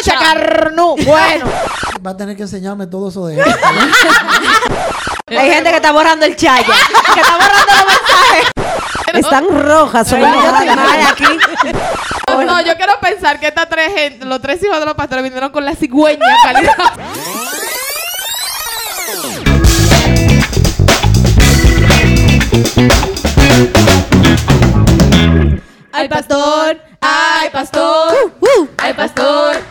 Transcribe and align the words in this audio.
escucha, 0.00 0.18
carnú. 0.18 0.96
Bueno. 1.04 1.46
Va 2.04 2.10
a 2.12 2.16
tener 2.16 2.36
que 2.36 2.42
enseñarme 2.42 2.86
todo 2.86 3.08
eso 3.10 3.26
de 3.26 3.38
esto. 3.38 3.50
Hay 5.26 5.50
gente 5.50 5.70
que 5.70 5.76
está 5.76 5.92
borrando 5.92 6.26
el 6.26 6.34
chaya. 6.36 6.66
que 7.14 7.20
está 7.20 7.34
borrando 7.34 7.72
los 7.76 7.86
mensajes. 7.86 8.50
Están 9.12 9.48
rojas. 9.48 10.08
Son 10.08 10.24
aquí. 10.24 11.24
No, 12.46 12.60
yo 12.62 12.76
quiero 12.76 12.98
pensar 13.00 13.38
que 13.38 13.48
estas 13.48 13.68
tres 13.68 13.92
gente, 13.92 14.24
los 14.24 14.40
tres 14.40 14.62
hijos 14.62 14.78
de 14.78 14.86
los 14.86 14.94
pastores 14.94 15.22
vinieron 15.22 15.50
con 15.50 15.64
la 15.64 15.74
cigüeña 15.74 16.26
calidad. 16.42 16.74
Ay, 25.92 26.08
pastor, 26.08 26.80
ay, 27.00 27.50
pastor, 27.50 28.32
ay, 28.78 28.94
pastor, 28.94 29.56
ay, 29.56 29.69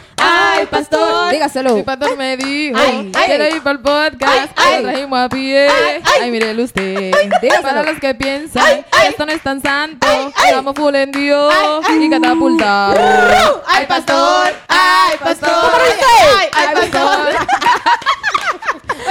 pastor. 0.70 1.32
Dígaselo. 1.32 1.76
Mi 1.76 1.84
pastor 1.84 2.18
me 2.18 2.38
dijo, 2.38 2.78
Ay, 2.80 3.12
ay. 3.16 3.26
quiero 3.26 3.48
ir 3.48 3.62
para 3.62 3.72
el 3.72 3.80
podcast, 3.82 4.52
Ay, 4.56 4.74
ay. 4.76 4.84
lo 4.84 4.90
trajimos 4.90 5.20
a 5.20 5.30
pie. 5.30 5.68
Ay, 6.22 6.32
mírelo 6.32 6.64
usted. 6.64 7.12
dígaselo. 7.42 7.62
Para 7.62 7.84
los 7.84 8.00
que 8.00 8.16
piensan 8.16 8.86
que 9.02 9.08
esto 9.08 9.26
no 9.26 9.32
es 9.32 9.42
tan 9.42 9.62
santo, 9.62 10.08
estamos 10.46 10.76
full 10.76 10.96
en 10.96 11.12
Dios 11.12 11.54
y 11.90 12.10
catapultado. 12.10 13.64
Ay, 13.68 13.86
pastor, 13.86 14.54
ay, 14.68 15.18
pastor, 15.24 15.72
ay, 16.32 16.48
ay, 16.54 16.68
pastor. 16.76 17.34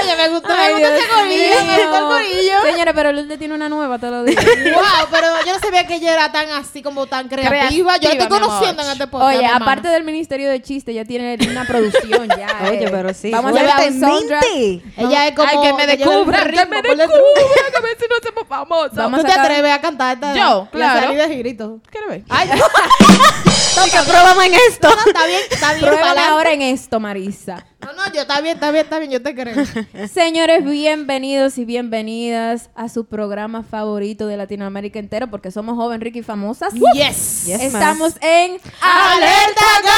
Oye, 0.09 0.17
me 0.17 0.29
gustó, 0.29 0.48
Ay, 0.53 0.75
me 0.75 0.80
gustó 0.80 0.95
Dios 0.95 1.03
ese 1.05 1.15
gorillo, 1.15 1.65
me 1.65 1.83
gustó 1.83 1.98
el 1.98 2.05
gorillo. 2.05 2.62
Señores, 2.62 2.95
pero 2.95 3.12
Lourdes 3.12 3.39
tiene 3.39 3.55
una 3.55 3.69
nueva, 3.69 3.98
te 3.98 4.11
lo 4.11 4.25
digo. 4.25 4.41
Wow, 4.79 5.09
pero 5.11 5.27
yo 5.47 5.53
no 5.53 5.59
sabía 5.59 5.87
que 5.87 5.97
ella 5.97 6.15
era 6.15 6.33
tan 6.33 6.51
así 6.51 6.83
como 6.83 7.07
tan 7.07 7.29
creativa. 7.29 7.97
yo 7.98 8.09
la 8.09 8.15
estoy 8.15 8.29
conociendo 8.29 8.83
en 8.83 8.91
este 8.91 9.07
podcast. 9.07 9.37
Oye, 9.37 9.47
aparte 9.47 9.89
del 9.89 10.05
Ministerio 10.05 10.51
de 10.51 10.62
Chiste, 10.62 10.95
ya 10.95 11.05
tiene 11.05 11.37
una 11.51 11.65
producción 11.65 12.29
ya. 12.29 12.48
Oye, 12.71 12.84
eh. 12.84 12.89
pero 12.91 13.12
sí. 13.12 13.31
Vamos 13.31 13.57
a 13.57 13.61
hacer 13.61 13.93
un 13.93 14.01
soundtrack. 14.01 14.45
ella 14.97 15.27
es 15.27 15.34
como 15.34 15.48
Ay, 15.48 15.59
que 15.62 15.73
me 15.75 15.87
descubran, 15.87 16.50
que 16.50 16.67
me 16.67 16.83
descubran, 16.83 17.12
que 17.70 17.77
a 17.77 17.81
ver 17.81 17.97
si 17.98 18.06
no 18.09 18.17
hacemos 18.20 18.48
famosos. 18.48 18.95
Vamos 18.95 19.20
¿Tú 19.20 19.27
a 19.27 19.31
te 19.31 19.41
atreves 19.41 19.72
a 19.72 19.81
cantar 19.81 20.15
esta? 20.15 20.34
Yo, 20.34 20.69
La 20.72 20.93
claro. 20.93 21.00
salida 21.06 21.27
de 21.27 21.34
girito. 21.34 21.81
¿Quieres 21.91 22.09
ver? 22.09 22.22
Ay, 22.28 22.48
que 23.91 24.11
probamos 24.11 24.45
en 24.45 24.55
esto. 24.55 24.89
no, 24.89 25.06
está 25.06 25.27
bien, 25.27 25.41
está 25.50 25.72
bien. 25.75 25.87
Pruébame 25.87 26.20
ahora 26.20 26.53
en 26.53 26.62
esto, 26.62 27.00
Marisa. 27.00 27.65
No, 27.81 27.93
no, 27.93 28.12
yo, 28.12 28.23
está 28.23 28.41
bien, 28.41 28.55
está 28.55 28.73
bien, 28.73 28.84
está 28.84 28.98
bien, 28.98 29.11
yo 29.12 29.23
te 29.23 29.34
creo. 29.34 29.55
Señores, 30.12 30.65
bienvenidos 30.65 31.59
y 31.59 31.65
bienvenidas 31.65 32.71
a 32.75 32.89
su 32.89 33.05
programa 33.05 33.62
favorito 33.62 34.27
de 34.27 34.37
Latinoamérica 34.37 34.98
entero, 34.98 35.29
porque 35.29 35.53
somos 35.53 35.77
joven, 35.77 36.01
rica 36.01 36.19
y 36.19 36.23
famosas. 36.23 36.75
Yes. 36.75 37.45
Yes, 37.47 37.61
Estamos 37.61 38.15
en 38.21 38.59
¡Alerta 38.81 39.65
Wow, 39.84 39.93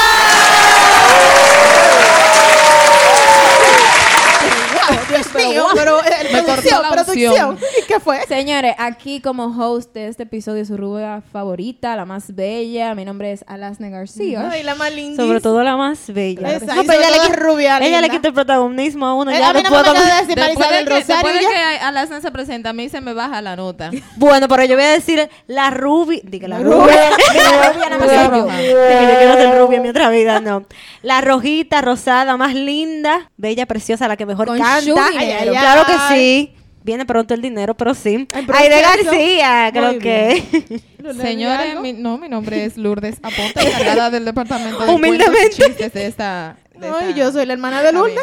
Dios 5.08 5.34
mío, 5.34 5.66
pero 5.74 6.00
eh, 6.00 6.28
Me 6.32 6.42
cortó 6.42 6.46
producción, 6.46 6.82
la 6.82 6.90
producción. 6.90 7.58
¿Y 7.82 7.86
qué 7.86 8.00
fue? 8.00 8.20
Señores, 8.26 8.74
aquí 8.78 9.20
como 9.20 9.44
host 9.46 9.94
de 9.94 10.08
este 10.08 10.24
episodio, 10.24 10.64
su 10.64 10.76
rubia 10.76 11.22
favorita, 11.32 11.96
la 11.96 12.04
más 12.04 12.34
bella. 12.34 12.94
Mi 12.94 13.04
nombre 13.04 13.32
es 13.32 13.44
Alasne 13.46 13.90
García. 13.90 14.48
Ay, 14.50 14.62
la 14.62 14.74
más 14.74 14.92
linda. 14.94 15.22
Sobre 15.22 15.40
todo 15.40 15.62
la 15.62 15.76
más 15.76 16.12
bella. 16.12 16.52
Esa, 16.54 16.74
No, 16.74 16.82
pero 16.84 17.00
ella, 17.00 17.10
le 17.10 17.18
quita, 17.20 17.36
rubia, 17.36 17.78
ella 17.78 18.00
le 18.00 18.10
quita 18.10 18.28
el 18.28 18.34
protagonismo 18.34 19.06
a 19.06 19.14
uno. 19.14 19.30
Eh, 19.30 19.38
ya 19.38 19.50
a 19.50 19.52
mí 19.52 19.62
no 19.62 19.70
después 19.70 19.92
me 19.92 20.00
de 20.00 20.20
decir 20.20 20.36
Después 20.36 20.68
de, 20.68 20.84
que, 20.84 20.94
después 20.94 21.08
Rosario 21.08 21.32
de 21.32 21.38
que 21.40 21.84
Alasna 21.84 22.20
se 22.20 22.30
presenta, 22.30 22.70
a 22.70 22.72
mí 22.72 22.88
se 22.88 23.00
me 23.00 23.12
baja 23.12 23.40
la 23.42 23.56
nota. 23.56 23.90
Bueno, 24.16 24.48
pero 24.48 24.64
yo 24.64 24.74
voy 24.74 24.84
a 24.84 24.90
decir 24.90 25.28
la 25.46 25.70
rubia. 25.70 26.20
Diga 26.24 26.48
la 26.48 26.58
Rubia. 26.58 26.78
rubia. 26.78 27.10
La 27.10 27.96
rubia 27.98 28.28
soy 28.28 28.38
yo. 28.38 28.46
quiero 28.46 29.34
ser 29.34 29.58
rubia 29.58 29.76
en 29.76 29.82
mi 29.82 29.88
otra 29.88 30.10
vida, 30.10 30.40
no. 30.40 30.64
La 31.02 31.20
rojita, 31.20 31.80
rosada, 31.80 32.36
más 32.36 32.54
linda, 32.54 33.30
bella, 33.36 33.66
preciosa, 33.66 34.08
la 34.08 34.16
que 34.16 34.26
mejor 34.26 34.48
Con 34.48 34.58
Claro 34.84 35.82
que 35.86 36.14
sí. 36.14 36.54
Viene 36.82 37.04
pronto 37.04 37.34
el 37.34 37.42
dinero, 37.42 37.74
pero 37.74 37.94
sí. 37.94 38.26
Aide. 38.32 38.80
García, 38.80 39.70
creo 39.72 39.92
Muy 39.92 39.98
que. 39.98 40.80
Señores, 41.20 41.78
mi, 41.80 41.92
no, 41.92 42.16
mi 42.18 42.28
nombre 42.28 42.64
es 42.64 42.76
Lourdes 42.76 43.16
Aponte, 43.22 43.60
encargada 43.66 44.10
del 44.10 44.24
departamento 44.26 44.84
de 44.84 44.92
Humildemente. 44.92 45.50
chistes 45.50 45.92
de 45.92 46.06
esta... 46.06 46.56
Ay, 46.82 47.14
yo 47.14 47.30
soy 47.32 47.46
la 47.46 47.52
hermana 47.54 47.82
de 47.82 47.92
Lourdes. 47.92 48.18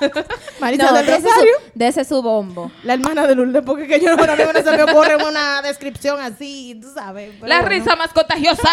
Marisa 0.60 0.86
No, 0.86 0.92
del 0.94 1.06
de 1.06 1.16
Rosario. 1.18 1.52
su, 1.64 1.70
de 1.78 1.86
ese 1.88 2.04
su 2.04 2.22
bombo. 2.22 2.70
La 2.82 2.94
hermana 2.94 3.26
de 3.26 3.34
Lourdes, 3.34 3.62
porque 3.64 3.86
que 3.86 4.00
yo 4.00 4.16
mismo 4.16 4.26
no 4.52 4.62
se 4.62 4.76
me 4.76 4.82
ocurre 4.84 5.16
una 5.16 5.62
descripción 5.62 6.20
así, 6.20 6.78
tú 6.80 6.92
sabes. 6.92 7.30
pero 7.34 7.46
La 7.48 7.60
bueno. 7.60 7.68
risa 7.70 7.96
más 7.96 8.12
contagiosa. 8.12 8.68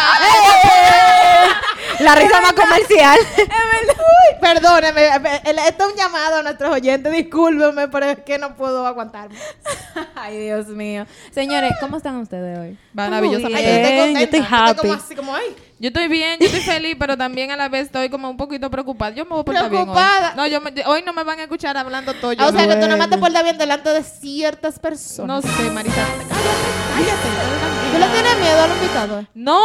La 2.00 2.16
risa 2.16 2.42
más 2.42 2.54
comercial. 2.54 3.18
Uy, 3.38 4.40
perdóneme, 4.42 5.08
esto 5.68 5.86
es 5.86 5.92
un 5.92 5.98
llamado 5.98 6.38
a 6.38 6.44
nuestros 6.44 6.72
oyentes, 6.74 7.12
discúlpenme, 7.12 7.88
pero 7.90 8.06
es 8.08 8.20
que 8.20 8.38
no 8.38 8.56
puedo 8.56 8.86
aguantarme. 8.88 9.38
Ay, 10.16 10.38
Dios 10.46 10.68
mío. 10.68 11.06
Señores, 11.32 11.74
¿cómo 11.80 11.98
están 11.98 12.16
ustedes 12.18 12.58
hoy? 12.58 12.78
Maravillosa. 12.94 13.50
Muy 13.50 13.56
Ay, 13.56 13.66
bien. 13.66 13.76
yo 13.76 13.82
estoy 13.82 13.98
yo 13.98 14.04
contenta, 14.04 14.24
estoy 14.24 14.40
yo 14.40 14.46
como 14.78 14.94
happy. 14.94 15.04
así 15.04 15.16
como, 15.16 15.36
ay, 15.36 15.56
Yo 15.82 15.88
estoy 15.88 16.10
bien, 16.10 16.38
yo 16.42 16.48
estoy 16.48 16.60
feliz, 16.62 16.98
pero 17.00 17.16
también 17.18 17.52
a 17.52 17.56
la 17.56 17.70
vez 17.70 17.86
estoy 17.86 18.10
como 18.10 18.30
un 18.30 18.36
poquito 18.36 18.70
preocupada. 18.70 19.12
Yo 19.16 19.24
me 19.24 19.30
voy 19.32 19.40
a 19.40 19.44
portar 19.46 19.70
bien 19.70 19.82
hoy. 19.84 19.86
Preocupada. 19.88 20.34
No, 20.36 20.46
yo 20.46 20.60
me- 20.60 20.74
hoy 20.86 21.04
no 21.06 21.14
me 21.14 21.24
van 21.24 21.40
a 21.40 21.44
escuchar 21.44 21.78
hablando 21.78 22.14
todo. 22.16 22.34
yo 22.34 22.44
Ah, 22.44 22.48
o 22.48 22.52
sea 22.52 22.64
no. 22.64 22.68
que 22.68 22.76
tú 22.76 22.82
nada 22.82 22.98
más 22.98 23.10
te 23.10 23.18
portas 23.18 23.44
bien 23.44 23.58
delante 23.58 23.90
de 23.90 24.04
ciertas 24.04 24.76
No 24.76 24.82
personas. 24.82 25.46
sé, 25.46 25.72
Marisa. 25.72 26.06
¿Tú 27.92 27.98
le 27.98 28.06
tienes 28.08 28.38
miedo 28.40 28.62
al 28.64 28.72
invitado? 28.72 29.26
No. 29.34 29.62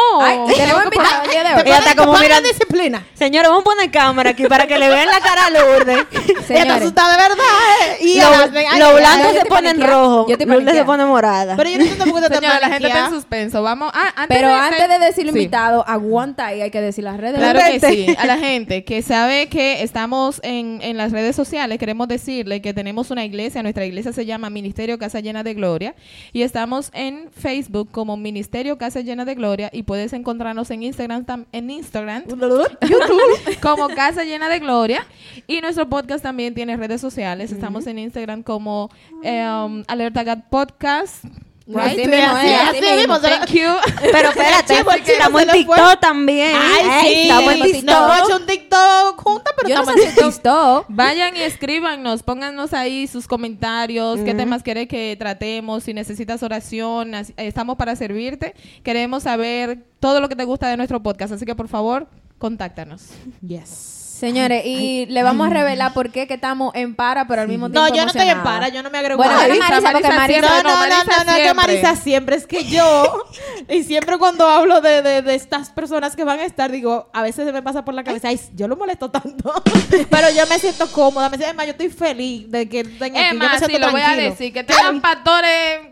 Tenemos 0.54 0.84
invitado 0.84 1.24
el 1.24 1.30
día 1.30 1.42
de 1.44 1.54
hoy. 1.54 1.62
Te 1.62 1.68
Ella 1.68 1.78
está 1.78 1.90
pones- 1.94 2.06
como 2.06 2.18
mirando- 2.18 2.48
disciplina. 2.48 3.06
Señores, 3.14 3.48
vamos 3.50 3.62
a 3.62 3.64
poner 3.70 3.90
cámara 3.90 4.30
aquí 4.30 4.44
para 4.46 4.66
que 4.66 4.78
le 4.78 4.88
vean 4.88 5.06
la 5.08 5.20
cara 5.20 5.46
a 5.46 5.50
Lourdes. 5.50 6.06
Ella 6.48 6.76
está 6.78 7.10
de 7.10 7.16
verdad, 7.16 7.44
¿eh? 7.82 7.96
Y 8.00 8.20
Lo- 8.20 8.30
Los 8.30 8.96
blancos 9.00 9.32
se 9.32 9.44
ponen 9.46 9.76
paniqueada. 9.76 9.92
rojo. 9.92 10.26
Yo 10.28 10.32
estoy 10.34 10.46
Lourdes 10.46 10.74
se 10.74 10.84
pone 10.84 11.04
morada. 11.04 11.56
Pero 11.56 11.70
yo 11.70 11.78
no 11.78 11.84
por 12.12 12.22
qué 12.22 12.28
te 12.28 12.34
Señora, 12.36 12.60
la 12.60 12.68
gente 12.68 12.86
está 12.88 13.04
en 13.06 13.10
suspenso. 13.10 13.62
Vamos. 13.62 13.90
Ah, 13.94 14.12
antes 14.16 14.36
pero 14.36 14.48
de, 14.48 14.54
antes 14.54 14.88
de 14.88 14.98
decir 15.00 15.22
Sí. 15.24 15.28
invitado, 15.28 15.84
aguanta 16.04 16.46
ahí, 16.46 16.60
hay 16.60 16.70
que 16.70 16.80
decir 16.80 17.04
las 17.04 17.16
redes. 17.18 17.38
Claro 17.38 17.58
que 17.58 17.80
sí. 17.80 18.06
A 18.18 18.26
la 18.26 18.38
gente 18.38 18.84
que 18.84 19.02
sabe 19.14 19.48
que 19.48 19.82
estamos 19.82 20.40
en, 20.42 20.80
en 20.82 20.96
las 20.96 21.12
redes 21.12 21.34
sociales, 21.36 21.78
queremos 21.78 22.08
decirle 22.08 22.60
que 22.62 22.74
tenemos 22.74 23.10
una 23.10 23.24
iglesia. 23.24 23.62
Nuestra 23.62 23.84
iglesia 23.86 24.12
se 24.12 24.26
llama 24.26 24.50
Ministerio 24.50 24.98
Casa 24.98 25.20
Llena 25.20 25.42
de 25.42 25.54
Gloria. 25.54 25.94
Y 26.32 26.42
estamos 26.42 26.90
en 26.94 27.30
Facebook 27.32 27.90
como 27.90 28.16
Ministerio 28.16 28.78
Casa 28.78 29.00
Llena 29.00 29.24
de 29.24 29.34
Gloria. 29.34 29.70
Y 29.72 29.82
puedes 29.84 30.12
encontrarnos 30.12 30.70
en 30.70 30.82
Instagram, 30.82 31.24
tam- 31.26 31.46
en 31.52 31.70
Instagram 31.70 32.24
YouTube 32.28 33.58
como 33.62 33.88
Casa 33.88 34.24
Llena 34.24 34.48
de 34.48 34.58
Gloria. 34.58 35.06
Y 35.46 35.60
nuestro 35.60 35.88
podcast 35.88 36.22
también 36.22 36.54
tiene 36.54 36.76
redes 36.76 37.00
sociales. 37.00 37.52
Estamos 37.52 37.86
en 37.86 37.98
Instagram 37.98 38.42
como 38.42 38.90
um, 39.22 39.82
Alerta 39.86 40.24
God 40.24 40.44
Podcast. 40.50 41.24
Right? 41.66 41.78
Así 41.78 41.96
mismo, 41.96 42.16
eh, 42.38 42.54
así 42.56 42.78
así 42.78 42.96
mismo. 42.96 43.20
Thank 43.20 43.46
you. 43.52 43.68
Pero 44.12 44.28
espérate, 44.28 44.76
Chivo, 44.76 44.90
el 44.92 45.02
chivo 45.02 45.12
estamos 45.12 45.42
en. 45.42 45.48
TikTok 45.50 46.00
también. 46.00 46.52
Ay, 46.54 47.06
Ey, 47.06 47.14
sí. 47.14 47.22
Estamos 47.22 47.52
en 47.52 47.58
No 47.58 47.64
hemos 47.64 47.72
TikTok. 47.72 48.26
hecho 48.26 48.36
un 48.36 48.46
TikTok 48.46 49.22
juntas, 49.22 49.52
pero 49.56 49.68
Yo 49.68 49.74
no 49.76 49.80
estamos 49.82 50.02
sé 50.02 50.10
si 50.10 50.30
TikTok. 50.30 50.86
Vayan 50.90 51.36
y 51.36 51.40
escríbanos, 51.40 52.22
pónganos 52.22 52.74
ahí 52.74 53.06
sus 53.06 53.26
comentarios, 53.26 54.20
qué 54.20 54.34
temas 54.34 54.62
quiere 54.62 54.86
que 54.86 55.16
tratemos, 55.18 55.84
si 55.84 55.94
necesitas 55.94 56.42
oración, 56.42 57.12
estamos 57.38 57.76
para 57.76 57.96
servirte. 57.96 58.54
Queremos 58.82 59.22
saber 59.22 59.86
todo 60.00 60.20
lo 60.20 60.28
que 60.28 60.36
te 60.36 60.44
gusta 60.44 60.68
de 60.68 60.76
nuestro 60.76 61.02
podcast, 61.02 61.32
así 61.32 61.46
que 61.46 61.54
por 61.54 61.68
favor, 61.68 62.08
contáctanos. 62.38 63.04
Yes. 63.40 64.03
Señores, 64.14 64.64
y 64.64 65.06
le 65.06 65.24
vamos 65.24 65.48
a 65.48 65.50
revelar 65.50 65.92
por 65.92 66.10
qué 66.12 66.28
que 66.28 66.34
estamos 66.34 66.72
en 66.76 66.94
para, 66.94 67.26
pero 67.26 67.42
al 67.42 67.48
mismo 67.48 67.68
tiempo 67.68 67.88
No, 67.88 67.92
yo 67.92 68.02
no 68.02 68.10
estoy 68.12 68.28
en 68.28 68.44
para, 68.44 68.68
yo 68.68 68.80
no 68.80 68.88
me 68.88 68.98
agrego 68.98 69.16
Bueno, 69.16 69.32
a 69.32 69.38
Marisa. 69.38 69.68
Marisa, 69.68 69.90
porque 69.90 70.08
Marisa- 70.08 70.40
No, 70.40 70.48
no, 70.48 70.62
no, 70.62 70.70
no, 70.70 70.78
Marisa 70.78 71.04
no, 71.04 71.24
no, 71.24 71.34
que 71.34 71.42
siempre. 71.42 71.54
Marisa 71.54 71.96
siempre. 71.96 72.36
Es 72.36 72.46
que 72.46 72.64
yo, 72.64 73.24
y 73.68 73.82
siempre 73.82 74.16
cuando 74.16 74.48
hablo 74.48 74.80
de, 74.80 75.02
de, 75.02 75.22
de 75.22 75.34
estas 75.34 75.70
personas 75.70 76.14
que 76.14 76.22
van 76.22 76.38
a 76.38 76.44
estar, 76.44 76.70
digo, 76.70 77.10
a 77.12 77.22
veces 77.22 77.44
se 77.44 77.52
me 77.52 77.60
pasa 77.60 77.84
por 77.84 77.92
la 77.94 78.04
cabeza, 78.04 78.28
ay, 78.28 78.38
yo 78.54 78.68
lo 78.68 78.76
molesto 78.76 79.10
tanto. 79.10 79.52
Pero 80.10 80.30
yo 80.30 80.46
me 80.46 80.60
siento 80.60 80.86
cómoda, 80.92 81.28
me 81.28 81.36
siento, 81.36 81.46
además, 81.48 81.66
yo 81.66 81.72
estoy 81.72 81.88
feliz 81.88 82.48
de 82.52 82.68
que 82.68 82.80
estén 82.80 83.16
aquí. 83.16 83.24
Es 83.24 83.32
yo 83.32 83.38
me 83.38 83.58
siento 83.58 83.78
lo 83.80 83.90
voy 83.90 84.00
a 84.00 84.14
decir, 84.14 84.52
que 84.52 84.62
tengan 84.62 85.00
pastores 85.02 85.88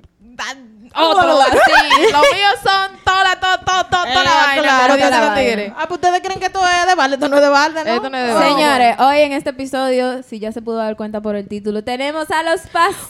otros 0.94 1.40
así. 1.46 2.12
Los 2.12 2.22
míos 2.32 2.54
son 2.62 2.98
toda, 3.04 3.36
toda, 3.40 3.58
toda, 3.58 3.84
toda, 3.84 4.02
Eh, 4.08 4.12
toda 4.12 4.24
la 4.24 4.34
vaina. 4.34 4.88
no 4.88 4.96
vaina. 4.98 5.34
tigre. 5.34 5.72
Ah, 5.76 5.84
pues 5.88 5.98
ustedes 6.00 6.20
creen 6.22 6.38
que 6.40 6.46
esto 6.46 6.60
es 6.66 6.86
de 6.86 6.94
balde, 6.94 7.16
esto 7.16 7.28
no 7.28 7.36
es 7.36 7.42
de 7.42 7.48
balde, 7.48 7.84
¿no? 7.84 7.90
Esto 7.94 8.10
no 8.10 8.16
es 8.18 8.26
de 8.28 8.34
balde. 8.34 8.48
Señores, 8.48 8.96
hoy 9.00 9.18
en 9.20 9.32
este 9.32 9.50
episodio, 9.50 10.22
si 10.22 10.38
ya 10.38 10.52
se 10.52 10.60
pudo 10.62 10.76
dar 10.76 10.96
cuenta 10.96 11.20
por 11.20 11.36
el 11.36 11.48
título, 11.48 11.82
tenemos 11.84 12.30
a 12.30 12.42
los 12.42 12.60
pastores. 12.62 13.02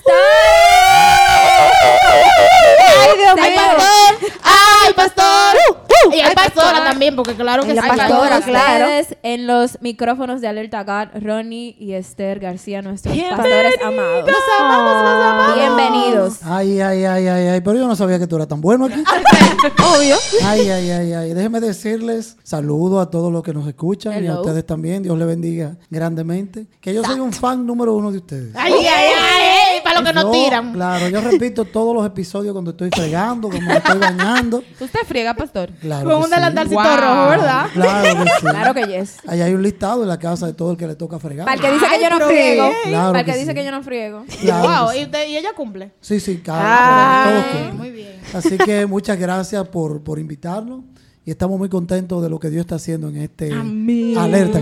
¡Ay, 3.03 3.19
Dios 3.19 3.35
¡Ay, 3.41 3.51
mío! 3.51 3.61
pastor! 3.77 4.31
¡Ay, 4.45 4.93
pastor! 4.95 5.57
Y 6.13 6.21
hay 6.21 6.35
pastora 6.35 6.85
también, 6.85 7.15
porque 7.17 7.35
claro 7.35 7.63
que 7.63 7.73
sí. 7.75 7.79
pastora, 7.81 8.41
claro. 8.41 8.87
en 9.23 9.47
los 9.47 9.81
micrófonos 9.81 10.41
de 10.41 10.49
Alerta 10.49 10.83
God, 10.83 11.09
Ronnie 11.23 11.77
y 11.79 11.95
Esther 11.95 12.41
García, 12.41 12.83
nuestros 12.83 13.17
pastores 13.17 13.75
amados. 13.83 14.31
Bienvenidos. 15.55 16.39
Ay, 16.45 16.81
ay, 16.81 17.05
ay, 17.05 17.27
ay, 17.29 17.49
ay. 17.49 17.61
Pero 17.73 17.85
yo 17.85 17.89
no 17.89 17.97
sabía 17.97 18.19
que 18.19 18.27
tú 18.27 18.37
eras 18.37 18.49
tan 18.49 18.61
bueno 18.61 18.85
aquí. 18.85 19.03
Obvio. 19.97 20.17
Ay, 20.45 20.69
ay, 20.69 20.91
ay, 20.91 21.13
ay. 21.15 21.33
Déjenme 21.33 21.59
decirles 21.59 22.37
saludo 22.43 23.01
a 23.01 23.09
todos 23.09 23.33
los 23.33 23.43
que 23.43 23.55
nos 23.55 23.67
escuchan 23.67 24.23
y 24.23 24.27
a 24.27 24.39
ustedes 24.39 24.67
también. 24.67 25.03
Dios 25.03 25.17
les 25.17 25.27
bendiga 25.27 25.79
grandemente. 25.89 26.67
Que 26.83 26.93
yo 26.93 27.03
soy 27.03 27.19
un 27.19 27.33
fan 27.33 27.65
número 27.65 27.95
uno 27.95 28.13
de 28.13 28.19
ustedes. 28.19 28.55
¡Ay, 28.55 28.75
ay, 28.75 29.11
ay! 29.19 29.32
Para 29.95 30.01
lo 30.01 30.07
que 30.07 30.13
nos 30.25 30.33
tiran. 30.33 30.73
Claro, 30.73 31.09
yo 31.09 31.21
repito 31.21 31.65
todos 31.65 31.95
los 31.95 32.07
episodios 32.07 32.53
cuando 32.53 32.71
estoy 32.73 32.91
fregando, 32.95 33.49
cuando 33.49 33.67
me 33.69 33.77
estoy 33.77 33.99
bañando. 33.99 34.63
Usted 34.81 35.01
friega, 35.07 35.35
pastor. 35.35 35.71
Claro 35.81 36.05
Con 36.05 36.19
que 36.19 36.25
un 36.25 36.25
sí. 36.31 36.35
delantalcito 36.35 36.81
Wow. 36.83 36.97
rojo, 36.97 37.29
¿verdad? 37.31 37.67
Claro 37.73 38.25
que 38.25 38.31
sí. 38.31 38.37
Claro 38.41 38.75
que 38.75 38.87
yes. 38.87 39.17
Ahí 39.27 39.41
hay 39.41 39.55
un 39.55 39.63
listado 39.63 40.03
en 40.03 40.09
la 40.09 40.19
casa 40.19 40.47
de 40.47 40.55
todo 40.55 40.73
el 40.73 40.77
que 40.77 40.87
le 40.87 40.95
toca 40.95 41.19
fregar. 41.19 41.45
Para 41.45 41.55
el 41.57 41.61
que 41.61 41.73
dice 41.73 41.87
que 41.89 42.03
yo 42.03 42.11
no 42.11 42.27
friego. 42.27 42.71
Claro 42.85 43.07
Para 43.09 43.21
el 43.21 43.25
que 43.27 43.33
que 43.33 43.39
dice 43.39 43.51
sí. 43.51 43.55
que 43.55 43.65
yo 43.65 43.71
no 43.71 43.83
friego. 43.83 44.25
Claro 44.41 44.85
wow, 44.87 44.93
y, 44.99 45.05
usted- 45.05 45.29
y 45.29 45.37
ella 45.37 45.51
cumple. 45.57 45.93
Sí, 46.01 46.21
sí, 46.21 46.39
claro. 46.39 46.61
Ah. 46.65 47.25
todos 47.29 47.45
Ay, 47.45 47.53
cumplen. 47.53 47.77
muy 47.77 47.91
bien. 47.91 48.21
Así 48.35 48.57
que 48.59 48.87
muchas 48.87 49.19
gracias 49.19 49.67
por, 49.69 50.03
por 50.03 50.19
invitarnos 50.19 50.81
y 51.25 51.31
estamos 51.31 51.57
muy 51.59 51.69
contentos 51.69 52.21
de 52.23 52.29
lo 52.29 52.41
que 52.41 52.51
Dios 52.51 52.63
está 52.63 52.75
haciendo 52.77 53.09
en 53.09 53.17
este 53.19 53.53
Alerta. 54.19 54.61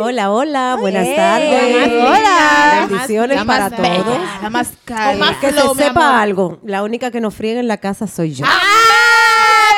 Hola, 0.00 0.32
hola, 0.32 0.76
buenas 0.80 1.06
tardes. 1.14 1.92
hola. 1.92 2.86
Bendiciones 2.88 3.36
La 3.36 3.44
para 3.44 3.70
más 3.70 3.76
todos. 3.78 3.88
bella, 3.90 4.38
La 4.42 4.50
más 4.50 4.68
Con 4.68 4.76
cálida. 4.84 5.24
más 5.24 5.36
Que 5.36 5.46
se 5.48 5.52
flow, 5.60 5.74
sepa 5.76 6.08
amor. 6.08 6.20
algo, 6.22 6.58
la 6.64 6.82
única 6.82 7.10
que 7.10 7.20
nos 7.20 7.34
friega 7.34 7.60
en 7.60 7.68
la 7.68 7.76
casa 7.76 8.06
soy 8.08 8.34
yo. 8.34 8.44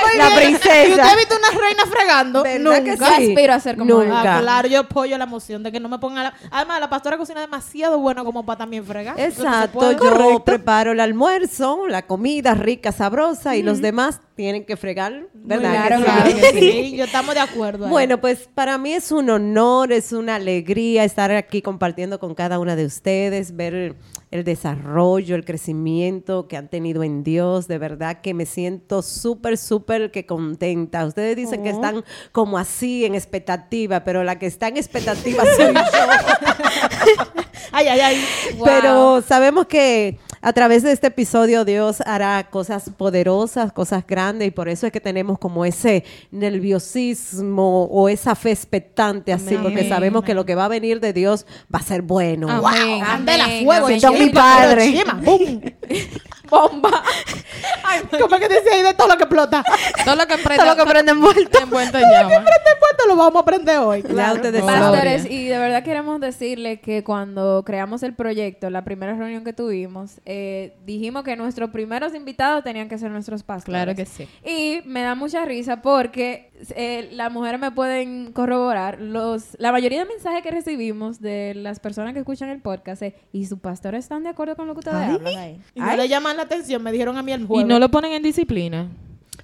Muy 0.07 0.19
La 0.19 0.29
bien. 0.29 0.41
princesa. 0.59 0.87
¿Y 0.87 0.91
usted 0.93 1.03
ha 1.03 1.17
visto 1.17 1.35
una 1.37 1.51
reina 1.61 1.87
fregando? 1.87 2.43
¿Verdad 2.43 2.83
que 2.85 2.91
Nunca. 2.93 3.07
sí? 3.17 3.31
aspiro 3.31 3.53
a 3.53 3.61
ser 3.61 3.77
como 3.77 3.95
Nunca. 3.95 4.37
Ah, 4.37 4.41
claro, 4.41 4.69
yo 4.69 4.81
apoyo 4.81 5.17
la 5.19 5.25
emoción 5.25 5.63
de 5.63 5.73
que 5.73 5.81
no 5.81 5.89
me 5.89 5.99
pongan 5.99 6.25
la... 6.25 6.35
Además, 6.51 6.79
la 6.81 6.89
pastora 6.91 7.17
cocina 7.17 7.41
demasiado 7.41 7.99
bueno 7.99 8.25
como 8.25 8.45
para 8.47 8.59
también 8.59 8.85
fregar. 8.85 9.19
Exacto, 9.19 9.93
yo 9.93 10.43
preparo 10.45 10.93
el 10.93 11.01
almuerzo, 11.01 11.87
la 11.89 12.03
comida 12.07 12.55
rica, 12.55 12.93
sabrosa 12.93 13.57
y 13.57 13.63
los 13.63 13.81
demás 13.81 14.21
tienen 14.35 14.65
que 14.65 14.77
fregar, 14.77 15.29
¿verdad? 15.33 15.87
Claro, 15.87 15.99
sí? 15.99 16.05
Claro 16.05 16.31
sí. 16.31 16.37
que 16.41 16.61
sí, 16.61 16.97
yo 16.97 17.05
estamos 17.05 17.35
de 17.35 17.41
acuerdo. 17.41 17.89
Bueno, 17.89 18.21
pues 18.21 18.49
para 18.53 18.79
mí 18.79 18.93
es 18.93 19.13
un 19.13 19.31
honor, 19.31 19.93
es 19.93 20.13
una 20.13 20.37
alegría 20.37 21.05
estar 21.05 21.31
aquí 21.31 21.63
compartiendo 21.63 22.19
con 22.19 22.35
cada 22.35 22.59
una 22.59 22.77
de 22.77 22.85
ustedes, 22.85 23.55
ver 23.55 23.75
el, 23.75 23.97
el 24.31 24.45
desarrollo, 24.45 25.37
el 25.37 25.45
crecimiento 25.45 26.49
que 26.49 26.57
han 26.57 26.69
tenido 26.69 27.05
en 27.05 27.23
Dios. 27.23 27.69
De 27.69 27.79
verdad 27.79 28.21
que 28.21 28.35
me 28.35 28.47
siento 28.47 29.03
súper, 29.03 29.57
súper 29.57 30.11
que 30.11 30.27
contenta. 30.27 31.07
Ustedes 31.07 31.37
dicen 31.37 31.63
que 31.63 31.71
están 31.71 32.05
como 32.33 32.59
así 32.59 33.05
en 33.05 33.15
expectativa, 33.15 34.03
pero 34.03 34.25
la 34.25 34.39
que 34.39 34.47
está 34.47 34.69
en 34.69 34.77
expectativa 34.77 35.45
soy 35.57 35.75
yo. 35.75 35.81
Ay, 37.77 37.89
ay, 37.89 38.01
ay. 38.01 38.25
Wow. 38.57 38.67
Pero 38.67 39.23
sabemos 39.23 39.67
que 39.67 40.19
a 40.45 40.53
través 40.53 40.83
de 40.83 40.93
este 40.93 41.07
episodio 41.07 41.65
Dios 41.65 42.03
hará 42.05 42.51
cosas 42.51 42.91
poderosas, 42.91 43.73
cosas 43.73 44.07
grandes 44.07 44.49
y 44.49 44.51
por 44.51 44.69
eso 44.69 44.87
es 44.87 44.93
que 44.93 45.01
tenemos 45.01 45.39
como 45.39 45.65
ese 45.65 46.05
nerviosismo 46.31 47.85
o 47.85 48.11
esa 48.11 48.35
fe 48.35 48.51
expectante 48.51 49.33
así, 49.33 49.57
porque 49.57 49.79
Amén. 49.79 49.89
sabemos 49.89 50.23
que 50.23 50.35
lo 50.35 50.45
que 50.45 50.55
va 50.55 50.67
a 50.67 50.69
venir 50.69 51.01
de 51.01 51.15
Dios 51.15 51.47
va 51.75 51.79
a 51.79 51.83
ser 51.83 52.03
bueno. 52.03 52.51
Amén. 52.51 53.01
Candela, 53.01 53.45
amén, 53.45 53.65
fuego, 53.65 53.87
amén. 53.87 54.01
Son 54.03 54.19
mi 54.19 54.29
padre. 54.29 55.07
Bomba. 56.49 57.03
Ay, 57.85 58.01
¿Cómo 58.21 58.35
es 58.37 58.41
que 58.41 58.49
dice 58.49 58.71
ahí 58.73 58.83
de 58.83 58.95
todo 58.95 59.09
lo 59.09 59.17
que 59.17 59.25
explota? 59.25 59.65
Todo 60.05 60.17
lo 60.17 60.27
que 60.27 60.37
prende, 60.39 60.57
Todo 60.65 60.75
lo 60.75 60.85
que 60.85 60.91
prende 60.91 61.13
envuelto. 61.13 61.59
envuelto 61.61 61.99
en 61.99 62.05
llama. 62.11 62.35
Este 62.35 62.71
puesto 62.81 63.07
lo 63.09 63.17
vamos 63.17 63.37
a 63.37 63.41
aprender 63.41 63.79
hoy. 63.79 64.03
Ya 64.03 64.09
Claro. 64.09 64.35
ustedes 64.37 64.63
Pastores, 64.63 65.25
y 65.31 65.47
de 65.47 65.59
verdad 65.59 65.83
queremos 65.85 66.21
decirle 66.21 66.81
que 66.81 67.05
cuando 67.05 67.63
creamos 67.65 68.03
el 68.03 68.15
proyecto, 68.15 68.71
la 68.71 68.85
primera 68.85 69.15
reunión 69.15 69.45
que 69.45 69.53
tuvimos, 69.53 70.21
eh, 70.27 70.75
dijimos 70.85 71.25
que 71.25 71.37
nuestros 71.37 71.71
primeros 71.71 72.15
invitados 72.15 72.65
tenían 72.65 72.89
que 72.89 72.99
ser 72.99 73.11
nuestros 73.11 73.43
pastores. 73.43 73.65
Claro 73.83 73.95
que 73.95 74.07
sí. 74.07 74.29
Y 74.45 74.81
me 74.87 75.03
da 75.03 75.15
mucha 75.15 75.45
risa 75.45 75.83
porque 75.83 76.51
eh, 76.77 77.09
las 77.13 77.31
mujeres 77.33 77.61
me 77.61 77.71
pueden 77.71 78.33
corroborar. 78.33 79.01
Los, 79.01 79.57
la 79.59 79.73
mayoría 79.73 80.01
de 80.01 80.05
mensajes 80.07 80.43
que 80.43 80.51
recibimos 80.51 81.21
de 81.21 81.53
las 81.55 81.81
personas 81.81 82.13
que 82.15 82.21
escuchan 82.21 82.49
el 82.51 82.61
podcast 82.61 83.03
es, 83.03 83.15
¿y 83.33 83.47
sus 83.47 83.59
pastores 83.59 84.05
están 84.05 84.23
de 84.25 84.31
acuerdo 84.31 84.57
con 84.57 84.67
lo 84.67 84.75
que 84.75 84.81
ustedes 84.81 84.97
hablan 84.97 85.37
ahí? 85.39 85.61
Y 85.75 85.81
no 85.81 85.97
le 85.97 86.09
llaman 86.09 86.34
la 86.37 86.43
atención, 86.43 86.83
me 86.83 86.93
dijeron 86.93 87.17
a 87.17 87.23
mí 87.23 87.33
el 87.33 87.43
Y 87.43 87.47
jueves. 87.47 87.67
no 87.67 87.79
lo 87.79 87.91
ponen 87.91 88.13
en 88.13 88.23
disciplina. 88.23 88.89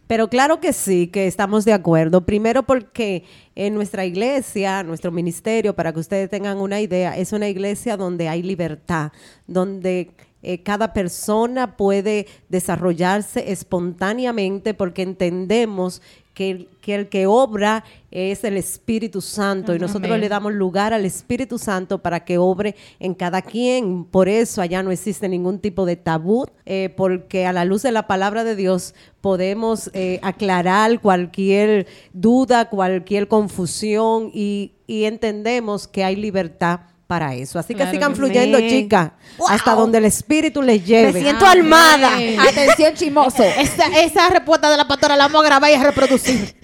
Pero 0.07 0.29
claro 0.29 0.59
que 0.59 0.73
sí, 0.73 1.07
que 1.07 1.29
estamos 1.29 1.65
de 1.65 1.73
acuerdo. 1.73 2.27
Primero 2.27 2.65
porque 2.65 3.25
en 3.55 3.75
nuestra 3.75 4.05
iglesia, 4.05 4.83
nuestro 4.83 5.13
ministerio, 5.13 5.75
para 5.77 5.93
que 5.93 6.01
ustedes 6.01 6.29
tengan 6.29 6.59
una 6.59 6.81
idea, 6.81 7.17
es 7.17 7.33
una 7.33 7.49
iglesia 7.49 7.97
donde 7.97 8.29
hay 8.29 8.43
libertad, 8.43 9.13
donde 9.47 10.11
eh, 10.43 10.63
cada 10.65 10.93
persona 10.93 11.77
puede 11.77 12.27
desarrollarse 12.49 13.53
espontáneamente 13.53 14.75
porque 14.75 15.03
entendemos 15.03 16.03
que 16.41 16.51
el, 16.51 16.69
que 16.81 16.95
el 16.95 17.09
que 17.11 17.27
obra 17.27 17.85
es 18.11 18.45
el 18.45 18.57
Espíritu 18.57 19.21
Santo 19.21 19.75
y 19.75 19.79
nosotros 19.79 20.07
Amén. 20.07 20.23
le 20.23 20.31
damos 20.31 20.55
lugar 20.55 20.95
al 20.95 21.05
Espíritu 21.05 21.59
Santo 21.59 21.99
para 21.99 22.25
que 22.25 22.39
obre 22.39 22.77
en 22.99 23.13
cada 23.13 23.43
quien. 23.43 24.05
Por 24.07 24.27
eso 24.27 24.63
allá 24.63 24.83
no 24.83 24.91
existe 24.91 25.29
ningún 25.29 25.59
tipo 25.59 25.85
de 25.85 25.97
tabú, 25.97 26.47
eh, 26.65 26.95
porque 26.97 27.45
a 27.45 27.53
la 27.53 27.67
luz 27.67 27.83
de 27.83 27.93
la 27.93 28.07
palabra 28.07 28.43
de 28.43 28.57
Dios 28.57 28.95
podemos 29.21 29.91
eh, 29.93 30.19
aclarar 30.23 31.03
cualquier 31.03 31.87
duda, 32.15 32.71
cualquier 32.71 33.29
confusión 33.29 34.31
y, 34.33 34.73
y 34.87 35.05
entendemos 35.05 35.87
que 35.87 36.05
hay 36.05 36.17
libertad 36.17 36.81
para 37.11 37.35
eso. 37.35 37.59
Así 37.59 37.75
que 37.75 37.79
Claro 37.79 37.91
sigan 37.91 38.13
que 38.13 38.17
fluyendo, 38.19 38.59
sí. 38.59 38.69
chicas, 38.71 39.11
hasta 39.49 39.75
donde 39.75 39.99
el 39.99 40.05
Espíritu 40.05 40.63
les 40.63 40.81
Me 40.81 40.87
lleve. 40.87 41.21
siento 41.21 41.45
armada. 41.45 42.13
Atención, 42.49 42.95
chimoso. 42.95 43.43
Esa, 43.59 43.87
esa 44.01 44.29
respuesta 44.31 44.71
de 44.71 44.77
la 44.77 44.87
pastora 44.87 45.17
la 45.17 45.25
vamos 45.27 45.43
a 45.43 45.47
grabar 45.47 45.71
y 45.73 45.75
a 45.75 45.83
reproducir. 45.83 46.55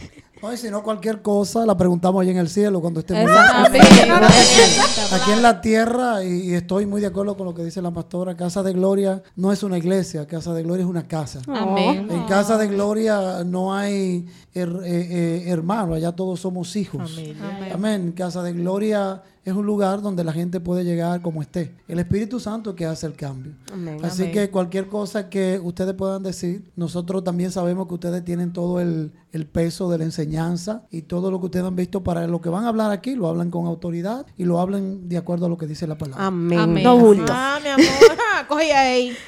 Oye, 0.42 0.56
si 0.58 0.70
no 0.70 0.82
cualquier 0.84 1.22
cosa, 1.22 1.66
la 1.66 1.76
preguntamos 1.76 2.20
allá 2.22 2.30
en 2.30 2.36
el 2.36 2.48
cielo 2.48 2.80
cuando 2.80 3.00
estemos 3.00 3.28
aquí 5.12 5.32
en 5.32 5.42
la 5.42 5.60
tierra. 5.60 6.22
Y, 6.22 6.50
y 6.50 6.54
estoy 6.54 6.86
muy 6.86 7.00
de 7.00 7.08
acuerdo 7.08 7.36
con 7.36 7.46
lo 7.46 7.54
que 7.54 7.64
dice 7.64 7.82
la 7.82 7.90
pastora. 7.90 8.36
Casa 8.36 8.62
de 8.62 8.72
Gloria 8.72 9.22
no 9.34 9.52
es 9.52 9.62
una 9.62 9.78
iglesia, 9.78 10.26
Casa 10.26 10.52
de 10.54 10.62
Gloria 10.62 10.82
es 10.84 10.88
una 10.88 11.08
casa. 11.08 11.40
Amén. 11.48 12.06
En 12.10 12.24
Casa 12.24 12.56
de 12.58 12.68
Gloria 12.68 13.42
no 13.44 13.74
hay 13.74 14.26
her- 14.54 14.82
eh, 14.84 15.08
eh, 15.10 15.44
hermanos, 15.48 15.96
allá 15.96 16.12
todos 16.12 16.38
somos 16.40 16.76
hijos. 16.76 17.12
Amén. 17.16 17.72
Amén. 17.72 18.12
Casa 18.12 18.42
de 18.42 18.52
Gloria 18.52 19.22
es 19.46 19.54
un 19.54 19.64
lugar 19.64 20.02
donde 20.02 20.24
la 20.24 20.32
gente 20.32 20.58
puede 20.58 20.84
llegar 20.84 21.22
como 21.22 21.40
esté. 21.40 21.72
El 21.86 22.00
Espíritu 22.00 22.40
Santo 22.40 22.70
es 22.70 22.76
que 22.76 22.84
hace 22.84 23.06
el 23.06 23.14
cambio. 23.14 23.52
Amén. 23.72 24.04
Así 24.04 24.22
Amén. 24.22 24.34
que 24.34 24.50
cualquier 24.50 24.88
cosa 24.88 25.30
que 25.30 25.60
ustedes 25.62 25.94
puedan 25.94 26.24
decir, 26.24 26.68
nosotros 26.74 27.22
también 27.22 27.52
sabemos 27.52 27.86
que 27.86 27.94
ustedes 27.94 28.24
tienen 28.24 28.52
todo 28.52 28.80
el, 28.80 29.12
el 29.30 29.46
peso 29.46 29.88
de 29.88 29.98
la 29.98 30.04
enseñanza 30.04 30.82
y 30.90 31.02
todo 31.02 31.30
lo 31.30 31.38
que 31.38 31.46
ustedes 31.46 31.64
han 31.64 31.76
visto 31.76 32.02
para 32.02 32.26
lo 32.26 32.40
que 32.40 32.48
van 32.48 32.64
a 32.64 32.68
hablar 32.68 32.90
aquí, 32.90 33.14
lo 33.14 33.28
hablan 33.28 33.52
con 33.52 33.66
autoridad 33.66 34.26
y 34.36 34.44
lo 34.46 34.58
hablan 34.58 35.08
de 35.08 35.16
acuerdo 35.16 35.46
a 35.46 35.48
lo 35.48 35.56
que 35.56 35.68
dice 35.68 35.86
la 35.86 35.96
palabra. 35.96 36.26
Amén. 36.26 36.58
Amén. 36.58 36.82
No 36.82 36.98
bulto. 36.98 37.32
Ah, 37.32 37.60
mi 37.62 37.68
amor. 37.68 37.86
Cogí 38.48 38.70
ahí. 38.70 39.16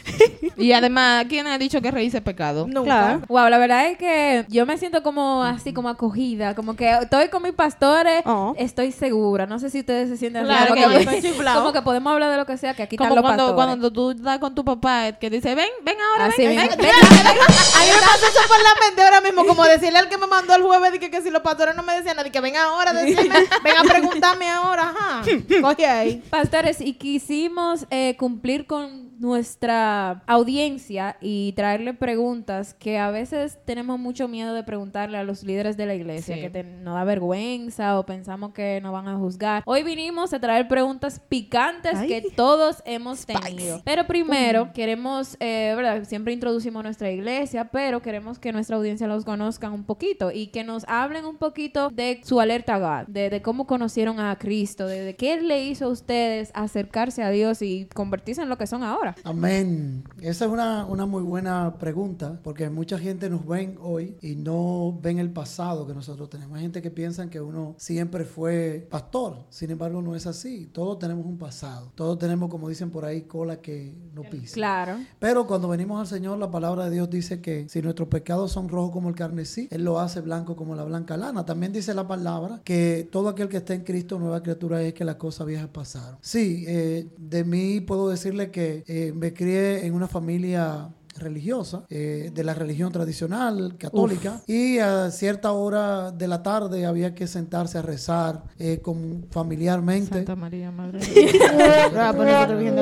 Y 0.59 0.73
además, 0.73 1.27
¿quién 1.29 1.47
ha 1.47 1.57
dicho 1.57 1.81
que 1.81 1.89
reírse 1.93 2.17
es 2.17 2.23
pecado? 2.25 2.67
Nunca. 2.67 2.83
Claro. 2.85 3.21
Wow, 3.29 3.49
la 3.49 3.59
verdad 3.59 3.87
es 3.87 3.97
que 3.97 4.45
yo 4.49 4.67
me 4.67 4.77
siento 4.77 5.05
como 5.05 5.45
así, 5.45 5.73
como 5.73 5.89
acogida, 5.89 6.57
como 6.57 6.75
que 6.75 6.91
estoy 6.91 7.29
con 7.29 7.45
mis 7.45 7.53
pastores, 7.53 8.23
Oh. 8.25 8.55
estoy 8.59 8.91
segura. 8.91 9.47
No 9.47 9.61
sé 9.61 9.71
si 9.71 9.81
ustedes 9.81 10.09
se 10.09 10.17
sienten 10.17 10.43
así, 10.45 10.51
Claro 10.51 10.75
como, 10.75 10.89
que 10.89 11.17
estoy 11.19 11.33
como 11.55 11.73
que 11.73 11.83
podemos 11.83 12.13
hablar 12.13 12.33
de 12.33 12.37
lo 12.39 12.45
que 12.45 12.57
sea, 12.57 12.75
que 12.75 12.83
aquí 12.83 12.97
Como 12.97 13.11
están 13.11 13.17
los 13.17 13.25
cuando, 13.25 13.45
pastores. 13.57 13.67
cuando 13.69 13.93
tú 13.93 14.11
estás 14.11 14.39
con 14.41 14.55
tu 14.57 14.65
papá, 14.65 15.13
que 15.13 15.31
dice, 15.31 15.55
ven, 15.55 15.69
ven 15.85 15.97
ahora, 16.11 16.25
Así 16.27 16.43
ven, 16.45 16.57
mismo. 16.57 16.71
ven, 16.71 16.79
Mira, 16.81 16.97
A 16.99 17.81
mí 17.85 17.91
me 17.95 18.01
pasa 18.01 18.27
eso 18.29 18.49
por 18.49 18.59
la 18.59 18.87
mente 18.87 19.03
ahora 19.03 19.21
mismo, 19.21 19.47
como 19.47 19.65
decirle 19.77 19.99
al 20.01 20.09
que 20.09 20.19
me 20.19 20.27
mandó 20.27 20.57
el 20.57 20.63
jueves 20.63 20.91
de 20.91 20.99
que, 20.99 21.09
que 21.11 21.23
si 21.23 21.31
los 21.31 21.43
pastores 21.43 21.77
no 21.77 21.85
me 21.85 21.95
decían 21.95 22.17
nada, 22.17 22.27
y 22.27 22.33
que 22.33 22.41
ven 22.41 22.57
ahora, 22.57 22.93
decirme, 22.93 23.37
ven 23.63 23.77
a 23.79 23.85
preguntarme 23.85 24.51
ahora, 24.51 24.93
ajá. 24.97 25.23
Cogí 25.63 25.85
ahí. 25.85 26.21
Pastores, 26.31 26.81
y 26.81 26.95
quisimos 26.95 27.87
eh, 27.91 28.17
cumplir 28.19 28.67
con 28.67 29.08
nuestra 29.19 30.23
audiencia 30.27 31.17
y 31.21 31.53
traerle 31.53 31.95
preguntas 31.95 32.75
que 32.75 32.99
a 32.99 33.11
veces 33.11 33.59
tenemos 33.65 33.99
mucho 33.99 34.29
miedo 34.29 34.55
de 34.55 34.63
preguntarle 34.63 35.19
a 35.19 35.23
los 35.25 35.43
líderes 35.45 35.77
de 35.77 35.87
la 35.87 35.95
iglesia, 35.95 36.35
Sí. 36.37 36.41
que 36.41 36.51
te- 36.51 36.65
nos 36.65 36.95
da 36.95 37.05
vergüenza 37.05 37.99
o 37.99 38.05
pensamos 38.07 38.53
que 38.53 38.81
nos 38.81 38.93
van 38.93 39.09
a 39.09 39.17
juzgar. 39.17 39.63
Hoy 39.67 39.83
vinimos 39.83 40.33
a 40.33 40.41
traer 40.41 40.69
preguntas 40.69 41.21
picantes 41.29 41.95
Ay. 41.97 42.09
que 42.09 42.23
todos 42.35 42.83
hemos 42.85 43.25
tenido. 43.27 43.81
Pero 43.85 44.07
primero 44.07 44.73
queremos, 44.73 45.37
eh, 45.41 45.73
¿verdad? 45.77 46.05
Siempre 46.05 46.33
introducimos 46.33 46.83
nuestra 46.83 47.11
iglesia, 47.11 47.65
pero 47.71 48.01
queremos 48.03 48.39
que 48.39 48.53
nuestra 48.53 48.77
audiencia 48.77 49.07
los 49.07 49.25
conozcan 49.25 49.73
un 49.73 49.85
poquito 49.85 50.31
y 50.33 50.49
que 50.49 50.65
nos 50.65 50.85
hablen 50.89 51.25
un 51.25 51.37
poquito 51.37 51.91
de 51.91 52.21
su 52.25 52.41
alerta 52.41 52.79
God, 52.79 53.09
de, 53.09 53.31
de 53.31 53.43
cómo 53.43 53.67
conocieron 53.67 54.21
a 54.21 54.37
Cristo, 54.37 54.87
de, 54.87 55.03
de 55.03 55.17
qué 55.17 55.41
le 55.41 55.65
hizo 55.65 55.87
a 55.87 55.89
ustedes 55.89 56.51
acercarse 56.55 57.23
a 57.23 57.31
Dios 57.31 57.63
y 57.63 57.87
convertirse 57.95 58.43
en 58.43 58.49
lo 58.49 58.59
que 58.59 58.67
son 58.67 58.83
ahora, 58.83 59.08
Amén. 59.25 60.05
Esa 60.21 60.47
es 60.47 60.51
una, 60.51 60.87
una 60.87 61.07
muy 61.07 61.23
buena 61.23 61.77
pregunta, 61.79 62.41
porque 62.43 62.69
mucha 62.71 62.99
gente 62.99 63.31
nos 63.31 63.47
ven 63.47 63.77
hoy 63.81 64.17
y 64.21 64.37
no 64.37 64.99
ven 65.01 65.19
el 65.19 65.31
pasado 65.31 65.87
que 65.87 65.95
nosotros 65.95 66.29
tenemos. 66.31 66.57
Hay 66.57 66.63
gente 66.63 66.83
que 66.83 66.91
piensa 66.91 67.29
que 67.29 67.41
uno 67.41 67.75
siempre 67.79 68.25
fue 68.25 68.87
pastor, 68.91 69.45
sin 69.51 69.71
embargo 69.71 70.03
no 70.03 70.15
es 70.15 70.27
así. 70.27 70.67
Todos 70.73 70.99
tenemos 70.99 71.27
un 71.27 71.39
pasado. 71.39 71.93
Todos 71.95 72.19
tenemos, 72.19 72.51
como 72.51 72.69
dicen 72.69 72.91
por 72.91 73.05
ahí, 73.05 73.23
cola 73.23 73.61
que 73.61 73.95
no 74.15 74.23
pisa. 74.23 74.55
Claro. 74.55 74.97
Pero 75.19 75.47
cuando 75.47 75.69
venimos 75.69 76.01
al 76.01 76.07
Señor, 76.07 76.39
la 76.39 76.51
palabra 76.51 76.85
de 76.85 76.91
Dios 76.91 77.11
dice 77.11 77.41
que 77.41 77.69
si 77.69 77.83
nuestros 77.83 78.09
pecados 78.09 78.53
son 78.53 78.69
rojos 78.69 78.93
como 78.93 79.09
el 79.09 79.15
carmesí, 79.15 79.69
Él 79.71 79.85
lo 79.85 80.01
hace 80.01 80.21
blanco 80.21 80.57
como 80.57 80.75
la 80.75 80.85
blanca 80.85 81.17
lana. 81.17 81.45
También 81.45 81.73
dice 81.73 81.95
la 81.95 82.07
palabra 82.07 82.61
que 82.65 83.09
todo 83.11 83.29
aquel 83.29 83.49
que 83.49 83.59
esté 83.59 83.75
en 83.75 83.85
Cristo, 83.85 84.19
nueva 84.19 84.43
criatura 84.43 84.83
es 84.83 84.95
que 84.95 85.05
las 85.05 85.17
cosas 85.17 85.47
viejas 85.47 85.69
pasaron. 85.69 86.19
Sí, 86.21 86.65
eh, 86.67 87.09
de 87.17 87.45
mí 87.45 87.81
puedo 87.81 88.09
decirle 88.09 88.51
que 88.51 88.85
eh, 88.87 88.98
me 89.15 89.33
crié 89.33 89.87
en 89.87 89.95
una 89.95 90.09
familia 90.09 90.89
religiosa, 91.19 91.83
eh, 91.91 92.31
de 92.35 92.45
la 92.45 92.55
religión 92.55 92.93
tradicional 92.93 93.77
católica, 93.79 94.41
y 94.47 94.79
a 94.79 95.11
cierta 95.11 95.53
hora 95.53 96.11
de 96.13 96.29
la 96.29 96.43
tarde 96.43 96.87
había 96.87 97.15
que 97.15 97.27
sentarse 97.27 97.79
a 97.79 97.83
rezar 97.83 98.43
eh, 98.59 98.81
con, 98.83 99.27
familiarmente. 99.31 100.15
Santa 100.15 100.37
María, 100.37 100.71
Madre 100.71 101.01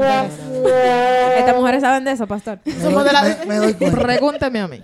Ah. 0.06 0.28
Estas 1.38 1.56
mujeres 1.56 1.80
saben 1.82 2.04
de 2.04 2.12
eso, 2.12 2.26
pastor. 2.26 2.60
Me 2.64 2.72
Somos 2.72 2.94
doy- 2.94 3.04
de 3.04 3.12
la- 3.12 3.22
me- 3.22 3.46
me 3.46 3.56
doy 3.56 3.74
cuenta. 3.74 4.00
Pregúntame 4.02 4.60
a 4.60 4.68
mí. 4.68 4.80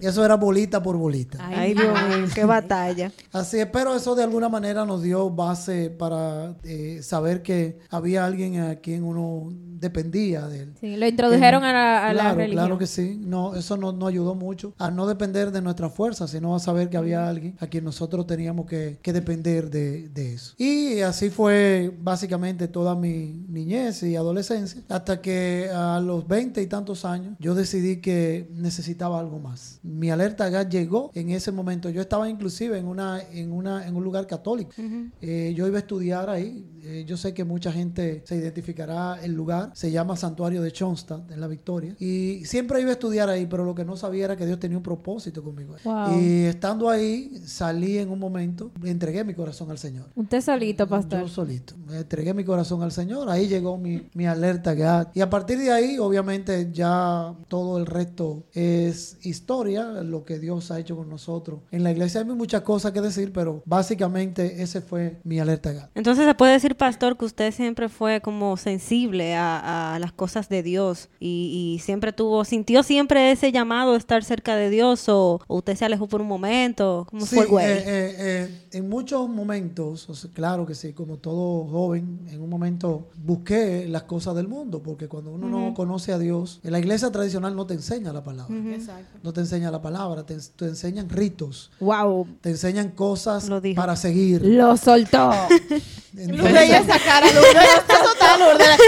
Y 0.00 0.06
eso 0.06 0.24
era 0.24 0.36
bolita 0.36 0.82
por 0.82 0.96
bolita. 0.96 1.38
Ay, 1.40 1.74
Dios 1.74 1.88
mío, 2.08 2.26
qué 2.34 2.44
batalla. 2.44 3.12
Así 3.32 3.58
es, 3.58 3.66
pero 3.66 3.94
eso 3.94 4.14
de 4.14 4.22
alguna 4.24 4.48
manera 4.48 4.84
nos 4.84 5.02
dio 5.02 5.30
base 5.30 5.90
para 5.90 6.54
eh, 6.64 7.00
saber 7.02 7.42
que 7.42 7.78
había 7.90 8.24
alguien 8.24 8.60
a 8.60 8.76
quien 8.76 9.04
uno 9.04 9.48
dependía 9.50 10.46
de 10.48 10.62
él. 10.62 10.74
Sí, 10.80 10.96
lo 10.96 11.06
introdujeron 11.06 11.64
a 11.64 11.72
la, 11.72 12.06
a 12.06 12.12
la 12.14 12.20
claro, 12.22 12.36
religión. 12.38 12.64
Claro 12.64 12.78
que 12.78 12.85
sí. 12.86 13.18
No, 13.20 13.54
eso 13.54 13.76
nos 13.76 13.94
no 13.94 14.06
ayudó 14.06 14.34
mucho 14.34 14.72
a 14.78 14.90
no 14.90 15.06
depender 15.06 15.50
de 15.52 15.62
nuestra 15.62 15.88
fuerza, 15.88 16.28
sino 16.28 16.54
a 16.54 16.58
saber 16.58 16.90
que 16.90 16.96
había 16.96 17.28
alguien 17.28 17.56
a 17.60 17.66
quien 17.66 17.84
nosotros 17.84 18.26
teníamos 18.26 18.66
que, 18.66 18.98
que 19.02 19.12
depender 19.12 19.70
de, 19.70 20.08
de 20.08 20.34
eso. 20.34 20.54
Y 20.58 21.00
así 21.00 21.30
fue 21.30 21.94
básicamente 22.00 22.68
toda 22.68 22.94
mi 22.94 23.44
niñez 23.48 24.02
y 24.02 24.16
adolescencia, 24.16 24.82
hasta 24.88 25.20
que 25.20 25.68
a 25.72 26.00
los 26.00 26.26
20 26.26 26.62
y 26.62 26.66
tantos 26.66 27.04
años 27.04 27.36
yo 27.38 27.54
decidí 27.54 27.98
que 27.98 28.48
necesitaba 28.52 29.20
algo 29.20 29.38
más. 29.38 29.80
Mi 29.82 30.10
alerta 30.10 30.48
gas 30.48 30.68
llegó 30.68 31.10
en 31.14 31.30
ese 31.30 31.52
momento. 31.52 31.90
Yo 31.90 32.00
estaba 32.00 32.28
inclusive 32.28 32.78
en, 32.78 32.86
una, 32.86 33.20
en, 33.32 33.52
una, 33.52 33.86
en 33.86 33.96
un 33.96 34.04
lugar 34.04 34.26
católico. 34.26 34.72
Eh, 35.20 35.54
yo 35.56 35.66
iba 35.66 35.76
a 35.76 35.80
estudiar 35.80 36.30
ahí. 36.30 36.64
Eh, 36.86 37.04
yo 37.04 37.16
sé 37.16 37.34
que 37.34 37.44
mucha 37.44 37.72
gente 37.72 38.22
se 38.24 38.36
identificará 38.36 39.18
el 39.22 39.32
lugar. 39.32 39.70
Se 39.74 39.90
llama 39.90 40.16
Santuario 40.16 40.62
de 40.62 40.70
Schoenstatt, 40.70 41.30
en 41.32 41.40
la 41.40 41.48
Victoria. 41.48 41.96
Y 41.98 42.44
siempre 42.44 42.80
iba 42.80 42.90
a 42.90 42.92
estudiar 42.92 43.28
ahí, 43.28 43.46
pero 43.46 43.64
lo 43.64 43.74
que 43.74 43.84
no 43.84 43.96
sabía 43.96 44.26
era 44.26 44.36
que 44.36 44.46
Dios 44.46 44.60
tenía 44.60 44.76
un 44.76 44.84
propósito 44.84 45.42
conmigo. 45.42 45.74
Wow. 45.82 46.20
Y 46.20 46.44
estando 46.44 46.88
ahí, 46.88 47.42
salí 47.44 47.98
en 47.98 48.10
un 48.10 48.20
momento, 48.20 48.70
le 48.80 48.90
entregué 48.90 49.24
mi 49.24 49.34
corazón 49.34 49.70
al 49.70 49.78
Señor. 49.78 50.06
Usted 50.14 50.40
solito, 50.40 50.86
pastor. 50.86 51.22
Yo 51.22 51.28
solito. 51.28 51.74
Me 51.88 51.98
entregué 51.98 52.32
mi 52.34 52.44
corazón 52.44 52.82
al 52.82 52.92
Señor. 52.92 53.28
Ahí 53.28 53.48
llegó 53.48 53.76
mi, 53.78 54.08
mi 54.14 54.26
alerta 54.26 54.74
GAD. 54.74 55.08
Y 55.14 55.20
a 55.22 55.28
partir 55.28 55.58
de 55.58 55.72
ahí, 55.72 55.98
obviamente, 55.98 56.70
ya 56.72 57.34
todo 57.48 57.78
el 57.78 57.86
resto 57.86 58.44
es 58.52 59.18
historia, 59.22 60.02
lo 60.02 60.24
que 60.24 60.38
Dios 60.38 60.70
ha 60.70 60.78
hecho 60.78 60.96
con 60.96 61.08
nosotros. 61.08 61.60
En 61.72 61.82
la 61.82 61.90
iglesia 61.90 62.20
hay 62.20 62.26
muchas 62.26 62.62
cosas 62.62 62.92
que 62.92 63.00
decir, 63.00 63.32
pero 63.32 63.62
básicamente 63.64 64.62
ese 64.62 64.80
fue 64.80 65.18
mi 65.24 65.40
alerta 65.40 65.72
GAD. 65.72 65.88
Entonces 65.94 66.26
se 66.26 66.34
puede 66.34 66.52
decir, 66.52 66.75
pastor, 66.76 67.16
que 67.16 67.24
usted 67.24 67.52
siempre 67.52 67.88
fue 67.88 68.20
como 68.20 68.56
sensible 68.56 69.34
a, 69.34 69.94
a 69.94 69.98
las 69.98 70.12
cosas 70.12 70.48
de 70.48 70.62
Dios 70.62 71.08
y, 71.20 71.74
y 71.76 71.78
siempre 71.80 72.12
tuvo, 72.12 72.44
sintió 72.44 72.82
siempre 72.82 73.30
ese 73.32 73.52
llamado 73.52 73.92
de 73.92 73.98
estar 73.98 74.22
cerca 74.24 74.54
de 74.56 74.70
Dios 74.70 75.08
o, 75.08 75.40
o 75.46 75.56
usted 75.56 75.74
se 75.76 75.84
alejó 75.84 76.06
por 76.08 76.20
un 76.20 76.28
momento. 76.28 77.06
¿Cómo 77.10 77.26
Sí, 77.26 77.34
fue 77.36 77.44
el 77.44 77.50
güey? 77.50 77.66
eh, 77.66 77.78
eh, 77.78 78.14
eh, 78.18 78.60
en 78.72 78.88
muchos 78.88 79.28
momentos, 79.28 80.08
o 80.08 80.14
sea, 80.14 80.30
claro 80.32 80.66
que 80.66 80.74
sí, 80.74 80.92
como 80.92 81.16
todo 81.18 81.66
joven, 81.66 82.20
en 82.30 82.40
un 82.42 82.48
momento 82.50 83.08
busqué 83.24 83.86
las 83.88 84.02
cosas 84.04 84.34
del 84.36 84.48
mundo, 84.48 84.82
porque 84.82 85.08
cuando 85.08 85.30
uno 85.32 85.48
no 85.48 85.74
conoce 85.74 86.12
a 86.12 86.18
Dios, 86.18 86.60
en 86.62 86.72
la 86.72 86.78
iglesia 86.78 87.10
tradicional 87.10 87.56
no 87.56 87.66
te 87.66 87.74
enseña 87.74 88.12
la 88.12 88.22
palabra, 88.22 88.54
Exacto. 88.74 89.18
no 89.22 89.32
te 89.32 89.40
enseña 89.40 89.70
la 89.70 89.80
palabra, 89.82 90.24
te, 90.24 90.36
te 90.56 90.66
enseñan 90.66 91.08
ritos, 91.08 91.70
Wow. 91.80 92.26
te 92.40 92.50
enseñan 92.50 92.90
cosas 92.90 93.48
para 93.74 93.96
seguir. 93.96 94.44
Lo 94.44 94.76
soltó. 94.76 95.30
Lourdes, 96.16 96.68
ya 96.68 96.78
esa 96.78 96.98
cara, 96.98 97.26
está. 97.26 97.96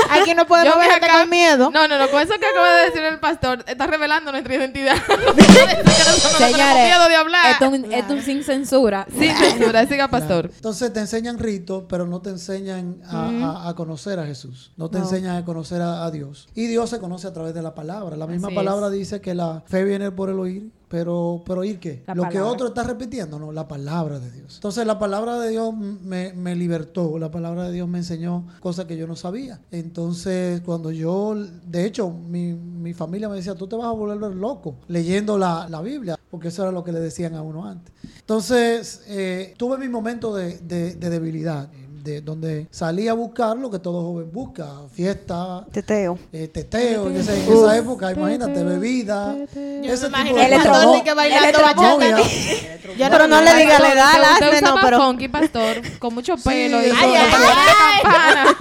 Aquí 0.10 0.34
no 0.34 0.46
podemos 0.46 0.76
ver 0.78 1.00
con 1.10 1.28
miedo. 1.30 1.70
No, 1.70 1.86
no, 1.88 1.98
no, 1.98 2.08
con 2.10 2.20
eso 2.22 2.34
que 2.40 2.46
acaba 2.46 2.72
de 2.78 2.86
decir 2.86 3.02
el 3.02 3.18
pastor, 3.20 3.64
está 3.66 3.86
revelando 3.86 4.32
nuestra 4.32 4.54
identidad. 4.54 4.96
No 5.08 6.46
Señores, 6.46 6.84
miedo 6.84 7.08
de 7.08 7.16
hablar. 7.16 7.52
esto 7.52 7.64
es 7.66 7.70
un, 7.72 7.92
esto 7.92 8.12
un 8.14 8.22
sin 8.22 8.44
censura. 8.44 9.06
Sin 9.18 9.34
censura, 9.36 9.86
siga 9.86 10.08
pastor. 10.08 10.50
Entonces 10.54 10.92
te 10.92 11.00
enseñan 11.00 11.38
ritos, 11.38 11.84
pero 11.88 12.06
no 12.06 12.20
te 12.20 12.30
enseñan 12.30 13.00
a, 13.06 13.28
a- 13.28 13.68
a 13.68 13.74
conocer 13.74 14.18
a 14.18 14.26
Jesús. 14.26 14.72
No 14.76 14.88
te 14.90 14.98
enseñan 14.98 15.36
a 15.36 15.44
conocer 15.44 15.80
a, 15.82 16.04
a 16.04 16.10
Dios. 16.10 16.48
Y 16.54 16.66
Dios 16.66 16.90
se 16.90 16.98
conoce 16.98 17.26
a 17.26 17.32
través 17.32 17.54
de 17.54 17.62
la 17.62 17.74
palabra. 17.74 18.16
La 18.16 18.26
misma 18.26 18.48
Así 18.48 18.54
palabra 18.56 18.90
dice 18.90 19.20
que 19.20 19.34
la 19.34 19.62
fe 19.66 19.84
viene 19.84 20.10
por 20.10 20.30
el 20.30 20.38
oír. 20.38 20.70
Pero, 20.88 21.42
pero 21.46 21.60
¿oír 21.60 21.78
qué? 21.78 22.02
La 22.06 22.14
Lo 22.14 22.22
que 22.30 22.40
otro 22.40 22.68
está 22.68 22.82
repitiendo, 22.82 23.38
no, 23.38 23.52
la 23.52 23.68
palabra 23.68 24.18
de 24.18 24.30
Dios. 24.30 24.54
Entonces 24.54 24.86
la 24.86 24.98
palabra 24.98 25.38
de 25.38 25.50
Dios 25.50 25.74
me, 25.76 26.32
me 26.32 26.56
libertó, 26.56 27.18
la 27.18 27.30
palabra 27.30 27.64
de 27.64 27.72
Dios 27.72 27.86
me 27.88 27.98
enseñó 27.98 28.46
cosas 28.60 28.86
que 28.86 28.96
yo 28.96 29.06
no 29.06 29.14
sabía. 29.14 29.60
Entonces 29.70 30.60
cuando 30.62 30.90
yo, 30.90 31.34
de 31.66 31.84
hecho, 31.84 32.10
mi, 32.10 32.54
mi 32.54 32.94
familia 32.94 33.28
me 33.28 33.36
decía, 33.36 33.54
tú 33.54 33.66
te 33.66 33.76
vas 33.76 33.86
a 33.86 33.90
volver 33.92 34.34
loco 34.34 34.76
leyendo 34.88 35.36
la, 35.36 35.68
la 35.68 35.82
Biblia, 35.82 36.18
porque 36.30 36.48
eso 36.48 36.62
era 36.62 36.72
lo 36.72 36.82
que 36.84 36.92
le 36.92 37.00
decían 37.00 37.34
a 37.34 37.42
uno 37.42 37.66
antes. 37.66 37.92
Entonces 38.20 39.02
eh, 39.08 39.54
tuve 39.56 39.78
mi 39.78 39.88
momento 39.88 40.34
de, 40.34 40.58
de- 40.58 40.94
de 40.94 41.10
debilidad, 41.10 41.68
de, 42.02 42.20
donde 42.20 42.66
salí 42.70 43.08
a 43.08 43.14
buscar 43.14 43.56
lo 43.56 43.70
que 43.70 43.78
todo 43.78 44.02
joven 44.02 44.30
busca, 44.32 44.68
fiesta, 44.92 45.64
Teteo. 45.72 46.18
eh, 46.32 46.48
teteo, 46.48 47.08
en, 47.08 47.16
esa 47.16 47.76
época, 47.76 48.12
imagínate, 48.12 48.62
bebida, 48.64 49.34
Yo 49.54 49.92
ese 49.92 50.08
me 50.10 50.22
tipo 50.24 50.36
de 50.36 50.44
el 50.46 50.62
cosas. 50.62 51.02
que 51.02 51.14
bailando 51.14 51.58
novia. 51.58 52.16
bachata. 52.16 52.28
Yo 52.98 53.06
Pero 53.10 53.26
no 53.28 53.40
le 53.40 53.54
diga 53.56 53.78
la 53.80 53.92
edad, 53.92 54.22
hazme, 54.34 54.56
usaba 54.58 54.80
no, 54.80 54.86
pero... 54.86 54.98
funky, 55.02 55.28
pastor, 55.28 55.76
con 55.98 56.14
mucho 56.14 56.36
pelo. 56.36 56.80
y 56.80 56.86
eso- 56.86 56.94
con 56.96 57.04
Ay, 57.10 57.14
ay, 57.14 57.26
la 58.02 58.02
campana. 58.02 58.56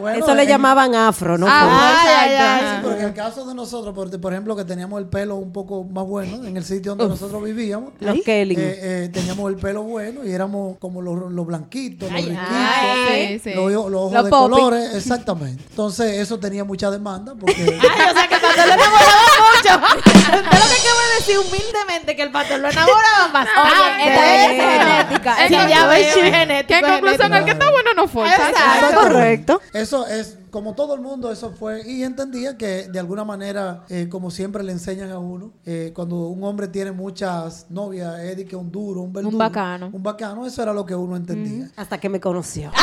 Bueno, 0.00 0.24
Eso 0.24 0.34
le 0.34 0.42
en- 0.44 0.48
llamaban 0.48 0.94
afro, 0.94 1.36
¿no? 1.36 1.46
Ah, 1.48 2.00
Ay, 2.02 2.08
ay, 2.08 2.32
exacto. 2.32 2.64
ay. 2.66 2.70
Sí, 2.70 2.80
pero 2.82 2.96
en 3.00 3.04
el 3.06 3.14
caso 3.14 3.44
de 3.46 3.54
nosotros, 3.54 3.94
por, 3.94 4.20
por 4.20 4.32
ejemplo, 4.32 4.56
que 4.56 4.64
teníamos 4.64 4.98
el 4.98 5.06
pelo 5.08 5.36
un 5.36 5.52
poco 5.52 5.84
más 5.84 6.06
bueno 6.06 6.42
en 6.46 6.56
el 6.56 6.64
sitio 6.64 6.94
donde 6.94 7.08
nosotros 7.08 7.42
vivíamos, 7.44 7.92
Los 8.00 8.22
Kelly. 8.24 8.54
eh, 8.56 8.78
eh, 9.04 9.10
teníamos 9.12 9.50
el 9.50 9.56
pelo 9.58 9.82
bueno 9.82 10.24
y 10.24 10.30
éramos 10.32 10.78
como 10.78 11.02
los, 11.02 11.30
los 11.30 11.46
blanquitos, 11.46 12.10
los 12.10 12.18
riquitos, 12.20 12.49
Ay, 12.50 13.38
sí, 13.38 13.50
sí. 13.50 13.54
los, 13.54 13.70
los 13.72 13.94
ojos 13.94 14.12
Los 14.12 14.24
de 14.24 14.30
colores, 14.30 14.94
exactamente. 14.94 15.62
Entonces, 15.70 16.18
eso 16.18 16.38
tenía 16.38 16.64
mucha 16.64 16.90
demanda 16.90 17.34
porque 17.38 17.62
Ay, 17.80 18.10
o 18.10 18.14
sea 18.14 18.28
que 18.28 18.34
el 18.34 18.40
pastor 18.40 18.66
lo 18.66 18.74
enamoraba 18.74 19.22
mucho. 19.38 19.86
Usted 19.96 20.34
lo 20.34 20.50
que 20.50 20.56
acaba 20.56 21.02
de 21.08 21.14
decir 21.18 21.38
humildemente 21.38 22.16
que 22.16 22.22
el 22.22 22.30
pastor 22.30 22.60
lo 22.60 22.68
enamoraba 22.68 23.28
bastante. 23.32 24.08
esta 24.08 24.20
vez 24.20 24.50
es 24.50 24.78
genética. 24.78 25.36
Sí, 25.48 25.54
ya 25.68 25.86
ves, 25.86 26.14
genético, 26.14 26.68
Que 26.68 26.86
en 26.86 26.92
conclusión, 26.92 27.34
el 27.34 27.44
que 27.44 27.50
está 27.52 27.70
bueno 27.70 27.90
no 27.94 28.08
fue. 28.08 28.28
Exacto. 28.28 28.60
Fue 28.80 28.94
correcto. 28.94 29.62
eso 29.72 30.06
es, 30.06 30.36
como 30.50 30.74
todo 30.74 30.94
el 30.94 31.00
mundo, 31.00 31.30
eso 31.30 31.52
fue. 31.58 31.82
Y 31.88 32.02
entendía 32.02 32.56
que 32.56 32.88
de 32.88 32.98
alguna 32.98 33.24
manera, 33.24 33.84
eh, 33.88 34.08
como 34.10 34.30
siempre 34.30 34.62
le 34.62 34.72
enseñan 34.72 35.10
a 35.10 35.18
uno, 35.18 35.52
eh, 35.64 35.92
cuando 35.94 36.16
un 36.28 36.42
hombre 36.44 36.68
tiene 36.68 36.92
muchas 36.92 37.66
novias, 37.70 38.18
es 38.20 38.36
de 38.36 38.44
que 38.44 38.56
un 38.56 38.70
duro, 38.70 39.02
un 39.02 39.12
verduro. 39.12 39.36
bacano. 39.38 39.90
Un 39.92 40.02
bacano, 40.02 40.46
eso 40.46 40.62
era 40.62 40.72
lo 40.72 40.84
que 40.84 40.94
uno 40.94 41.16
entendía. 41.16 41.70
Hasta 41.76 41.98
que 41.98 42.08
me 42.08 42.20
conoció. 42.20 42.70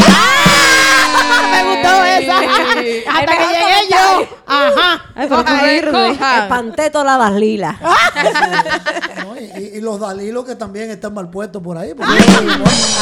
Me 1.52 1.64
gustó 1.64 2.04
esa. 2.04 2.38
Hasta 2.40 3.38
que 3.38 3.48
llegué 3.48 3.90
yo. 3.90 4.28
Ajá. 4.46 5.02
Ay. 5.48 5.82
Espanté 6.44 6.90
todas 6.90 7.18
las 7.20 7.34
lilas. 7.40 7.76
¿no? 7.82 9.38
Y, 9.40 9.78
y- 9.78 9.82
los 9.82 10.00
dalilos 10.00 10.46
que 10.46 10.56
también 10.56 10.90
están 10.92 11.14
mal 11.14 11.30
puestos 11.30 11.62
por 11.62 11.78
ahí. 11.78 11.94
porque- 11.94 12.12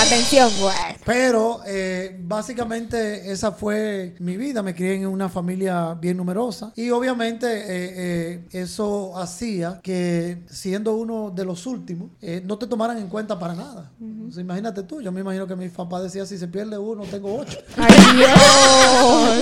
Atención, 0.05 0.51
güey. 0.59 0.75
Pero 1.05 1.61
eh, 1.65 2.15
básicamente 2.21 3.31
esa 3.31 3.51
fue 3.51 4.15
mi 4.19 4.37
vida. 4.37 4.54
Me 4.63 4.73
crié 4.75 4.95
en 4.95 5.07
una 5.07 5.29
familia 5.29 5.93
bien 5.93 6.17
numerosa. 6.17 6.71
Y 6.75 6.89
obviamente 6.91 7.47
eh, 7.47 7.65
eh, 7.95 8.47
eso 8.51 9.17
hacía 9.17 9.79
que 9.81 10.43
siendo 10.49 10.95
uno 10.95 11.31
de 11.31 11.45
los 11.45 11.65
últimos, 11.65 12.09
eh, 12.21 12.41
no 12.45 12.57
te 12.57 12.67
tomaran 12.67 12.97
en 12.97 13.07
cuenta 13.07 13.37
para 13.39 13.53
nada. 13.55 13.91
Imagínate 14.37 14.83
tú, 14.83 15.01
yo 15.01 15.11
me 15.11 15.21
imagino 15.21 15.47
que 15.47 15.55
mi 15.55 15.69
papá 15.69 16.01
decía, 16.01 16.25
si 16.25 16.37
se 16.37 16.47
pierde 16.47 16.77
uno, 16.77 17.03
tengo 17.03 17.35
ocho. 17.39 17.57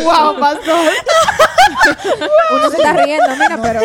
Wow, 0.04 0.36
pastor. 0.40 0.92
Uno 2.56 2.70
se 2.70 2.78
está 2.78 2.94
riendo, 2.94 3.30
mira, 3.40 3.60
pero. 3.62 3.82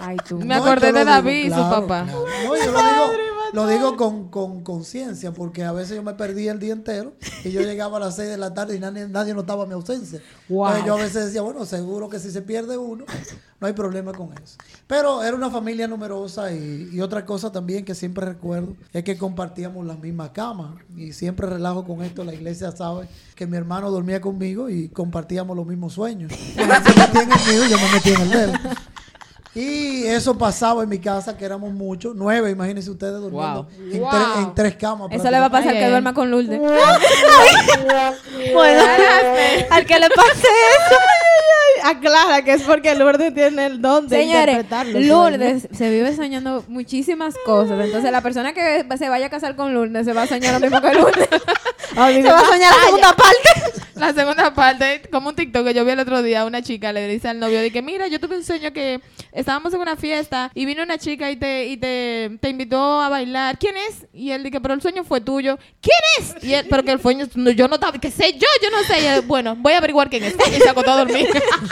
Ay, 0.00 0.16
tú. 0.26 0.38
Me 0.38 0.44
No, 0.56 0.64
acordé 0.64 0.92
de 0.92 1.04
David 1.04 1.46
y 1.46 1.50
su 1.50 1.56
papá. 1.56 2.04
No, 2.04 2.24
lo 3.52 3.66
digo, 3.66 3.96
con 3.96 4.28
con 4.28 4.62
conciencia, 4.62 5.32
porque 5.32 5.64
a 5.64 5.72
veces 5.72 5.96
yo 5.96 6.02
me 6.02 6.14
perdía 6.14 6.52
el 6.52 6.58
día 6.58 6.72
entero 6.72 7.12
y 7.44 7.50
yo 7.50 7.60
llegaba 7.60 7.98
a 7.98 8.00
las 8.00 8.16
6 8.16 8.30
de 8.30 8.36
la 8.36 8.54
tarde 8.54 8.76
y 8.76 8.80
nadie, 8.80 9.08
nadie 9.08 9.34
notaba 9.34 9.66
mi 9.66 9.74
ausencia. 9.74 10.20
Wow. 10.48 10.66
Entonces 10.68 10.86
yo 10.86 10.94
a 10.94 10.96
veces 10.96 11.24
decía, 11.26 11.42
bueno, 11.42 11.64
seguro 11.66 12.08
que 12.08 12.18
si 12.18 12.30
se 12.30 12.42
pierde 12.42 12.76
uno, 12.76 13.04
no 13.60 13.66
hay 13.66 13.72
problema 13.72 14.12
con 14.12 14.32
eso. 14.32 14.56
Pero 14.86 15.22
era 15.22 15.36
una 15.36 15.50
familia 15.50 15.86
numerosa 15.86 16.52
y, 16.52 16.90
y 16.92 17.00
otra 17.00 17.24
cosa 17.24 17.52
también 17.52 17.84
que 17.84 17.94
siempre 17.94 18.26
recuerdo 18.26 18.74
es 18.92 19.04
que 19.04 19.16
compartíamos 19.16 19.86
las 19.86 19.98
mismas 19.98 20.30
camas 20.30 20.74
y 20.96 21.12
siempre 21.12 21.46
relajo 21.46 21.84
con 21.84 22.02
esto. 22.02 22.24
La 22.24 22.34
iglesia 22.34 22.72
sabe 22.72 23.08
que 23.34 23.46
mi 23.46 23.56
hermano 23.56 23.90
dormía 23.90 24.20
conmigo 24.20 24.68
y 24.68 24.88
compartíamos 24.88 25.56
los 25.56 25.66
mismos 25.66 25.92
sueños. 25.92 26.32
Metía 26.56 27.22
en 27.22 27.32
el 27.32 27.54
mío 27.54 27.66
y 27.66 27.70
yo 27.70 27.76
me 27.76 27.92
metía 27.92 28.14
en 28.14 28.20
el 28.22 28.30
de 28.30 28.44
él. 28.44 28.52
Y 29.54 30.04
eso 30.06 30.38
pasaba 30.38 30.82
en 30.82 30.88
mi 30.88 30.98
casa, 30.98 31.36
que 31.36 31.44
éramos 31.44 31.72
muchos, 31.72 32.14
nueve, 32.16 32.50
imagínense 32.50 32.90
ustedes 32.90 33.20
durmiendo 33.20 33.68
en, 33.92 34.00
Wow. 34.00 34.10
tres- 34.10 34.26
en 34.38 34.54
tres 34.54 34.76
camas. 34.76 35.08
Eso 35.10 35.30
le 35.30 35.38
va 35.38 35.46
a 35.46 35.50
pasar 35.50 35.74
Ay, 35.74 35.80
que 35.80 35.88
duerma 35.90 36.14
con 36.14 36.30
Lourdes. 36.30 36.58
Bueno, 38.52 38.82
al 39.70 39.86
que 39.86 39.98
le 39.98 40.08
pase 40.10 40.30
eso. 40.40 40.96
Aclara 41.82 42.42
que 42.42 42.52
es 42.54 42.62
porque 42.62 42.94
Lourdes 42.94 43.34
tiene 43.34 43.66
el 43.66 43.80
don 43.80 44.08
de 44.08 44.18
Señores, 44.18 44.40
interpretar 44.40 44.86
los 44.86 45.04
Lourdes 45.04 45.68
se 45.72 45.90
vive 45.90 46.14
soñando 46.14 46.64
muchísimas 46.68 47.34
cosas. 47.44 47.80
Entonces, 47.84 48.10
la 48.10 48.20
persona 48.20 48.52
que 48.52 48.84
se 48.98 49.08
vaya 49.08 49.26
a 49.26 49.30
casar 49.30 49.56
con 49.56 49.74
Lourdes 49.74 50.04
se 50.06 50.12
va 50.12 50.22
a 50.22 50.26
soñar 50.26 50.54
lo 50.54 50.60
mismo 50.60 50.80
que 50.80 50.94
Lourdes. 50.94 51.28
Se 51.92 51.98
va 51.98 52.40
a 52.40 52.44
soñar 52.44 52.72
la 52.74 52.84
segunda 52.84 53.12
parte. 53.14 53.82
La 54.02 54.12
segunda 54.12 54.52
parte, 54.52 55.02
como 55.12 55.28
un 55.28 55.36
TikTok 55.36 55.64
que 55.64 55.74
yo 55.74 55.84
vi 55.84 55.92
el 55.92 56.00
otro 56.00 56.22
día, 56.24 56.44
una 56.44 56.60
chica 56.60 56.92
le 56.92 57.06
dice 57.06 57.28
al 57.28 57.38
novio 57.38 57.60
de 57.60 57.70
que, 57.70 57.82
mira, 57.82 58.08
yo 58.08 58.18
tuve 58.18 58.36
un 58.36 58.42
sueño 58.42 58.72
que 58.72 59.00
estábamos 59.30 59.72
en 59.74 59.80
una 59.80 59.94
fiesta 59.94 60.50
y 60.54 60.66
vino 60.66 60.82
una 60.82 60.98
chica 60.98 61.30
y 61.30 61.36
te, 61.36 61.66
y 61.66 61.76
te, 61.76 62.36
te 62.40 62.48
invitó 62.48 63.00
a 63.00 63.08
bailar. 63.08 63.58
¿Quién 63.60 63.76
es? 63.76 64.08
Y 64.12 64.32
él 64.32 64.42
dice, 64.42 64.60
pero 64.60 64.74
el 64.74 64.82
sueño 64.82 65.04
fue 65.04 65.20
tuyo. 65.20 65.56
¿Quién 65.80 65.98
es? 66.18 66.42
Y 66.42 66.52
él, 66.52 66.66
pero 66.68 66.82
que 66.82 66.90
el 66.90 67.00
sueño, 67.00 67.28
no, 67.36 67.52
yo 67.52 67.68
no 67.68 67.76
estaba, 67.76 67.96
que 67.96 68.10
sé 68.10 68.32
yo, 68.32 68.48
yo 68.60 68.70
no 68.70 68.82
sé. 68.82 69.02
Y 69.02 69.06
él, 69.06 69.20
bueno, 69.20 69.54
voy 69.54 69.74
a 69.74 69.78
averiguar 69.78 70.10
quién 70.10 70.24
es. 70.24 70.34
Y 70.34 70.60
se 70.60 70.68
acostó 70.68 70.90
a 70.90 70.96
dormir. 70.96 71.28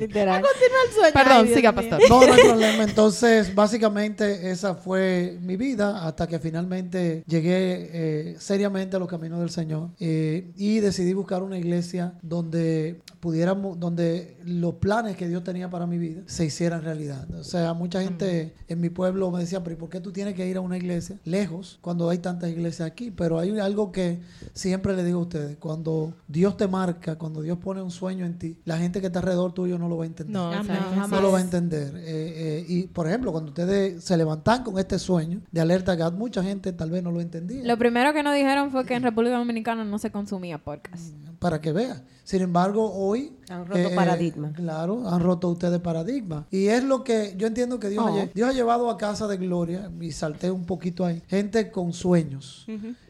Literal. 0.00 0.42
Perdón, 1.12 1.48
siga, 1.54 1.72
pastor. 1.72 2.00
No, 2.08 2.26
no 2.26 2.32
hay 2.32 2.42
problema. 2.42 2.84
Entonces, 2.84 3.54
básicamente, 3.54 4.50
esa 4.50 4.74
fue 4.74 5.38
mi 5.42 5.56
vida 5.56 6.06
hasta 6.06 6.26
que 6.26 6.38
finalmente 6.38 7.22
llegué 7.26 7.90
eh, 7.92 8.36
seriamente 8.38 8.96
a 8.96 8.98
los 8.98 9.08
caminos 9.08 9.40
del 9.40 9.50
Señor 9.50 9.90
eh, 10.00 10.50
y 10.56 10.80
decidí 10.80 11.12
buscar 11.12 11.42
una 11.42 11.58
iglesia 11.58 12.14
donde 12.22 13.00
pudiéramos, 13.20 13.78
donde 13.78 14.38
los 14.44 14.74
planes 14.76 15.16
que 15.16 15.28
Dios 15.28 15.44
tenía 15.44 15.68
para 15.68 15.86
mi 15.86 15.98
vida 15.98 16.22
se 16.26 16.46
hicieran 16.46 16.82
realidad. 16.82 17.28
O 17.34 17.44
sea, 17.44 17.74
mucha 17.74 18.02
gente 18.02 18.54
en 18.68 18.80
mi 18.80 18.88
pueblo 18.88 19.30
me 19.30 19.40
decía, 19.40 19.62
pero 19.62 19.76
¿y 19.76 19.78
por 19.78 19.90
qué 19.90 20.00
tú 20.00 20.12
tienes 20.12 20.34
que 20.34 20.46
ir 20.46 20.56
a 20.56 20.60
una 20.60 20.78
iglesia 20.78 21.18
lejos 21.24 21.78
cuando 21.82 22.08
hay 22.08 22.18
tantas 22.18 22.50
iglesias 22.50 22.88
aquí? 22.88 23.10
Pero 23.10 23.38
hay 23.38 23.58
algo 23.58 23.92
que 23.92 24.20
siempre 24.54 24.96
le 24.96 25.04
digo 25.04 25.18
a 25.18 25.22
ustedes, 25.22 25.58
cuando 25.58 26.14
Dios 26.26 26.56
te 26.56 26.66
marca, 26.66 27.16
cuando 27.16 27.42
Dios 27.42 27.58
pone 27.58 27.82
un 27.82 27.90
sueño 27.90 28.24
en 28.24 28.38
ti, 28.38 28.56
la 28.64 28.78
gente 28.78 29.00
que 29.00 29.08
está 29.08 29.18
alrededor 29.18 29.52
tuyo 29.52 29.78
no 29.78 29.89
lo 29.90 29.98
va 29.98 30.04
a 30.04 30.06
entender 30.06 30.34
No. 30.34 30.50
Jamás. 30.50 31.10
no 31.10 31.20
lo 31.20 31.30
va 31.30 31.38
a 31.38 31.42
entender. 31.42 31.94
Eh, 31.96 32.02
eh, 32.06 32.64
y, 32.66 32.86
por 32.86 33.06
ejemplo, 33.06 33.32
cuando 33.32 33.50
ustedes 33.50 34.02
se 34.02 34.16
levantan 34.16 34.64
con 34.64 34.78
este 34.78 34.98
sueño 34.98 35.42
de 35.50 35.60
alerta 35.60 35.94
GAD, 35.94 36.14
mucha 36.14 36.42
gente 36.42 36.72
tal 36.72 36.90
vez 36.90 37.02
no 37.02 37.10
lo 37.10 37.20
entendía. 37.20 37.62
Lo 37.64 37.76
primero 37.76 38.12
que 38.14 38.22
nos 38.22 38.34
dijeron 38.34 38.70
fue 38.70 38.86
que 38.86 38.94
en 38.94 39.02
República 39.02 39.36
Dominicana 39.36 39.84
no 39.84 39.98
se 39.98 40.10
consumía 40.10 40.56
podcast. 40.56 41.12
Para 41.40 41.60
que 41.60 41.72
vea. 41.72 42.04
Sin 42.22 42.42
embargo, 42.42 42.92
hoy... 42.94 43.32
eh, 43.48 43.52
Han 43.52 43.66
roto 43.66 43.94
paradigma. 43.96 44.52
Claro, 44.52 45.08
han 45.08 45.20
roto 45.20 45.48
ustedes 45.48 45.80
paradigma. 45.80 46.46
Y 46.52 46.66
es 46.68 46.84
lo 46.84 47.02
que 47.02 47.34
yo 47.36 47.48
entiendo 47.48 47.80
que 47.80 47.88
Dios, 47.88 48.06
ha, 48.06 48.10
Oh. 48.12 48.16
lle- 48.16 48.30
Dios 48.32 48.50
ha 48.50 48.52
llevado 48.52 48.88
a 48.88 48.96
casa 48.96 49.26
de 49.26 49.36
gloria, 49.36 49.90
y 50.00 50.12
salté 50.12 50.48
un 50.52 50.64
poquito 50.64 51.04
ahí, 51.04 51.20
gente 51.26 51.72
con 51.72 51.92
sueños. 51.92 52.66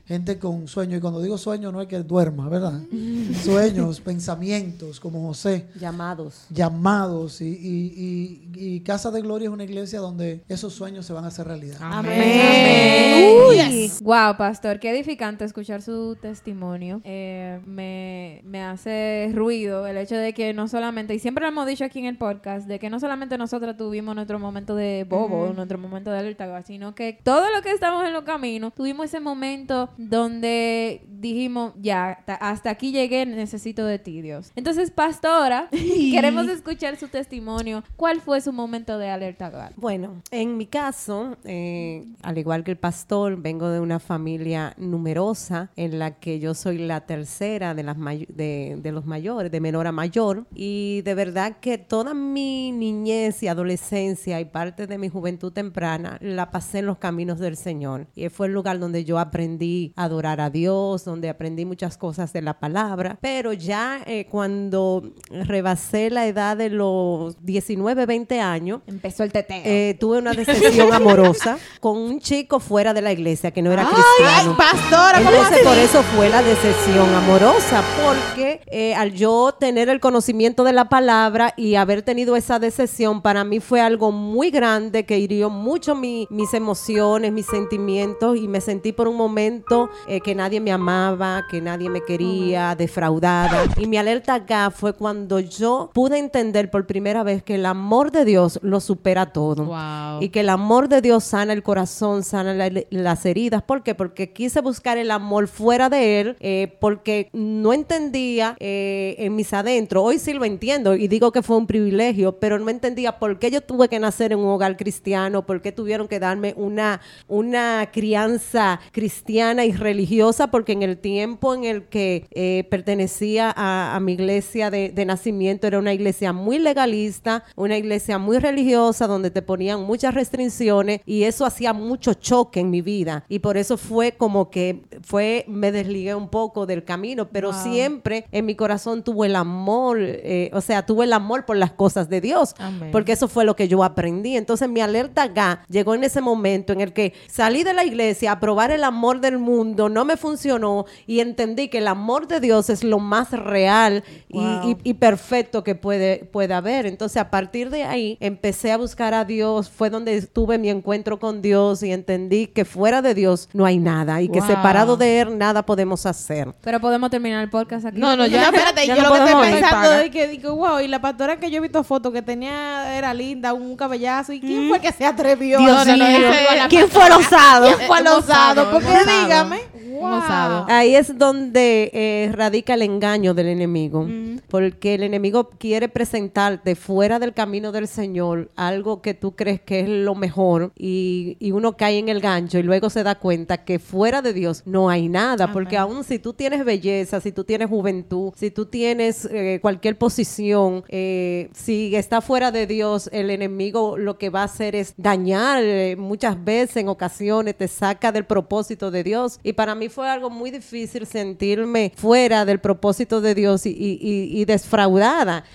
Gente 0.07 0.39
con 0.41 0.67
sueños. 0.67 0.99
Y 0.99 1.01
cuando 1.01 1.21
digo 1.23 1.39
sueños 1.39 1.73
no 1.73 1.81
es 1.83 1.87
que 1.87 1.99
duerma, 2.03 2.49
¿verdad? 2.49 2.81
sueños, 3.45 4.01
pensamientos, 4.01 4.99
como 5.01 5.27
José. 5.29 5.67
Llamados. 5.79 6.47
llamados 6.51 7.41
y, 7.43 7.47
y- 7.49 8.49
y- 8.57 8.75
y 8.77 8.81
Casa 8.81 9.11
de 9.11 9.21
Gloria 9.21 9.49
es 9.49 9.53
una 9.53 9.65
iglesia 9.65 10.01
donde 10.01 10.43
esos 10.49 10.73
sueños 10.73 11.05
se 11.07 11.13
van 11.13 11.25
a 11.25 11.29
hacer 11.29 11.47
realidad. 11.47 11.77
Amén. 11.81 13.91
Wow, 14.03 14.37
pastor, 14.37 14.81
qué 14.81 14.91
edificante 14.91 15.45
escuchar 15.45 15.83
su 15.83 16.17
testimonio. 16.21 17.01
Eh, 17.05 17.61
me, 17.67 18.20
me 18.45 18.63
hace 18.63 19.31
ruido 19.35 19.87
el 19.87 19.97
hecho 19.97 20.17
de 20.17 20.33
que 20.33 20.53
no 20.55 20.69
solamente, 20.69 21.15
y 21.15 21.19
siempre 21.19 21.43
lo 21.43 21.49
hemos 21.49 21.67
dicho 21.67 21.85
aquí 21.85 21.99
en 21.99 22.05
el 22.07 22.17
podcast, 22.17 22.67
de 22.67 22.79
que 22.79 22.91
no 22.91 23.01
solamente 23.01 23.37
nosotras 23.39 23.77
tuvimos 23.77 24.15
nuestro 24.15 24.39
momento 24.39 24.75
de 24.75 25.05
bobo, 25.09 25.53
nuestro 25.55 25.79
momento 25.79 26.11
de 26.11 26.19
alerta, 26.19 26.63
sino 26.63 26.95
que 26.95 27.19
todo 27.23 27.45
lo 27.55 27.63
que 27.63 27.73
estamos 27.73 28.05
en 28.07 28.13
los 28.13 28.25
caminos, 28.25 28.73
tuvimos 28.75 29.07
ese 29.07 29.21
momento 29.21 29.91
donde 29.99 31.03
dijimos, 31.09 31.73
ya, 31.81 32.23
ta- 32.25 32.35
hasta 32.37 32.71
aquí 32.71 32.93
llegué, 32.93 33.27
necesito 33.27 33.85
de 33.85 33.99
ti, 33.99 34.23
Dios. 34.23 34.53
Entonces, 34.57 34.91
pastora, 34.91 35.69
queremos 36.13 36.49
escuchar 36.49 36.97
su 36.97 37.09
testimonio. 37.09 37.83
¿Cuál 37.97 38.21
fue 38.21 38.41
su 38.41 38.53
momento 38.53 38.99
de 38.99 39.11
alerta? 39.11 39.71
Bueno, 39.77 40.23
en 40.31 40.57
mi 40.57 40.67
caso, 40.67 41.37
eh, 41.45 42.05
al 42.23 42.39
igual 42.39 42.63
que 42.65 42.71
el 42.73 42.77
pastor, 42.77 43.41
vengo 43.41 43.69
de 43.69 43.81
una 43.81 43.99
familia 43.99 44.75
numerosa 44.77 45.71
en 45.77 45.99
la 45.99 46.13
que 46.19 46.39
yo 46.39 46.55
soy 46.55 46.79
la 46.79 47.01
tercera 47.07 47.75
de, 47.75 47.83
las 47.83 47.97
may- 48.11 48.27
de, 48.29 48.77
de 48.83 48.93
los 48.93 49.05
mayores, 49.07 49.51
de 49.51 49.61
menor 49.61 49.87
a 49.87 49.93
mayor. 49.93 50.47
Y 50.55 51.03
de 51.03 51.15
verdad 51.15 51.57
que 51.61 51.79
toda 51.79 52.15
mi 52.15 52.73
niñez 52.73 53.43
y 53.43 53.49
adolescencia 53.49 54.41
y 54.41 54.45
parte 54.45 54.87
de 54.87 54.99
mi 54.99 55.09
juventud 55.09 55.53
temprana 55.53 56.19
la 56.21 56.51
pasé 56.51 56.79
en 56.81 56.87
los 56.87 56.99
caminos 56.99 57.39
del 57.39 57.57
Señor. 57.57 58.07
Y 58.15 58.29
fue 58.29 58.47
el 58.49 58.53
lugar 58.53 58.79
donde 58.79 59.05
yo 59.05 59.19
aprendí 59.19 59.93
a 59.97 60.05
adorar 60.05 60.41
a 60.41 60.51
Dios, 60.51 61.05
donde 61.05 61.29
aprendí 61.29 61.65
muchas 61.65 61.97
cosas 61.97 62.33
de 62.33 62.43
la 62.43 62.59
palabra. 62.59 63.19
Pero 63.21 63.53
ya 63.53 64.01
eh, 64.07 64.27
cuando 64.31 65.03
rebasé 65.31 66.11
la 66.11 66.27
edad 66.27 66.57
de 66.57 66.71
los 66.71 67.37
19, 67.45 68.07
20 68.07 68.41
años, 68.41 68.81
Empezó 68.87 69.23
el 69.25 69.33
teteo. 69.33 69.63
eh, 69.65 69.97
tuve 69.99 70.19
una 70.19 70.33
decepción 70.33 70.93
amorosa 70.93 71.59
con 71.81 71.97
un 71.99 72.19
chico 72.21 72.61
fuera 72.61 72.93
de 72.95 73.03
la 73.03 73.13
iglesia 73.13 73.51
que 73.51 73.63
no 73.63 73.73
era 73.73 73.83
Ay, 73.87 73.95
cristiano. 73.95 74.57
pastora, 74.57 75.19
¿cómo 75.19 75.31
Entonces 75.31 75.59
por 75.67 75.79
eso 75.79 76.03
fue 76.03 76.29
la 76.29 76.43
decepción 76.43 77.09
amorosa, 77.15 77.83
porque 78.05 78.61
eh, 78.67 78.95
al 78.95 79.13
yo 79.13 79.53
tener 79.59 79.89
el 79.89 80.01
conocimiento 80.01 80.65
de 80.65 80.73
la 80.73 80.89
palabra 80.89 81.55
y 81.57 81.75
haber 81.75 82.03
tenido 82.03 82.37
esa 82.37 82.59
decepción, 82.59 83.23
para 83.23 83.45
mí 83.45 83.61
fue 83.61 83.81
algo 83.81 84.13
muy 84.13 84.51
grande 84.51 85.05
que 85.05 85.19
hirió 85.19 85.51
mucho 85.51 85.95
mi- 85.95 86.27
mis 86.31 86.55
emociones, 86.55 87.33
mis 87.33 87.47
sentimientos 87.47 88.37
y 88.37 88.49
me 88.49 88.61
sentí 88.61 88.93
por 88.93 89.09
un 89.09 89.17
momento 89.17 89.91
eh, 90.07 90.21
que 90.21 90.35
nadie 90.35 90.61
me 90.61 90.73
amaba, 90.73 91.45
que 91.51 91.61
nadie 91.61 91.89
me 91.91 92.03
quería, 92.03 92.75
defraudada. 92.75 93.65
Y 93.77 93.87
mi 93.87 93.97
alerta 93.97 94.35
acá 94.35 94.71
fue 94.71 94.93
cuando 94.95 95.41
yo 95.41 95.91
pude 95.93 96.19
entender 96.19 96.71
por 96.71 96.87
primera 96.87 97.23
vez 97.23 97.43
que 97.43 97.57
el 97.57 97.67
amor 97.67 98.11
de 98.13 98.25
Dios 98.25 98.59
lo 98.63 98.81
supera 98.81 99.33
todo. 99.33 99.65
Wow. 99.67 100.23
Y 100.23 100.31
que 100.31 100.41
el 100.41 100.49
amor 100.49 100.89
de 100.89 101.01
Dios 101.01 101.25
sana 101.25 101.53
el 101.53 101.63
corazón, 101.63 102.23
sana 102.23 102.55
la- 102.55 102.71
las 102.91 103.27
heridas. 103.27 103.63
¿Por 103.63 103.83
qué? 103.83 103.95
Porque 103.95 104.33
quise 104.33 104.61
buscar 104.61 104.99
el 104.99 105.11
amor 105.11 105.49
fuera 105.49 105.89
de 105.89 106.21
Él, 106.21 106.37
eh, 106.41 106.77
porque 106.81 107.29
no 107.33 107.73
entendía 107.91 108.57
eh, 108.61 109.17
en 109.19 109.35
mis 109.35 109.53
adentros. 109.53 110.05
Hoy 110.05 110.19
sí 110.21 110.33
lo 110.33 110.45
entiendo 110.45 110.95
y 110.95 111.09
digo 111.09 111.33
que 111.33 111.43
fue 111.43 111.57
un 111.57 111.67
privilegio, 111.67 112.39
pero 112.39 112.59
no 112.59 112.71
entendía 112.71 113.19
por 113.19 113.41
qué 113.41 113.51
yo 113.51 113.61
tuve 113.61 113.89
que 113.89 113.99
nacer 113.99 114.33
en 114.33 114.39
un 114.39 114.47
hogar 114.47 114.77
cristiano, 114.77 115.45
por 115.45 115.61
qué 115.61 115.73
tuvieron 115.73 116.07
que 116.07 116.21
darme 116.21 116.55
una, 116.57 117.01
una 117.27 117.91
crianza 117.93 118.81
cristiana 118.93 119.65
y 119.65 119.73
religiosa, 119.73 120.53
porque 120.53 120.71
en 120.73 120.85
el 120.85 120.99
tiempo 120.99 121.53
en 121.53 121.65
el 121.65 121.89
que 121.89 122.29
eh, 122.31 122.65
pertenecía 122.71 123.53
a, 123.57 123.99
mi 124.01 124.13
iglesia 124.13 124.71
de, 124.71 125.05
nacimiento 125.05 125.67
era 125.67 125.79
una 125.79 125.93
iglesia 125.93 126.33
muy 126.33 126.59
legalista, 126.59 127.43
una 127.57 127.77
iglesia 127.77 128.19
muy 128.19 128.39
religiosa, 128.39 129.09
donde 129.09 129.33
te 129.33 129.43
ponían 129.43 129.83
muchas 129.83 130.15
restricciones 130.15 131.01
y 131.07 131.25
eso 131.25 131.45
hacía 131.45 131.73
mucho 131.73 132.15
choque 132.15 132.61
en 132.61 132.71
mi 132.71 132.83
vida. 132.83 133.25
Y 133.29 133.41
por 133.41 133.57
eso 133.57 133.77
fue 133.77 134.13
como 134.13 134.51
que 134.51 134.83
fue, 135.03 135.45
me 135.49 135.73
desligué 135.73 136.15
un 136.15 136.29
poco 136.29 136.67
del 136.67 136.85
camino, 136.85 137.29
pero 137.29 137.53
siempre 137.81 138.27
en 138.33 138.47
mi 138.47 138.55
corazón 138.55 139.03
tuvo 139.03 139.25
el 139.25 139.37
amor, 139.37 139.99
eh, 140.01 140.51
o 140.53 140.61
sea, 140.61 140.85
tuve 140.87 141.05
el 141.05 141.13
amor 141.13 141.45
por 141.47 141.57
las 141.57 141.73
cosas 141.73 142.09
de 142.09 142.21
Dios, 142.21 142.55
Amén. 142.59 142.91
porque 142.93 143.13
eso 143.13 143.29
fue 143.29 143.45
lo 143.45 143.57
que 143.57 143.69
yo 143.69 143.83
aprendí. 143.85 144.37
Entonces 144.37 144.69
mi 144.69 144.81
alerta 144.81 145.23
acá 145.25 145.65
llegó 145.69 145.95
en 145.95 146.05
ese 146.05 146.21
momento 146.21 146.73
en 146.73 146.81
el 146.81 146.93
que 146.93 147.13
salí 147.29 147.65
de 147.65 147.73
la 147.75 147.85
iglesia 147.85 148.33
a 148.33 148.41
probar 148.41 148.71
el 148.71 148.85
amor 148.85 149.21
del 149.21 149.39
mundo, 149.39 149.89
no 149.89 150.05
me 150.05 150.17
funcionó 150.17 150.85
y 151.07 151.21
entendí 151.21 151.69
que 151.69 151.79
el 151.79 151.89
amor 151.89 152.27
de 152.29 152.41
Dios 152.41 152.71
es 152.71 152.85
lo 152.85 152.99
más 152.99 153.31
real 153.33 154.03
y- 154.29 154.39
y, 154.41 154.77
y 154.85 154.95
perfecto 154.95 155.63
que 155.65 155.75
puede, 155.75 156.25
puede 156.33 156.55
haber. 156.55 156.87
Entonces 156.87 157.17
a 157.19 157.31
partir 157.31 157.71
de 157.71 157.85
ahí 157.85 158.17
empecé 158.21 158.73
a 158.73 158.77
buscar 158.77 159.15
a 159.15 159.25
Dios, 159.25 159.71
fue 159.71 159.91
donde 159.91 160.21
tuve 160.23 160.59
mi 160.59 160.69
encuentro 160.71 161.19
con 161.19 161.43
Dios 161.43 161.83
y 161.83 161.93
entendí 161.93 162.47
que 162.47 162.65
fuera 162.65 163.03
de 163.03 163.15
Dios 163.15 163.49
no 163.53 163.65
hay 163.65 163.79
nada 163.79 164.21
y 164.23 164.29
que 164.29 164.41
separado 164.41 164.97
de 164.97 165.21
Él 165.21 165.39
nada 165.39 165.65
podemos 165.65 166.07
hacer. 166.07 166.55
Pero 166.63 166.81
podemos 166.81 167.11
terminar 167.11 167.43
el 167.43 167.51
podcast 167.51 167.70
podcast 167.71 167.87
aquí. 167.87 167.99
No, 168.01 168.11
no, 168.17 168.25
No, 168.25 168.27
ya. 168.27 168.45
espérate, 168.45 168.87
ya 168.87 168.97
yo 168.97 169.03
no 169.03 169.09
lo 169.09 169.15
que 169.15 169.31
estoy 169.31 169.43
pensando 169.53 169.93
es 169.95 170.11
que 170.11 170.29
digo, 170.29 170.57
wow, 170.57 170.81
y 170.81 170.89
la 170.89 171.01
pastora 171.01 171.39
que 171.39 171.51
yo 171.51 171.59
he 171.59 171.61
visto 171.61 171.83
fotos 171.85 172.13
que 172.13 172.23
tenía 172.23 172.97
era 172.97 173.15
linda, 173.15 173.53
un 173.55 173.77
cabellazo, 173.77 174.33
¿y 174.33 174.41
quién 174.41 174.69
fue 174.69 174.81
que 174.81 174.93
se 174.93 175.05
atrevió? 175.07 175.59
Dios 175.59 175.87
No, 175.87 175.97
no, 175.97 176.05
mío. 176.05 176.29
¿Quién 176.69 176.89
fue 176.89 177.07
el 177.07 177.13
osado? 177.13 177.67
¿Quién 177.77 177.87
fue 177.87 178.01
el 178.01 178.07
osado? 178.09 178.71
Porque 178.71 178.87
dígame, 178.89 179.61
wow. 179.93 180.65
Ahí 180.69 180.95
es 180.95 181.17
donde 181.19 181.91
eh, 181.93 182.33
radica 182.33 182.75
el 182.75 182.83
engaño 182.83 183.35
del 183.35 183.49
enemigo, 183.49 184.07
porque 184.49 184.95
el 184.95 185.03
enemigo 185.03 185.51
quiere 185.51 185.89
presentarte 185.89 186.75
fuera 186.75 187.19
del 187.19 187.33
camino 187.35 187.73
del 187.73 187.87
Señor 187.89 188.51
algo 188.57 189.03
que 189.03 189.15
tú 189.15 189.33
crees 189.37 189.61
que 189.61 189.81
es 189.81 189.89
lo 189.89 190.15
mejor 190.15 190.73
y, 190.77 191.37
y 191.39 191.53
uno 191.53 191.77
cae 191.77 191.99
en 191.99 192.09
el 192.09 192.21
gancho 192.21 192.59
y 192.59 192.63
luego 192.63 192.91
se 192.91 193.03
da 193.03 193.15
cuenta 193.15 193.59
que 193.65 193.79
fuera 193.79 194.23
de 194.23 194.33
Dios 194.33 194.63
no 194.67 194.89
hay 194.89 195.09
nada, 195.09 195.53
porque 195.53 195.77
aún 195.77 196.05
si 196.05 196.19
tú 196.19 196.33
tienes 196.33 196.65
belleza, 196.65 197.21
si 197.21 197.33
tú 197.33 197.45
tienes 197.51 197.69
juventud, 197.69 198.33
si 198.37 198.53
tú 198.53 198.67
tienes 198.67 199.25
eh, 199.25 199.59
cualquier 199.61 199.99
posición, 199.99 200.85
eh, 200.89 201.49
si 201.53 201.97
está 201.97 202.21
fuera 202.21 202.53
de 202.53 202.69
Dios, 202.69 203.11
el 203.13 203.29
enemigo 203.29 203.97
lo 203.99 204.19
que 204.19 204.31
va 204.31 204.43
a 204.43 204.45
hacer 204.45 204.77
es 204.77 204.95
dañar 204.97 205.61
eh, 205.65 205.97
muchas 205.99 206.37
veces, 206.45 206.77
en 206.77 206.89
ocasiones, 206.89 207.57
te 207.57 207.67
saca 207.67 208.13
del 208.13 208.25
propósito 208.25 208.93
de 208.93 209.03
Dios. 209.03 209.41
Y 209.43 209.55
para 209.55 209.75
mí 209.75 209.89
fue 209.89 210.09
algo 210.09 210.31
muy 210.31 210.53
difícil 210.53 211.07
sentirme 211.07 211.93
fuera 211.97 212.45
del 212.45 212.61
propósito 212.61 213.21
de 213.21 213.35
Dios 213.35 213.67
y, 213.67 213.71
y- 213.71 213.99
y- 214.01 214.41
y. 214.43 214.47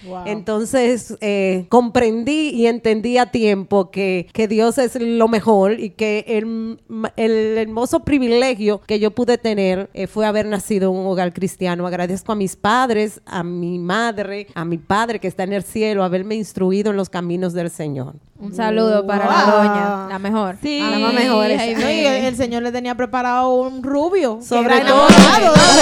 Wow. 0.05 0.23
Entonces 0.25 1.15
eh, 1.21 1.65
comprendí 1.69 2.49
y 2.49 2.67
entendí 2.67 3.17
a 3.17 3.27
tiempo 3.27 3.89
que, 3.89 4.27
que 4.33 4.49
Dios 4.49 4.77
es 4.79 4.99
lo 4.99 5.29
mejor 5.29 5.79
y 5.79 5.91
que 5.91 6.25
el, 6.27 6.77
el 7.15 7.57
hermoso 7.57 8.01
privilegio 8.03 8.81
que 8.85 8.99
yo 8.99 9.11
pude 9.11 9.37
tener 9.37 9.89
fue 10.07 10.25
haber 10.25 10.45
nacido 10.45 10.91
en 10.91 10.97
un 10.97 11.05
hogar 11.07 11.31
cristiano. 11.31 11.84
Agradezco 11.87 12.31
a 12.31 12.35
mis 12.35 12.55
padres, 12.55 13.21
a 13.25 13.43
mi 13.43 13.79
madre, 13.79 14.47
a 14.53 14.65
mi 14.65 14.77
padre 14.77 15.19
que 15.19 15.27
está 15.27 15.43
en 15.43 15.53
el 15.53 15.63
cielo, 15.63 16.03
haberme 16.03 16.35
instruido 16.35 16.91
en 16.91 16.97
los 16.97 17.09
caminos 17.09 17.53
del 17.53 17.69
Señor. 17.69 18.15
Un 18.37 18.53
saludo 18.53 19.07
para 19.07 19.25
la 19.27 19.41
doña, 19.43 20.07
la 20.09 20.19
mejor. 20.19 20.57
Sí, 20.61 20.79
la 20.79 20.99
más 20.99 21.13
mejor. 21.13 21.47
No, 21.47 21.89
y 21.89 22.05
el, 22.05 22.25
el 22.25 22.35
señor 22.35 22.63
le 22.63 22.71
tenía 22.73 22.93
preparado 22.93 23.53
un 23.55 23.81
rubio. 23.81 24.39
Sobre 24.41 24.81
todo. 24.81 25.07
de 25.07 25.13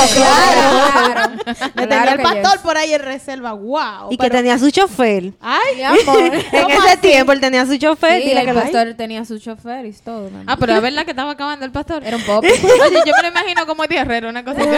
ese. 0.06 0.20
Claro, 0.20 1.32
Le 1.76 1.88
claro 1.88 1.90
tenía 1.90 2.12
el 2.12 2.22
pastor 2.22 2.52
yes. 2.54 2.62
por 2.62 2.78
ahí 2.78 2.94
en 2.94 3.02
reserva. 3.02 3.54
Wow. 3.54 4.12
Y 4.12 4.18
que 4.18 4.30
tenía 4.30 4.60
su 4.60 4.70
chofer. 4.70 5.34
Ay, 5.42 5.78
Mi 5.78 5.82
amor. 5.82 6.32
En 6.52 6.70
ese 6.70 6.98
tiempo 6.98 7.32
él 7.32 7.40
tenía 7.42 7.66
su 7.66 7.76
chofer. 7.78 8.22
Sí, 8.22 8.30
dile 8.30 8.42
el 8.42 8.54
pastor 8.54 8.94
tenía 8.94 9.26
su 9.26 9.40
chofer 9.40 9.88
y 9.88 9.94
todo. 9.94 10.30
Ah, 10.46 10.56
pero 10.56 10.74
la 10.74 10.80
verdad 10.80 11.06
que 11.06 11.12
estaba 11.12 11.32
acabando 11.32 11.66
el 11.66 11.72
pastor. 11.72 12.04
Era 12.06 12.18
un 12.18 12.24
pop. 12.24 12.44
Oye, 12.44 12.98
yo 13.04 13.14
me 13.16 13.24
lo 13.24 13.28
imagino 13.30 13.66
como 13.66 13.86
tierrero, 13.88 14.30
una 14.30 14.46
cosa 14.46 14.62
así. 14.62 14.70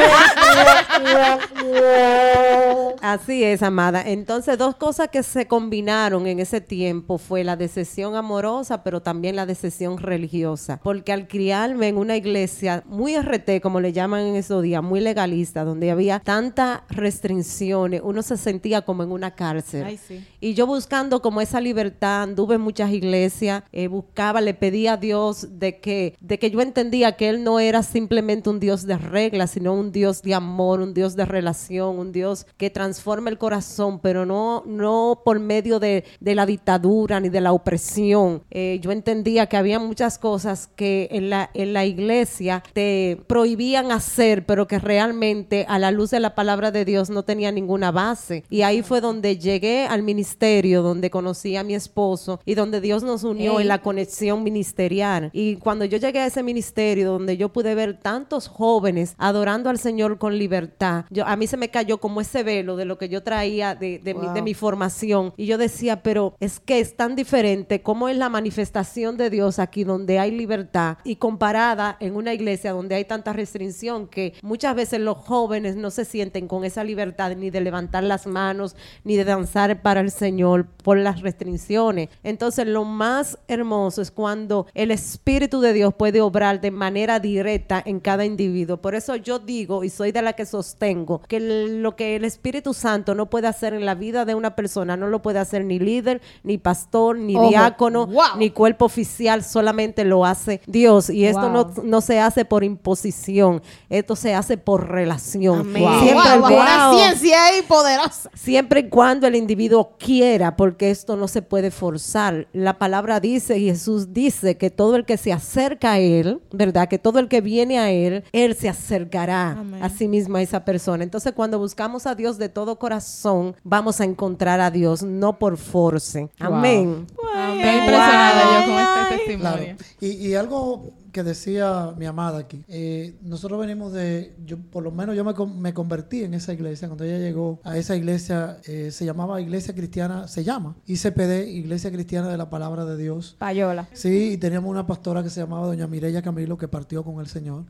Así 3.01 3.43
es, 3.43 3.61
amada. 3.61 4.01
Entonces, 4.05 4.57
dos 4.57 4.77
cosas 4.77 5.09
que 5.09 5.23
se 5.23 5.45
combinaron 5.45 6.25
en 6.25 6.39
ese 6.39 6.61
tiempo 6.61 7.17
fue 7.17 7.43
la 7.43 7.57
decepción 7.65 8.15
amorosa, 8.15 8.83
pero 8.83 9.01
también 9.01 9.35
la 9.35 9.45
decepción 9.45 9.97
religiosa. 9.97 10.79
Porque 10.83 11.11
al 11.11 11.27
criarme 11.27 11.87
en 11.87 11.97
una 11.97 12.15
iglesia 12.15 12.83
muy 12.87 13.17
RT, 13.17 13.61
como 13.61 13.79
le 13.79 13.93
llaman 13.93 14.21
en 14.21 14.35
esos 14.35 14.61
días, 14.61 14.83
muy 14.83 15.01
legalista, 15.01 15.63
donde 15.63 15.91
había 15.91 16.19
tantas 16.19 16.81
restricciones, 16.89 18.01
uno 18.03 18.21
se 18.21 18.37
sentía 18.37 18.83
como 18.83 19.03
en 19.03 19.11
una 19.11 19.31
cárcel. 19.35 19.83
Ay, 19.83 19.97
sí. 19.97 20.23
Y 20.39 20.53
yo 20.53 20.67
buscando 20.67 21.21
como 21.21 21.41
esa 21.41 21.59
libertad, 21.59 22.23
anduve 22.23 22.55
en 22.55 22.61
muchas 22.61 22.91
iglesias, 22.91 23.63
eh, 23.71 23.87
buscaba, 23.87 24.41
le 24.41 24.53
pedía 24.53 24.93
a 24.93 24.97
Dios 24.97 25.47
de 25.59 25.79
que, 25.79 26.15
de 26.19 26.37
que 26.37 26.51
yo 26.51 26.61
entendía 26.61 27.15
que 27.17 27.29
Él 27.29 27.43
no 27.43 27.59
era 27.59 27.83
simplemente 27.83 28.49
un 28.49 28.59
Dios 28.59 28.85
de 28.85 28.97
reglas, 28.97 29.51
sino 29.51 29.73
un 29.73 29.91
Dios 29.91 30.21
de 30.21 30.33
amor, 30.33 30.81
un 30.81 30.93
Dios 30.93 31.15
de 31.15 31.25
relación, 31.25 31.97
un 31.97 32.11
Dios 32.11 32.45
que 32.57 32.69
transforma 32.69 33.29
el 33.29 33.37
corazón, 33.37 33.99
pero 33.99 34.25
no, 34.25 34.63
no 34.65 35.21
por 35.25 35.39
medio 35.39 35.79
de, 35.79 36.03
de 36.19 36.35
la 36.35 36.45
dictadura 36.45 37.19
ni 37.19 37.29
de 37.29 37.41
la 37.41 37.51
opresión. 37.55 38.43
Eh, 38.51 38.79
yo 38.81 38.91
entendía 38.91 39.47
que 39.47 39.57
había 39.57 39.79
muchas 39.79 40.17
cosas 40.17 40.67
que 40.75 41.07
en 41.11 41.29
la, 41.29 41.49
en 41.53 41.73
la 41.73 41.85
iglesia 41.85 42.63
te 42.73 43.17
prohibían 43.27 43.91
hacer, 43.91 44.45
pero 44.45 44.67
que 44.67 44.79
realmente 44.79 45.65
a 45.67 45.79
la 45.79 45.91
luz 45.91 46.11
de 46.11 46.19
la 46.19 46.35
palabra 46.35 46.71
de 46.71 46.85
Dios 46.85 47.09
no 47.09 47.23
tenía 47.23 47.51
ninguna 47.51 47.91
base. 47.91 48.43
Y 48.49 48.61
ahí 48.61 48.81
fue 48.81 49.01
donde 49.01 49.37
llegué 49.37 49.85
al 49.85 50.03
ministerio, 50.03 50.81
donde 50.81 51.09
conocí 51.09 51.55
a 51.55 51.63
mi 51.63 51.75
esposo 51.75 52.39
y 52.45 52.55
donde 52.55 52.81
Dios 52.81 53.03
nos 53.03 53.23
unió 53.23 53.59
en 53.59 53.67
la 53.67 53.81
conexión 53.81 54.43
ministerial. 54.43 55.29
Y 55.33 55.55
cuando 55.57 55.85
yo 55.85 55.97
llegué 55.97 56.19
a 56.19 56.27
ese 56.27 56.43
ministerio, 56.43 57.11
donde 57.11 57.37
yo 57.37 57.49
pude 57.49 57.75
ver 57.75 57.99
tantos 57.99 58.47
jóvenes 58.47 59.15
adorando 59.17 59.69
al 59.69 59.79
Señor 59.79 60.17
con 60.17 60.37
libertad, 60.37 61.05
yo, 61.09 61.25
a 61.25 61.35
mí 61.35 61.47
se 61.47 61.57
me 61.57 61.69
cayó 61.69 61.99
como 61.99 62.21
ese 62.21 62.43
velo 62.43 62.75
de 62.75 62.85
lo 62.85 62.97
que 62.97 63.09
yo 63.09 63.23
traía 63.23 63.75
de, 63.75 63.99
de 63.99 64.13
mi, 64.13 64.27
de 64.33 64.41
mi 64.41 64.53
formación. 64.53 65.33
Y 65.37 65.45
yo 65.45 65.57
decía, 65.57 66.03
pero 66.03 66.35
es 66.39 66.59
que 66.59 66.79
es 66.79 66.95
tan 66.95 67.15
diferente 67.15 67.44
cómo 67.83 68.09
es 68.09 68.17
la 68.17 68.29
manifestación 68.29 69.17
de 69.17 69.29
Dios 69.29 69.59
aquí 69.59 69.83
donde 69.83 70.17
hay 70.17 70.31
libertad 70.31 70.97
y 71.03 71.17
comparada 71.17 71.95
en 71.99 72.15
una 72.15 72.33
iglesia 72.33 72.71
donde 72.71 72.95
hay 72.95 73.05
tanta 73.05 73.33
restricción 73.33 74.07
que 74.07 74.33
muchas 74.41 74.75
veces 74.75 74.99
los 74.99 75.17
jóvenes 75.17 75.75
no 75.75 75.91
se 75.91 76.05
sienten 76.05 76.47
con 76.47 76.65
esa 76.65 76.83
libertad 76.83 77.35
ni 77.35 77.51
de 77.51 77.61
levantar 77.61 78.03
las 78.03 78.25
manos 78.25 78.75
ni 79.03 79.15
de 79.15 79.25
danzar 79.25 79.81
para 79.81 79.99
el 79.99 80.11
Señor 80.11 80.65
por 80.83 80.97
las 80.97 81.21
restricciones. 81.21 82.09
Entonces 82.23 82.65
lo 82.65 82.83
más 82.83 83.37
hermoso 83.47 84.01
es 84.01 84.09
cuando 84.09 84.65
el 84.73 84.89
Espíritu 84.89 85.61
de 85.61 85.73
Dios 85.73 85.93
puede 85.93 86.21
obrar 86.21 86.61
de 86.61 86.71
manera 86.71 87.19
directa 87.19 87.81
en 87.85 87.99
cada 87.99 88.25
individuo. 88.25 88.77
Por 88.77 88.95
eso 88.95 89.15
yo 89.15 89.39
digo 89.39 89.83
y 89.83 89.89
soy 89.89 90.11
de 90.11 90.21
la 90.21 90.33
que 90.33 90.45
sostengo 90.45 91.21
que 91.27 91.39
lo 91.39 91.95
que 91.95 92.15
el 92.15 92.25
Espíritu 92.25 92.73
Santo 92.73 93.13
no 93.13 93.29
puede 93.29 93.47
hacer 93.47 93.73
en 93.73 93.85
la 93.85 93.93
vida 93.93 94.25
de 94.25 94.33
una 94.33 94.55
persona 94.55 94.97
no 94.97 95.07
lo 95.07 95.21
puede 95.21 95.39
hacer 95.39 95.63
ni 95.63 95.79
líder, 95.79 96.21
ni 96.43 96.57
pastor, 96.57 97.17
ni 97.17 97.34
Ojo. 97.37 97.49
diácono, 97.49 98.07
Wow. 98.07 98.37
ni 98.37 98.49
cuerpo 98.51 98.85
oficial, 98.85 99.43
solamente 99.43 100.03
lo 100.03 100.25
hace 100.25 100.61
Dios. 100.67 101.09
Y 101.09 101.25
esto 101.25 101.49
no, 101.49 101.71
no 101.83 102.01
se 102.01 102.19
hace 102.19 102.45
por 102.45 102.63
imposición, 102.63 103.61
esto 103.89 104.15
se 104.15 104.33
hace 104.33 104.57
por 104.57 104.89
relación. 104.89 105.59
Amén. 105.61 105.83
Wow, 105.83 105.99
Siempre, 106.01 106.37
wow, 106.39 106.47
el- 106.49 106.55
una 106.55 106.93
ciencia 106.93 107.45
ahí 107.45 107.61
poderosa. 107.67 108.29
siempre 108.33 108.81
y 108.81 108.89
cuando 108.89 109.27
el 109.27 109.35
individuo 109.35 109.93
quiera, 109.97 110.55
porque 110.55 110.91
esto 110.91 111.15
no 111.15 111.27
se 111.27 111.41
puede 111.41 111.71
forzar. 111.71 112.47
La 112.53 112.77
palabra 112.77 113.19
dice, 113.19 113.59
Jesús 113.59 114.13
dice, 114.13 114.57
que 114.57 114.69
todo 114.69 114.95
el 114.95 115.05
que 115.05 115.17
se 115.17 115.33
acerca 115.33 115.93
a 115.93 115.99
Él, 115.99 116.41
¿verdad? 116.51 116.87
Que 116.87 116.99
todo 116.99 117.19
el 117.19 117.27
que 117.27 117.41
viene 117.41 117.79
a 117.79 117.91
Él, 117.91 118.23
Él 118.31 118.55
se 118.55 118.69
acercará 118.69 119.51
Amén. 119.51 119.83
a 119.83 119.89
sí 119.89 120.07
mismo 120.07 120.37
a 120.37 120.41
esa 120.41 120.63
persona. 120.65 121.03
Entonces, 121.03 121.33
cuando 121.33 121.59
buscamos 121.59 122.05
a 122.05 122.15
Dios 122.15 122.37
de 122.37 122.49
todo 122.49 122.77
corazón, 122.79 123.55
vamos 123.63 123.99
a 124.01 124.05
encontrar 124.05 124.59
a 124.61 124.71
Dios, 124.71 125.03
no 125.03 125.37
por 125.39 125.57
force. 125.57 126.29
Amén. 126.39 127.07
Estoy 127.27 127.69
impresionada 127.79 128.43
yo 128.65 128.71
con 128.71 128.79
este 128.81 129.37
Claro. 129.37 129.57
testimonio. 129.57 129.75
Y, 130.01 130.27
y 130.27 130.35
algo 130.35 130.93
que 131.11 131.23
decía 131.23 131.93
mi 131.97 132.05
amada 132.05 132.39
aquí, 132.39 132.61
eh, 132.67 133.15
nosotros 133.21 133.57
venimos 133.59 133.93
de, 133.93 134.35
yo 134.45 134.57
por 134.57 134.83
lo 134.83 134.91
menos 134.91 135.15
yo 135.15 135.23
me, 135.23 135.33
me 135.61 135.73
convertí 135.73 136.23
en 136.25 136.33
esa 136.33 136.51
iglesia, 136.51 136.89
cuando 136.89 137.05
ella 137.05 137.17
llegó 137.19 137.61
a 137.63 137.77
esa 137.77 137.95
iglesia, 137.95 138.57
eh, 138.65 138.91
se 138.91 139.05
llamaba 139.05 139.39
Iglesia 139.39 139.73
Cristiana, 139.73 140.27
se 140.27 140.43
llama 140.43 140.75
ICPD, 140.85 141.47
Iglesia 141.47 141.89
Cristiana 141.91 142.27
de 142.27 142.37
la 142.37 142.49
Palabra 142.49 142.83
de 142.83 142.97
Dios. 142.97 143.37
Payola. 143.39 143.87
Sí, 143.93 144.31
y 144.33 144.37
teníamos 144.37 144.69
una 144.69 144.85
pastora 144.87 145.23
que 145.23 145.29
se 145.29 145.39
llamaba 145.39 145.67
doña 145.67 145.87
Mireya 145.87 146.21
Camilo 146.21 146.57
que 146.57 146.67
partió 146.67 147.01
con 147.05 147.21
el 147.21 147.27
Señor. 147.27 147.63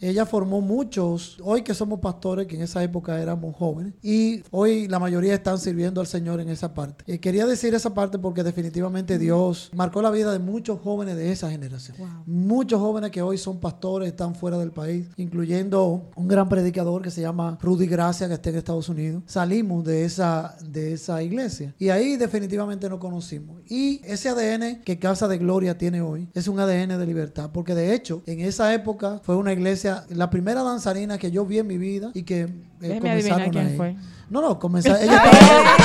Ella 0.00 0.26
formó 0.26 0.60
muchos, 0.60 1.38
hoy 1.42 1.62
que 1.62 1.74
somos 1.74 2.00
pastores, 2.00 2.46
que 2.46 2.56
en 2.56 2.62
esa 2.62 2.82
época 2.82 3.20
éramos 3.20 3.56
jóvenes, 3.56 3.94
y 4.02 4.42
hoy 4.50 4.88
la 4.88 4.98
mayoría 4.98 5.34
están 5.34 5.58
sirviendo 5.58 6.00
al 6.00 6.06
Señor 6.06 6.40
en 6.40 6.48
esa 6.48 6.74
parte. 6.74 7.04
Eh, 7.06 7.18
quería 7.18 7.46
decir 7.46 7.74
esa 7.74 7.94
parte 7.94 8.18
porque 8.18 8.42
definitivamente 8.42 9.18
Dios 9.18 9.70
marcó 9.74 10.02
la 10.02 10.10
vida 10.10 10.32
de 10.32 10.38
muchos 10.38 10.80
jóvenes 10.80 11.16
de 11.16 11.32
esa 11.32 11.50
generación. 11.50 11.96
Muchos 12.26 12.80
jóvenes 12.80 13.10
que 13.10 13.22
hoy 13.22 13.38
son 13.38 13.58
pastores, 13.60 14.08
están 14.08 14.34
fuera 14.34 14.58
del 14.58 14.70
país, 14.70 15.06
incluyendo 15.16 16.10
un 16.14 16.28
gran 16.28 16.48
predicador 16.48 17.02
que 17.02 17.10
se 17.10 17.20
llama 17.20 17.58
Rudy 17.60 17.86
Gracia, 17.86 18.28
que 18.28 18.34
está 18.34 18.50
en 18.50 18.56
Estados 18.56 18.88
Unidos. 18.88 19.22
Salimos 19.26 19.84
de 19.84 20.04
esa, 20.04 20.56
de 20.64 20.92
esa 20.92 21.22
iglesia 21.22 21.74
y 21.78 21.90
ahí 21.90 22.16
definitivamente 22.16 22.88
nos 22.88 22.98
conocimos. 22.98 23.60
Y 23.68 24.00
ese 24.04 24.28
ADN 24.28 24.82
que 24.82 24.98
Casa 24.98 25.28
de 25.28 25.38
Gloria 25.38 25.76
tiene 25.76 26.00
hoy 26.00 26.28
es 26.34 26.48
un 26.48 26.58
ADN 26.60 26.98
de 26.98 27.06
libertad, 27.06 27.50
porque 27.52 27.74
de 27.74 27.94
hecho 27.94 28.22
en 28.26 28.40
esa 28.40 28.72
época 28.74 29.20
fue 29.22 29.36
una 29.36 29.52
iglesia, 29.52 29.87
la 30.10 30.30
primera 30.30 30.62
danzarina 30.62 31.18
que 31.18 31.30
yo 31.30 31.44
vi 31.46 31.58
en 31.58 31.66
mi 31.66 31.78
vida 31.78 32.10
y 32.14 32.22
que 32.22 32.42
eh, 32.42 32.48
Déjeme 32.80 33.10
adivinar 33.10 33.38
comenzaron 33.44 33.50
quién 33.50 33.66
ahí. 33.68 33.76
fue. 33.76 33.96
No, 34.30 34.40
no, 34.42 34.58
comenzaron. 34.58 35.00
ella 35.02 35.16
estaba- 35.16 35.76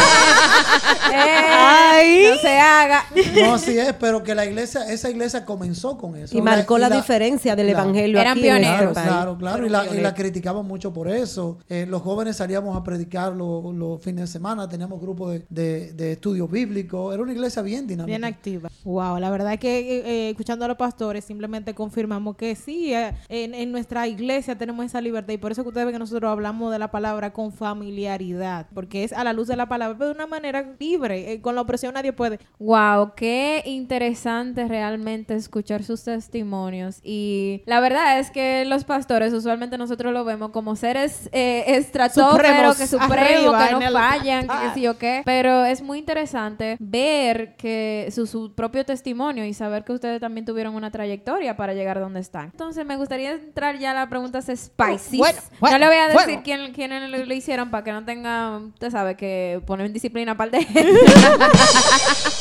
Ay. 1.16 2.28
No 2.30 2.38
se 2.38 2.60
haga. 2.60 3.04
no, 3.42 3.54
así 3.54 3.78
es, 3.78 3.94
pero 3.94 4.24
que 4.24 4.36
la 4.36 4.46
iglesia, 4.46 4.92
esa 4.92 5.10
iglesia 5.10 5.46
comenzó 5.46 5.98
con 5.98 6.16
eso. 6.16 6.38
Y 6.38 6.42
marcó 6.42 6.78
la, 6.78 6.90
diferencia 6.90 7.56
del 7.56 7.70
evangelio 7.70 8.20
Eran 8.20 8.38
aquí 8.38 8.48
este 8.48 8.60
pioneros. 8.60 8.94
Claro, 8.94 9.38
claro, 9.38 9.38
claro. 9.38 9.66
Y 9.66 9.70
la, 9.70 9.86
y 9.96 10.02
la 10.02 10.14
criticaban 10.14 10.66
mucho 10.66 10.92
por 10.92 11.08
eso. 11.08 11.60
Eh, 11.70 11.86
los 11.88 12.02
jóvenes 12.02 12.38
salíamos 12.38 12.76
a 12.76 12.84
predicar 12.84 13.34
los, 13.34 13.74
los 13.76 14.02
fines 14.02 14.22
de 14.22 14.28
semana, 14.28 14.68
teníamos 14.68 15.00
grupos 15.00 15.32
de, 15.32 15.46
de, 15.50 15.94
de 15.94 16.12
estudios 16.14 16.50
bíblicos. 16.50 17.14
Era 17.14 17.24
una 17.24 17.32
iglesia 17.32 17.62
bien 17.62 17.88
dinámica. 17.88 18.08
Bien 18.08 18.24
activa. 18.26 18.70
Wow, 18.84 19.20
la 19.20 19.30
verdad 19.30 19.54
es 19.54 19.60
que 19.60 19.80
eh, 19.80 20.04
eh, 20.06 20.30
escuchando 20.32 20.66
a 20.66 20.68
los 20.68 20.78
pastores 20.78 21.24
simplemente 21.24 21.74
confirmamos 21.74 22.36
que 22.36 22.56
sí, 22.56 22.94
eh, 22.94 23.14
en, 23.30 23.54
en 23.54 23.72
nuestra 23.72 23.84
nuestra 23.84 24.08
iglesia 24.08 24.58
tenemos 24.58 24.86
esa 24.86 25.02
libertad 25.02 25.34
y 25.34 25.38
por 25.38 25.52
eso 25.52 25.62
que 25.62 25.68
ustedes 25.68 25.86
ven 25.86 25.94
que 25.94 26.00
nosotros 26.00 26.32
hablamos 26.32 26.72
de 26.72 26.80
la 26.80 26.90
palabra 26.90 27.34
con 27.34 27.52
familiaridad, 27.52 28.33
porque 28.74 29.04
es 29.04 29.14
a 29.14 29.24
la 29.24 29.34
luz 29.34 29.48
de 29.48 29.56
la 29.56 29.68
palabra, 29.68 29.98
pero 29.98 30.10
de 30.10 30.16
una 30.16 30.28
manera 30.28 30.66
libre, 30.80 31.32
eh, 31.34 31.42
con 31.42 31.56
la 31.56 31.62
opresión 31.62 31.94
nadie 31.94 32.14
puede. 32.14 32.40
Wow, 32.60 33.14
qué 33.16 33.62
interesante 33.66 34.68
realmente 34.68 35.36
escuchar 35.36 35.84
sus 35.84 36.04
testimonios. 36.04 37.00
Y 37.04 37.62
la 37.66 37.80
verdad 37.80 38.20
es 38.20 38.32
que 38.32 38.66
los 38.66 38.84
pastores 38.84 39.34
usualmente 39.34 39.78
nosotros 39.78 40.14
lo 40.14 40.24
vemos 40.26 40.52
como 40.52 40.76
seres 40.76 41.30
eh, 41.32 41.64
estratosferos, 41.68 42.78
que 42.78 42.88
supremos, 42.88 43.56
que 43.64 43.72
no 43.74 43.82
el- 43.82 43.94
fallan, 43.94 44.48
que 44.48 44.54
Ah. 44.54 44.72
sé 44.74 44.82
yo 44.82 44.98
qué. 44.98 45.22
Pero 45.26 45.66
es 45.66 45.82
muy 45.82 46.00
interesante 46.00 46.78
ver 46.80 47.56
que 47.56 48.10
su, 48.12 48.28
su 48.28 48.54
propio 48.54 48.86
testimonio 48.86 49.46
y 49.46 49.54
saber 49.54 49.84
que 49.84 49.94
ustedes 49.94 50.20
también 50.20 50.46
tuvieron 50.46 50.76
una 50.76 50.92
trayectoria 50.92 51.56
para 51.56 51.74
llegar 51.74 52.00
donde 52.00 52.20
están. 52.20 52.46
Entonces 52.52 52.86
me 52.86 52.96
gustaría 52.98 53.32
entrar 53.32 53.78
ya 53.78 53.92
a 53.92 53.94
las 53.94 54.08
preguntas 54.08 54.46
spicy. 54.46 55.18
Bueno, 55.18 55.40
bueno, 55.60 55.78
no 55.78 55.80
le 55.80 55.88
voy 55.88 55.98
a 55.98 56.08
decir 56.08 56.24
bueno. 56.26 56.42
quién, 56.44 56.74
quiénes 56.74 57.10
lo, 57.10 57.26
lo 57.26 57.34
hicieron 57.34 57.70
para 57.72 57.84
que 57.84 57.92
no 57.92 58.04
tenga, 58.24 58.58
usted 58.60 58.90
sabe, 58.92 59.16
que 59.16 59.62
poner 59.68 59.86
en 59.88 59.94
disciplina 59.94 60.36
para 60.38 60.58
el 60.58 60.66
de 60.66 60.68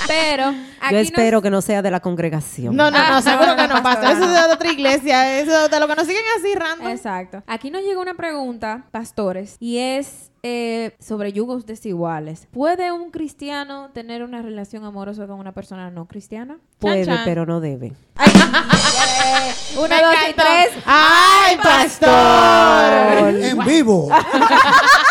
Pero 0.07 0.47
aquí 0.81 0.92
Yo 0.95 0.99
nos- 0.99 1.03
espero 1.07 1.42
que 1.42 1.51
no 1.51 1.61
sea 1.61 1.83
de 1.83 1.90
la 1.90 2.01
congregación. 2.01 2.77
No, 2.77 2.90
no, 2.90 2.99
no, 2.99 3.05
Ah, 3.16 3.23
seguro 3.23 3.47
no, 3.49 3.57
que 3.57 3.68
no, 3.68 3.83
pastor, 3.83 4.11
Eso 4.12 4.25
es 4.25 4.33
de 4.49 4.53
otra 4.55 4.73
iglesia, 4.73 5.38
eso 5.40 5.68
de 5.68 5.81
lo 5.81 5.88
que 5.88 5.95
nos 5.97 6.07
siguen 6.07 6.23
así 6.38 6.55
random. 6.55 6.88
Exacto. 6.88 7.42
Aquí 7.47 7.71
nos 7.71 7.83
llega 7.83 8.01
una 8.01 8.14
pregunta, 8.14 8.85
pastores, 8.90 9.57
y 9.59 9.79
es 9.79 10.31
eh, 10.45 10.97
sobre 11.01 11.33
yugos 11.33 11.66
desiguales. 11.66 12.47
¿Puede 12.53 12.90
un 12.92 13.11
cristiano 13.11 13.90
tener 13.92 14.23
una 14.23 14.42
relación 14.42 14.85
amorosa 14.85 15.27
con 15.27 15.38
una 15.38 15.53
persona 15.53 15.90
no 15.90 16.07
cristiana? 16.07 16.59
Puede, 16.79 17.05
Chan, 17.05 17.16
chan. 17.16 17.25
pero 17.25 17.47
no 17.47 17.61
debe. 17.61 17.92
Uno, 19.77 19.88
Me 19.88 20.03
dos 20.03 20.14
y 20.31 20.33
tres. 20.35 20.68
¡Ay, 20.85 21.57
pastor! 21.62 23.35
En 23.42 23.59
vivo. 23.64 24.09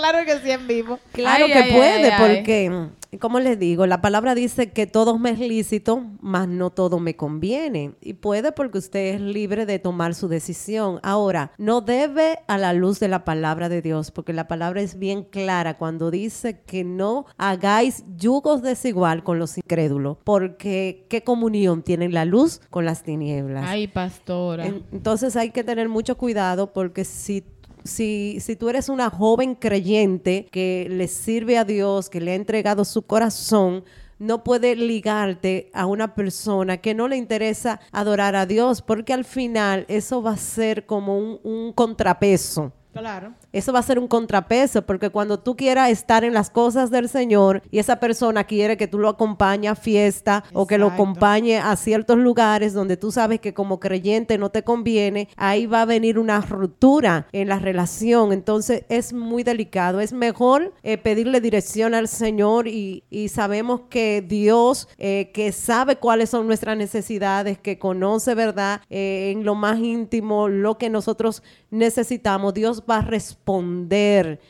Claro 0.00 0.24
que 0.24 0.38
sí, 0.38 0.50
en 0.50 0.66
vivo. 0.66 0.98
Claro 1.12 1.44
Ay, 1.46 1.52
que 1.52 1.58
ay, 1.58 1.72
puede, 1.72 2.12
ay, 2.12 2.18
porque, 2.18 3.18
como 3.20 3.38
les 3.40 3.58
digo, 3.58 3.86
la 3.86 4.00
palabra 4.00 4.34
dice 4.34 4.70
que 4.70 4.86
todo 4.86 5.18
me 5.18 5.30
es 5.30 5.38
lícito, 5.38 6.02
mas 6.20 6.48
no 6.48 6.70
todo 6.70 6.98
me 7.00 7.16
conviene. 7.16 7.92
Y 8.00 8.14
puede 8.14 8.52
porque 8.52 8.78
usted 8.78 9.14
es 9.14 9.20
libre 9.20 9.66
de 9.66 9.78
tomar 9.78 10.14
su 10.14 10.28
decisión. 10.28 11.00
Ahora, 11.02 11.52
no 11.58 11.80
debe 11.82 12.38
a 12.48 12.56
la 12.56 12.72
luz 12.72 12.98
de 13.00 13.08
la 13.08 13.24
palabra 13.24 13.68
de 13.68 13.82
Dios, 13.82 14.10
porque 14.10 14.32
la 14.32 14.48
palabra 14.48 14.80
es 14.80 14.98
bien 14.98 15.24
clara 15.24 15.76
cuando 15.76 16.10
dice 16.10 16.60
que 16.66 16.82
no 16.84 17.26
hagáis 17.36 18.04
yugos 18.16 18.62
desigual 18.62 19.22
con 19.22 19.38
los 19.38 19.58
incrédulos, 19.58 20.16
porque 20.24 21.06
¿qué 21.10 21.22
comunión 21.22 21.82
tiene 21.82 22.08
la 22.08 22.24
luz 22.24 22.60
con 22.70 22.84
las 22.84 23.02
tinieblas? 23.02 23.64
Ay, 23.68 23.86
pastora. 23.88 24.66
En- 24.66 24.84
Entonces 24.92 25.36
hay 25.36 25.50
que 25.50 25.64
tener 25.64 25.88
mucho 25.88 26.16
cuidado 26.16 26.72
porque 26.72 27.04
si, 27.04 27.44
si, 27.84 28.38
si 28.40 28.56
tú 28.56 28.68
eres 28.68 28.88
una 28.88 29.10
joven 29.10 29.54
creyente 29.54 30.46
que 30.50 30.86
le 30.90 31.08
sirve 31.08 31.58
a 31.58 31.64
Dios, 31.64 32.10
que 32.10 32.20
le 32.20 32.32
ha 32.32 32.34
entregado 32.34 32.84
su 32.84 33.02
corazón, 33.02 33.84
no 34.18 34.44
puede 34.44 34.76
ligarte 34.76 35.70
a 35.72 35.86
una 35.86 36.14
persona 36.14 36.76
que 36.76 36.94
no 36.94 37.08
le 37.08 37.16
interesa 37.16 37.80
adorar 37.90 38.36
a 38.36 38.46
Dios, 38.46 38.82
porque 38.82 39.14
al 39.14 39.24
final 39.24 39.86
eso 39.88 40.22
va 40.22 40.32
a 40.32 40.36
ser 40.36 40.84
como 40.84 41.18
un, 41.18 41.40
un 41.42 41.72
contrapeso. 41.72 42.72
Claro. 42.92 43.32
Eso 43.52 43.72
va 43.72 43.80
a 43.80 43.82
ser 43.82 43.98
un 43.98 44.06
contrapeso, 44.06 44.82
porque 44.82 45.10
cuando 45.10 45.40
tú 45.40 45.56
quieras 45.56 45.90
estar 45.90 46.22
en 46.24 46.34
las 46.34 46.50
cosas 46.50 46.90
del 46.90 47.08
Señor 47.08 47.62
y 47.70 47.80
esa 47.80 47.98
persona 47.98 48.44
quiere 48.44 48.76
que 48.76 48.86
tú 48.86 48.98
lo 48.98 49.08
acompañes 49.08 49.72
a 49.72 49.74
fiesta 49.74 50.44
o 50.52 50.66
que 50.66 50.78
lo 50.78 50.88
acompañe 50.88 51.58
a 51.58 51.74
ciertos 51.74 52.16
lugares 52.16 52.74
donde 52.74 52.96
tú 52.96 53.10
sabes 53.10 53.40
que 53.40 53.52
como 53.52 53.80
creyente 53.80 54.38
no 54.38 54.50
te 54.50 54.62
conviene, 54.62 55.28
ahí 55.36 55.66
va 55.66 55.82
a 55.82 55.84
venir 55.86 56.18
una 56.18 56.40
ruptura 56.40 57.26
en 57.32 57.48
la 57.48 57.58
relación. 57.58 58.32
Entonces 58.32 58.84
es 58.88 59.12
muy 59.12 59.42
delicado. 59.42 60.00
Es 60.00 60.12
mejor 60.12 60.72
eh, 60.82 60.96
pedirle 60.96 61.40
dirección 61.40 61.94
al 61.94 62.06
Señor 62.06 62.68
y, 62.68 63.02
y 63.10 63.28
sabemos 63.28 63.82
que 63.90 64.22
Dios, 64.22 64.88
eh, 64.98 65.30
que 65.34 65.50
sabe 65.50 65.96
cuáles 65.96 66.30
son 66.30 66.46
nuestras 66.46 66.76
necesidades, 66.76 67.58
que 67.58 67.78
conoce, 67.78 68.34
¿verdad? 68.34 68.82
Eh, 68.90 69.32
en 69.32 69.44
lo 69.44 69.56
más 69.56 69.78
íntimo 69.80 70.48
lo 70.48 70.78
que 70.78 70.88
nosotros 70.88 71.42
necesitamos, 71.70 72.54
Dios 72.54 72.84
va 72.88 72.98
a 72.98 73.02
responder 73.02 73.39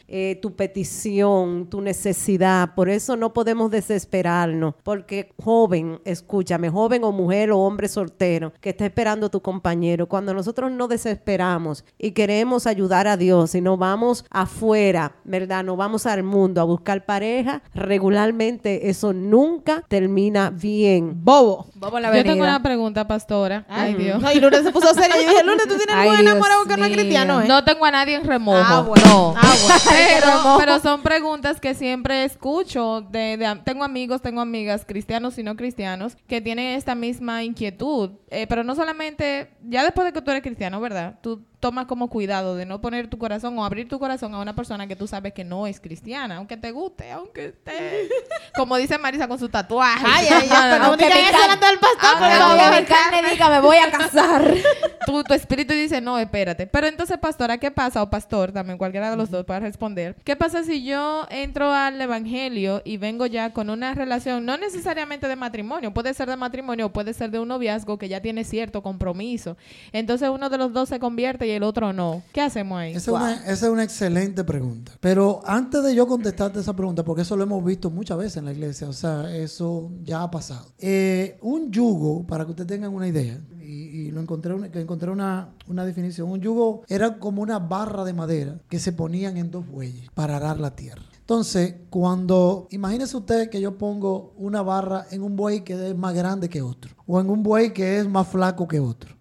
eh, 0.09 0.39
tu 0.43 0.55
petición, 0.55 1.69
tu 1.71 1.81
necesidad. 1.81 2.75
Por 2.75 2.89
eso 2.89 3.17
no 3.17 3.33
podemos 3.33 3.71
desesperarnos, 3.71 4.75
porque 4.83 5.33
joven, 5.43 6.01
escúchame, 6.05 6.69
joven 6.69 7.05
o 7.05 7.13
mujer 7.13 7.51
o 7.51 7.59
hombre 7.59 7.89
soltero 7.89 8.53
que 8.61 8.71
está 8.71 8.85
esperando 8.85 9.31
tu 9.31 9.41
compañero, 9.41 10.07
cuando 10.07 10.35
nosotros 10.35 10.71
no 10.71 10.87
desesperamos 10.87 11.85
y 11.99 12.11
queremos 12.11 12.67
ayudar 12.67 13.07
a 13.09 13.17
Dios 13.17 13.55
y 13.55 13.61
nos 13.61 13.79
vamos 13.79 14.25
afuera, 14.31 15.13
¿verdad? 15.25 15.65
Nos 15.65 15.77
vamos 15.77 16.05
al 16.07 16.23
mundo 16.23 16.61
a 16.61 16.65
buscar 16.65 17.07
pareja, 17.07 17.63
regularmente 17.75 18.91
eso 18.91 19.13
nunca 19.13 19.83
termina 19.89 20.51
bien. 20.51 21.25
Bobo. 21.25 21.67
Vamos 21.75 21.99
a 21.99 22.01
la 22.01 22.17
Yo 22.17 22.23
tengo 22.23 22.43
una 22.43 22.63
pregunta, 22.63 23.07
pastora. 23.07 23.65
Ay, 23.69 23.95
Dios. 23.95 24.21
No, 24.21 24.31
y 24.31 24.41
Lourdes 24.41 24.63
se 24.63 24.73
puso 24.73 24.93
seria. 24.93 25.17
Yo 25.17 25.29
dije, 25.31 25.45
Lourdes, 25.45 25.67
tú 25.67 25.77
tienes 25.77 25.95
Ay, 25.95 26.11
un 26.11 26.19
enamorado 26.19 26.65
que 26.67 26.77
no 26.77 26.85
es 26.85 26.93
cristiano, 26.93 27.41
¿eh? 27.41 27.49
No 27.49 27.65
tengo 27.65 27.85
a 27.87 27.91
nadie 27.91 28.17
en 28.17 28.25
remojo. 28.25 28.59
Ah, 28.63 28.80
bueno. 28.85 29.05
No. 29.07 29.35
Ah, 29.37 29.55
bueno. 29.63 29.81
Pero, 29.89 30.57
pero 30.59 30.81
son 30.81 31.03
preguntas 31.03 31.61
que 31.61 31.75
siempre 31.75 32.25
escucho. 32.25 33.01
De, 33.03 33.37
de- 33.37 33.61
tengo 33.65 33.85
amigos, 33.85 34.23
tengo 34.23 34.41
amigas, 34.41 34.85
cristianos 34.87 35.39
y 35.39 35.43
no 35.43 35.57
cristianos, 35.57 36.17
que 36.27 36.41
tienen 36.41 36.77
esta 36.77 36.95
misma 36.95 37.43
inquietud. 37.45 38.11
Eh, 38.31 38.47
pero 38.47 38.65
no 38.65 38.75
solamente, 38.75 39.51
ya 39.63 39.83
después 39.85 40.05
de 40.07 40.13
que 40.13 40.23
tú 40.23 40.31
eres 40.31 40.43
cristiano, 40.43 40.81
¿verdad? 40.81 41.19
Tú 41.23 41.43
tomas 41.61 41.87
como 41.87 42.09
cuidado 42.09 42.57
de 42.57 42.65
no 42.65 42.81
poner 42.81 43.09
tu 43.09 43.19
corazón 43.19 43.59
o 43.59 43.65
abrir 43.65 43.87
tu 43.89 43.99
corazón 43.99 44.35
a 44.35 44.39
una 44.39 44.57
persona 44.57 44.87
que 44.87 44.97
tú 44.97 45.07
sabes 45.07 45.35
que 45.35 45.45
no 45.45 45.67
es 45.67 45.79
cristiana, 45.79 46.37
aunque 46.37 46.57
te 46.57 46.73
guste, 46.73 47.13
aunque 47.13 47.47
esté... 47.47 48.09
Como 48.57 48.77
dice 48.77 48.99
Marisa 48.99 49.29
con 49.29 49.39
su 49.39 49.49
tatuaje. 49.49 50.05
Ay, 50.07 50.27
ay, 50.29 50.49
ay, 50.51 50.79
no 50.79 50.87
Aunque 50.87 51.05
digan 51.07 51.33
mi 51.33 51.67
del 51.67 51.79
pastor, 51.79 52.41
Aunque 52.41 52.81
mi 52.81 52.87
carne 52.87 53.31
diga, 53.31 53.49
me 53.51 53.61
voy 53.61 53.77
a 53.77 53.91
casar. 53.91 54.55
tu, 55.07 55.23
tu 55.23 55.35
espíritu 55.35 55.73
dice, 55.73 56.01
no, 56.01 56.19
espérate. 56.19 56.67
Pero 56.67 56.87
entonces, 56.87 57.19
pastora, 57.19 57.59
¿qué 57.59 57.71
pasa? 57.71 58.03
O 58.03 58.11
pastor, 58.11 58.53
también 58.53 58.79
cualquiera 58.79 59.11
de 59.11 59.17
los 59.17 59.31
dos 59.31 59.45
para 59.45 59.61
responder. 59.61 60.17
¿Qué 60.25 60.37
pasa 60.37 60.65
si 60.65 60.83
yo 60.85 61.27
entro 61.31 61.73
al 61.73 62.01
evangelio 62.01 62.83
y 62.85 62.97
vengo 62.97 63.27
ya 63.27 63.53
con 63.53 63.71
una 63.71 63.95
relación, 63.95 64.45
no 64.45 64.57
necesariamente 64.57 65.29
de 65.29 65.37
matrimonio, 65.37 65.93
puede 65.93 66.15
ser 66.15 66.29
de 66.29 66.37
matrimonio 66.37 66.87
o 66.87 66.93
puede 66.93 67.13
ser 67.13 67.31
de 67.31 67.39
un 67.39 67.49
noviazgo 67.49 67.99
que 67.99 68.09
ya 68.09 68.21
tiene 68.21 68.45
cierto 68.45 68.83
compromiso? 68.83 69.57
Entonces 69.93 70.29
uno 70.29 70.49
de 70.49 70.59
los 70.59 70.73
dos 70.73 70.89
se 70.89 70.99
convierte 70.99 71.50
y 71.51 71.55
el 71.57 71.63
otro 71.63 71.93
no. 71.93 72.23
¿Qué 72.33 72.41
hacemos 72.41 72.79
ahí? 72.79 72.93
Esa 72.93 73.11
es, 73.11 73.17
una, 73.17 73.35
esa 73.47 73.67
es 73.67 73.73
una 73.73 73.83
excelente 73.85 74.45
pregunta. 74.45 74.93
Pero 75.01 75.41
antes 75.45 75.83
de 75.83 75.95
yo 75.95 76.07
contestarte 76.07 76.61
esa 76.61 76.75
pregunta, 76.75 77.05
porque 77.05 77.23
eso 77.23 77.37
lo 77.37 77.43
hemos 77.43 77.65
visto 77.65 77.91
muchas 77.91 78.19
veces 78.19 78.37
en 78.39 78.45
la 78.47 78.53
iglesia, 78.53 78.89
o 78.89 78.93
sea, 78.93 79.35
eso 79.35 79.91
ya 80.03 80.23
ha 80.23 80.31
pasado. 80.31 80.67
Eh, 80.79 81.39
un 81.43 81.71
yugo, 81.71 82.27
para 82.27 82.45
que 82.45 82.51
ustedes 82.51 82.69
tengan 82.69 82.95
una 82.95 83.09
idea, 83.09 83.39
y, 83.61 83.65
y 84.07 84.11
lo 84.11 84.21
encontré, 84.21 84.53
una- 84.55 84.71
que 84.71 84.81
encontré 84.81 85.11
una, 85.11 85.51
una 85.69 85.85
definición, 85.85 86.29
un 86.31 86.41
yugo 86.41 86.83
era 86.89 87.19
como 87.19 87.43
una 87.43 87.59
barra 87.59 88.05
de 88.05 88.13
madera 88.13 88.59
que 88.69 88.79
se 88.81 88.93
ponían 88.93 89.37
en 89.37 89.51
dos 89.51 89.67
bueyes 89.67 90.09
para 90.15 90.37
arar 90.37 90.59
la 90.59 90.75
tierra. 90.75 91.03
Entonces, 91.21 91.75
cuando, 91.91 92.67
imagínese 92.73 93.17
usted 93.17 93.51
que 93.51 93.61
yo 93.61 93.79
pongo 93.79 94.33
una 94.37 94.63
barra 94.63 95.07
en 95.13 95.23
un 95.23 95.37
buey 95.37 95.61
que 95.63 95.75
es 95.91 95.97
más 95.97 96.13
grande 96.13 96.49
que 96.49 96.61
otro, 96.61 96.97
o 97.13 97.21
en 97.21 97.29
un 97.29 97.43
buey 97.43 97.73
que 97.73 97.99
es 97.99 98.09
más 98.09 98.29
flaco 98.29 98.69
que 98.69 98.79
otro, 98.79 99.17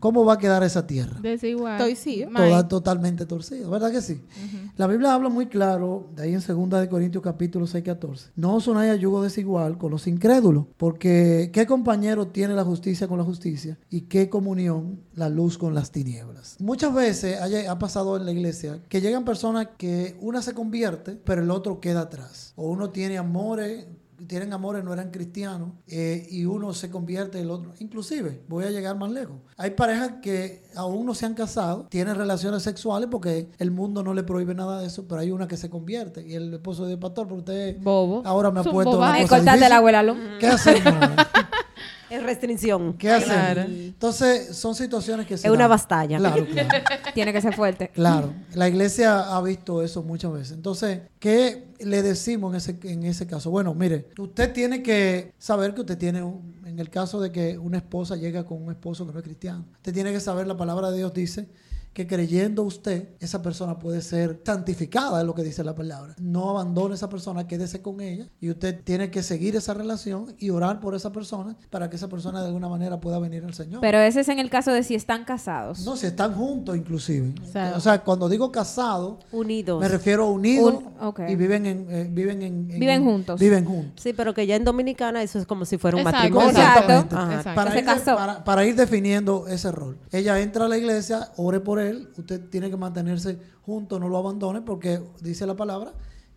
¿cómo 0.00 0.24
va 0.24 0.34
a 0.34 0.38
quedar 0.38 0.62
esa 0.62 0.86
tierra? 0.86 1.18
Desigual. 1.20 1.76
Toda 2.48 2.68
totalmente 2.68 3.26
torcida, 3.26 3.68
¿verdad 3.68 3.90
que 3.92 4.00
sí? 4.00 4.20
La 4.76 4.86
Biblia 4.86 5.12
habla 5.14 5.28
muy 5.28 5.46
claro, 5.46 6.08
de 6.16 6.22
ahí 6.22 6.34
en 6.34 6.40
2 6.40 6.80
de 6.80 6.88
Corintios 6.88 7.22
capítulo 7.22 7.66
6, 7.66 7.84
14. 7.84 8.30
No 8.36 8.56
unáis 8.66 8.92
a 8.92 8.96
yugo 8.96 9.22
desigual 9.22 9.76
con 9.76 9.90
los 9.90 10.06
incrédulos, 10.06 10.64
porque 10.78 11.50
¿qué 11.52 11.66
compañero 11.66 12.28
tiene 12.28 12.54
la 12.54 12.64
justicia 12.64 13.06
con 13.08 13.18
la 13.18 13.24
justicia? 13.24 13.78
¿Y 13.90 14.02
qué 14.02 14.28
comunión 14.30 15.00
la 15.14 15.28
luz 15.28 15.58
con 15.58 15.74
las 15.74 15.90
tinieblas? 15.90 16.56
Muchas 16.60 16.94
veces 16.94 17.40
haya- 17.40 17.70
ha 17.70 17.78
pasado 17.78 18.16
en 18.16 18.24
la 18.24 18.32
iglesia 18.32 18.80
que 18.88 19.00
llegan 19.00 19.24
personas 19.24 19.68
que 19.76 20.16
una 20.20 20.40
se 20.42 20.54
convierte, 20.54 21.12
pero 21.24 21.42
el 21.42 21.50
otro 21.50 21.80
queda 21.80 22.00
atrás. 22.02 22.52
O 22.56 22.70
uno 22.70 22.90
tiene 22.90 23.18
amores 23.18 23.86
tienen 24.26 24.52
amores, 24.52 24.84
no 24.84 24.92
eran 24.92 25.10
cristianos, 25.10 25.70
eh, 25.86 26.26
y 26.30 26.44
uno 26.44 26.72
se 26.72 26.90
convierte 26.90 27.40
el 27.40 27.50
otro. 27.50 27.72
Inclusive, 27.78 28.42
voy 28.48 28.64
a 28.64 28.70
llegar 28.70 28.96
más 28.96 29.10
lejos. 29.10 29.36
Hay 29.56 29.70
parejas 29.70 30.14
que 30.22 30.64
aún 30.74 31.06
no 31.06 31.14
se 31.14 31.26
han 31.26 31.34
casado, 31.34 31.86
tienen 31.90 32.16
relaciones 32.16 32.62
sexuales 32.62 33.08
porque 33.10 33.50
el 33.58 33.70
mundo 33.70 34.02
no 34.02 34.14
le 34.14 34.22
prohíbe 34.22 34.54
nada 34.54 34.80
de 34.80 34.86
eso, 34.86 35.06
pero 35.08 35.20
hay 35.20 35.30
una 35.30 35.48
que 35.48 35.56
se 35.56 35.70
convierte. 35.70 36.26
Y 36.26 36.34
el 36.34 36.54
esposo 36.54 36.86
de 36.86 36.96
pastor, 36.96 37.28
porque 37.28 37.40
usted 37.40 37.82
Bobo. 37.82 38.22
ahora 38.24 38.50
me 38.50 38.60
ha 38.60 38.64
puesto 38.64 38.98
una 38.98 39.26
cosa 39.26 39.56
la 39.56 39.76
abuela. 39.76 40.04
¿Qué 40.38 40.46
hacemos? 40.46 40.94
Es 42.14 42.22
restricción. 42.22 42.94
¿Qué? 42.94 43.20
Claro. 43.24 43.62
Entonces, 43.62 44.56
son 44.56 44.74
situaciones 44.74 45.26
que 45.26 45.36
se 45.36 45.48
Es 45.48 45.52
una 45.52 45.66
bastalla. 45.66 46.18
Claro, 46.18 46.46
claro. 46.52 46.68
Tiene 47.12 47.32
que 47.32 47.40
ser 47.40 47.54
fuerte. 47.54 47.88
Claro, 47.88 48.32
la 48.54 48.68
iglesia 48.68 49.34
ha 49.34 49.42
visto 49.42 49.82
eso 49.82 50.02
muchas 50.02 50.32
veces. 50.32 50.52
Entonces, 50.52 51.00
¿qué 51.18 51.68
le 51.80 52.02
decimos 52.02 52.52
en 52.52 52.56
ese, 52.56 52.92
en 52.92 53.04
ese 53.04 53.26
caso? 53.26 53.50
Bueno, 53.50 53.74
mire, 53.74 54.08
usted 54.18 54.52
tiene 54.52 54.82
que 54.82 55.32
saber 55.38 55.74
que 55.74 55.80
usted 55.80 55.98
tiene 55.98 56.22
un, 56.22 56.62
en 56.64 56.78
el 56.78 56.90
caso 56.90 57.20
de 57.20 57.32
que 57.32 57.58
una 57.58 57.78
esposa 57.78 58.16
llega 58.16 58.44
con 58.44 58.62
un 58.62 58.70
esposo 58.70 59.06
que 59.06 59.12
no 59.12 59.18
es 59.18 59.24
cristiano, 59.24 59.64
usted 59.76 59.92
tiene 59.92 60.12
que 60.12 60.20
saber, 60.20 60.46
la 60.46 60.56
palabra 60.56 60.90
de 60.90 60.98
Dios 60.98 61.12
dice 61.12 61.48
que 61.94 62.06
creyendo 62.06 62.62
usted, 62.64 63.10
esa 63.20 63.40
persona 63.40 63.78
puede 63.78 64.02
ser 64.02 64.42
santificada, 64.44 65.20
es 65.20 65.26
lo 65.26 65.34
que 65.34 65.42
dice 65.44 65.62
la 65.64 65.74
palabra. 65.74 66.14
No 66.20 66.50
abandone 66.50 66.92
a 66.92 66.96
esa 66.96 67.08
persona, 67.08 67.46
quédese 67.46 67.80
con 67.82 68.00
ella 68.00 68.26
y 68.40 68.50
usted 68.50 68.82
tiene 68.82 69.10
que 69.10 69.22
seguir 69.22 69.56
esa 69.56 69.74
relación 69.74 70.34
y 70.38 70.50
orar 70.50 70.80
por 70.80 70.94
esa 70.94 71.12
persona 71.12 71.56
para 71.70 71.88
que 71.88 71.96
esa 71.96 72.08
persona 72.08 72.40
de 72.42 72.48
alguna 72.48 72.68
manera 72.68 73.00
pueda 73.00 73.18
venir 73.18 73.44
al 73.44 73.54
Señor. 73.54 73.80
Pero 73.80 73.98
ese 74.00 74.20
es 74.20 74.28
en 74.28 74.38
el 74.40 74.50
caso 74.50 74.72
de 74.72 74.82
si 74.82 74.94
están 74.94 75.24
casados. 75.24 75.84
no, 75.86 75.96
si 75.96 76.06
están 76.06 76.34
juntos 76.34 76.76
inclusive. 76.76 77.32
sea, 77.50 77.74
o 77.76 77.80
sea, 77.80 78.02
cuando 78.02 78.28
digo 78.28 78.50
casado, 78.50 79.20
Unidos. 79.30 79.80
me 79.80 79.88
refiero 79.88 80.24
a 80.24 80.30
unidos 80.30 80.74
Un- 80.74 81.28
y 81.28 81.36
viven 81.36 81.66
en, 81.66 81.86
eh, 81.90 82.08
viven 82.10 82.42
en, 82.42 82.70
en- 82.72 82.80
Viven 82.80 83.04
juntos. 83.04 83.38
Viven 83.38 83.64
juntos. 83.64 84.02
Sí, 84.02 84.12
pero 84.12 84.34
que 84.34 84.46
ya 84.46 84.56
en 84.56 84.64
Dominicana 84.64 85.22
eso 85.22 85.38
es 85.38 85.46
como 85.46 85.64
si 85.64 85.78
fuera 85.78 85.96
un 85.96 86.00
Exacto, 86.00 86.18
matrimonio. 86.18 86.50
Exactamente. 86.50 87.14
Exacto. 87.14 87.54
Para, 87.54 87.70
Se 87.72 87.78
ir, 87.78 87.84
casó. 87.84 88.16
para- 88.16 88.42
para 88.44 88.64
ir 88.66 88.74
definiendo 88.74 89.46
ese 89.46 89.70
rol. 89.70 89.98
Ella 90.10 90.40
entra 90.40 90.64
a 90.64 90.68
la 90.68 90.76
iglesia, 90.76 91.30
ore 91.36 91.60
por 91.60 91.78
él, 91.78 91.83
usted 91.92 92.48
tiene 92.48 92.70
que 92.70 92.76
mantenerse 92.76 93.38
junto, 93.62 93.98
no 93.98 94.08
lo 94.08 94.18
abandone, 94.18 94.62
porque 94.62 95.00
dice 95.20 95.46
la 95.46 95.56
palabra 95.56 95.94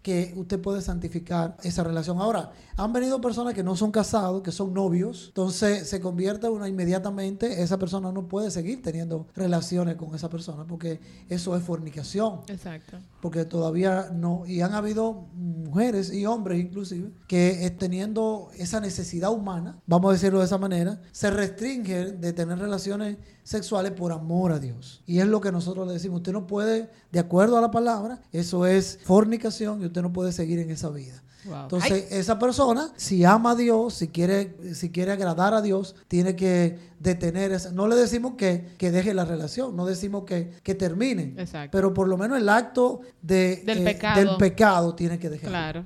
que 0.07 0.33
usted 0.37 0.61
puede 0.61 0.81
santificar 0.81 1.57
esa 1.63 1.83
relación. 1.83 2.19
Ahora, 2.19 2.53
han 2.77 2.93
venido 2.93 3.19
personas 3.19 3.53
que 3.53 3.61
no 3.61 3.75
son 3.75 3.91
casados, 3.91 4.41
que 4.41 4.53
son 4.53 4.73
novios, 4.73 5.25
entonces 5.27 5.89
se 5.89 5.99
convierte 5.99 6.47
una 6.47 6.69
inmediatamente, 6.69 7.61
esa 7.61 7.77
persona 7.77 8.09
no 8.13 8.25
puede 8.25 8.49
seguir 8.49 8.81
teniendo 8.81 9.27
relaciones 9.35 9.97
con 9.97 10.15
esa 10.15 10.29
persona, 10.29 10.63
porque 10.65 11.01
eso 11.27 11.57
es 11.57 11.63
fornicación 11.63 12.39
Exacto. 12.47 12.99
porque 13.21 13.43
todavía 13.43 14.09
no, 14.13 14.45
y 14.47 14.61
han 14.61 14.73
habido 14.73 15.27
mujeres 15.33 16.13
y 16.13 16.25
hombres 16.25 16.61
inclusive, 16.61 17.11
que 17.27 17.69
teniendo 17.77 18.49
esa 18.57 18.79
necesidad 18.79 19.33
humana, 19.33 19.81
vamos 19.87 20.11
a 20.11 20.13
decirlo 20.13 20.39
de 20.39 20.45
esa 20.45 20.57
manera, 20.57 21.01
se 21.11 21.31
restringen 21.31 22.21
de 22.21 22.31
tener 22.31 22.59
relaciones 22.59 23.17
sexuales 23.47 23.93
por 23.93 24.11
amor 24.11 24.51
a 24.51 24.59
Dios. 24.59 25.01
Y 25.05 25.19
es 25.19 25.25
lo 25.25 25.39
que 25.39 25.53
nosotros 25.53 25.87
le 25.87 25.93
decimos, 25.93 26.17
usted 26.17 26.33
no 26.33 26.47
puede, 26.47 26.89
de 27.13 27.19
acuerdo 27.19 27.57
a 27.57 27.61
la 27.61 27.71
palabra, 27.71 28.21
eso 28.33 28.65
es 28.65 28.99
fornicación 29.05 29.81
y 29.81 29.85
usted 29.85 30.01
no 30.01 30.11
puede 30.11 30.33
seguir 30.33 30.59
en 30.59 30.69
esa 30.69 30.89
vida. 30.89 31.23
Wow. 31.47 31.61
Entonces, 31.63 32.11
esa 32.11 32.37
persona, 32.39 32.91
si 32.95 33.23
ama 33.25 33.51
a 33.51 33.55
Dios, 33.55 33.93
si 33.93 34.07
quiere, 34.09 34.55
si 34.73 34.91
quiere 34.91 35.11
agradar 35.11 35.53
a 35.53 35.61
Dios, 35.61 35.95
tiene 36.07 36.35
que 36.35 36.77
detener 36.99 37.51
esa. 37.51 37.71
No 37.71 37.87
le 37.87 37.95
decimos 37.95 38.33
que, 38.37 38.65
que 38.77 38.91
deje 38.91 39.13
la 39.13 39.23
relación, 39.25 39.75
no 39.75 39.85
decimos 39.85 40.23
que, 40.25 40.51
que 40.63 40.75
termine. 40.75 41.33
Exacto. 41.37 41.69
Pero 41.77 41.93
por 41.93 42.07
lo 42.07 42.17
menos 42.17 42.37
el 42.37 42.49
acto 42.49 43.01
de, 43.21 43.57
Del 43.65 43.79
eh, 43.79 43.83
pecado. 43.93 44.19
del 44.19 44.37
pecado 44.37 44.95
tiene 44.95 45.19
que 45.19 45.29
dejar. 45.29 45.49
Claro. 45.49 45.85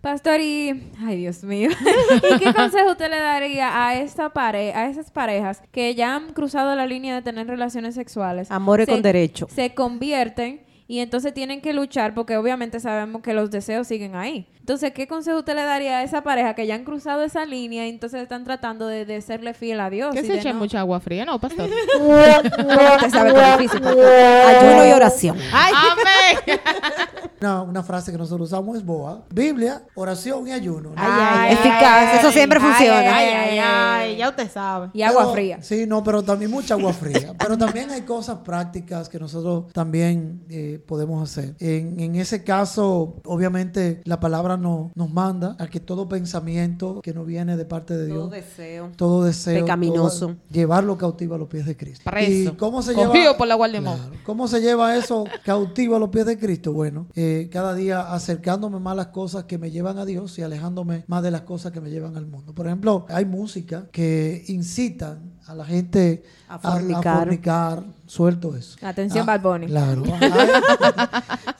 Pastor, 0.00 0.40
y. 0.40 0.90
Ay, 1.00 1.16
Dios 1.18 1.42
mío. 1.42 1.70
¿Y 2.34 2.38
qué 2.38 2.54
consejo 2.54 2.92
usted 2.92 3.10
le 3.10 3.18
daría 3.18 3.86
a 3.86 3.94
esta 4.00 4.32
pare 4.32 4.72
a 4.72 4.88
esas 4.88 5.10
parejas 5.10 5.62
que 5.72 5.94
ya 5.94 6.14
han 6.14 6.32
cruzado 6.32 6.74
la 6.76 6.86
línea 6.86 7.14
de 7.16 7.22
tener 7.22 7.46
relaciones 7.46 7.94
sexuales? 7.94 8.50
Amores 8.50 8.86
Se- 8.86 8.92
con 8.92 9.02
derecho. 9.02 9.48
Se 9.54 9.74
convierten 9.74 10.60
y 10.90 10.98
entonces 11.00 11.32
tienen 11.34 11.60
que 11.60 11.72
luchar 11.74 12.14
porque 12.14 12.36
obviamente 12.36 12.80
sabemos 12.80 13.22
que 13.22 13.34
los 13.34 13.50
deseos 13.50 13.86
siguen 13.86 14.16
ahí. 14.16 14.48
Entonces, 14.58 14.92
¿qué 14.92 15.06
consejo 15.06 15.38
usted 15.38 15.54
le 15.54 15.62
daría 15.62 15.98
a 15.98 16.02
esa 16.02 16.22
pareja 16.22 16.54
que 16.54 16.66
ya 16.66 16.74
han 16.74 16.84
cruzado 16.84 17.22
esa 17.22 17.44
línea 17.46 17.86
y 17.86 17.90
entonces 17.90 18.20
están 18.22 18.44
tratando 18.44 18.86
de, 18.86 19.04
de 19.06 19.20
serle 19.22 19.54
fiel 19.54 19.80
a 19.80 19.88
Dios? 19.90 20.14
Que 20.14 20.22
se 20.24 20.34
echen 20.38 20.54
no- 20.54 20.58
mucha 20.60 20.80
agua 20.80 20.98
fría, 21.00 21.24
¿no, 21.24 21.38
pastor? 21.40 21.70
Usted 22.00 23.10
sabe 23.10 23.32
que 23.34 23.40
es 23.40 23.58
difícil, 23.58 23.80
pastor. 23.80 24.04
Ayuno 24.04 24.86
y 24.86 24.92
oración. 24.92 25.36
¡Amén! 25.52 26.60
Una, 27.40 27.62
una 27.62 27.82
frase 27.84 28.10
que 28.10 28.18
nosotros 28.18 28.48
usamos 28.48 28.76
es 28.76 28.84
boa. 28.84 29.22
Biblia, 29.30 29.82
oración 29.94 30.48
y 30.48 30.52
ayuno. 30.52 30.90
¿no? 30.90 30.94
Ay, 30.96 31.52
Eficaz, 31.54 32.18
eso 32.18 32.32
siempre 32.32 32.58
funciona. 32.58 32.98
Ay, 33.16 33.28
ay, 33.28 33.58
ay, 33.62 34.16
ya 34.16 34.28
usted 34.30 34.50
sabe. 34.50 34.90
Y 34.92 35.02
agua 35.02 35.20
Pero- 35.22 35.32
fría. 35.34 35.62
Sí, 35.62 35.86
no, 35.86 36.02
pero 36.02 36.24
también 36.24 36.50
mucha 36.50 36.74
agua 36.74 36.92
fría. 36.92 37.34
pero 37.38 37.56
también 37.56 37.90
hay 37.90 38.02
cosas 38.02 38.38
prácticas 38.38 39.08
que 39.08 39.20
nosotros 39.20 39.72
también 39.72 40.42
eh, 40.50 40.77
podemos 40.86 41.22
hacer. 41.22 41.54
En, 41.60 41.98
en 42.00 42.16
ese 42.16 42.44
caso, 42.44 43.16
obviamente, 43.24 44.00
la 44.04 44.20
palabra 44.20 44.56
no- 44.56 44.90
nos 44.94 45.10
manda 45.12 45.56
a 45.58 45.66
que 45.68 45.80
todo 45.80 46.08
pensamiento 46.08 47.00
que 47.02 47.12
no 47.14 47.24
viene 47.24 47.56
de 47.56 47.64
parte 47.64 47.96
de 47.96 48.06
Dios, 48.06 48.18
Todo 48.18 48.28
deseo. 48.30 48.90
todo 48.96 49.24
deseo, 49.24 49.64
Pecaminoso. 49.64 50.26
todo- 50.28 50.36
llevarlo 50.50 50.96
cautivo 50.98 51.34
a 51.34 51.38
los 51.38 51.48
pies 51.48 51.66
de 51.66 51.76
Cristo. 51.76 52.10
Preso. 52.10 52.52
¿Y 52.52 52.56
cómo 52.56 52.82
se 52.82 52.94
Cogido 52.94 53.12
lleva? 53.14 53.36
por 53.36 53.46
la 53.48 53.54
Guardia. 53.54 53.80
Claro. 53.80 54.12
¿Cómo 54.24 54.48
se 54.48 54.60
lleva 54.60 54.96
eso 54.96 55.24
cautivo 55.44 55.96
a 55.96 55.98
los 55.98 56.08
pies 56.10 56.26
de 56.26 56.38
Cristo? 56.38 56.72
Bueno, 56.72 57.06
eh, 57.14 57.48
cada 57.52 57.74
día 57.74 58.12
acercándome 58.12 58.78
más 58.80 58.92
a 58.92 58.96
las 58.96 59.06
cosas 59.08 59.44
que 59.44 59.58
me 59.58 59.70
llevan 59.70 59.98
a 59.98 60.04
Dios 60.04 60.38
y 60.38 60.42
alejándome 60.42 61.04
más 61.06 61.22
de 61.22 61.30
las 61.30 61.42
cosas 61.42 61.72
que 61.72 61.80
me 61.80 61.90
llevan 61.90 62.16
al 62.16 62.26
mundo. 62.26 62.54
Por 62.54 62.66
ejemplo, 62.66 63.06
hay 63.08 63.24
música 63.24 63.86
que 63.92 64.44
incitan 64.48 65.32
a 65.46 65.54
la 65.54 65.64
gente 65.64 66.22
A 66.48 66.54
a, 66.56 66.58
fornicar. 66.58 67.18
fornicar. 67.18 67.84
Suelto 68.08 68.56
eso. 68.56 68.76
Atención, 68.82 69.28
Ah, 69.28 69.36
Bad 69.36 69.42
Bunny. 69.42 69.66
Claro. 69.66 70.02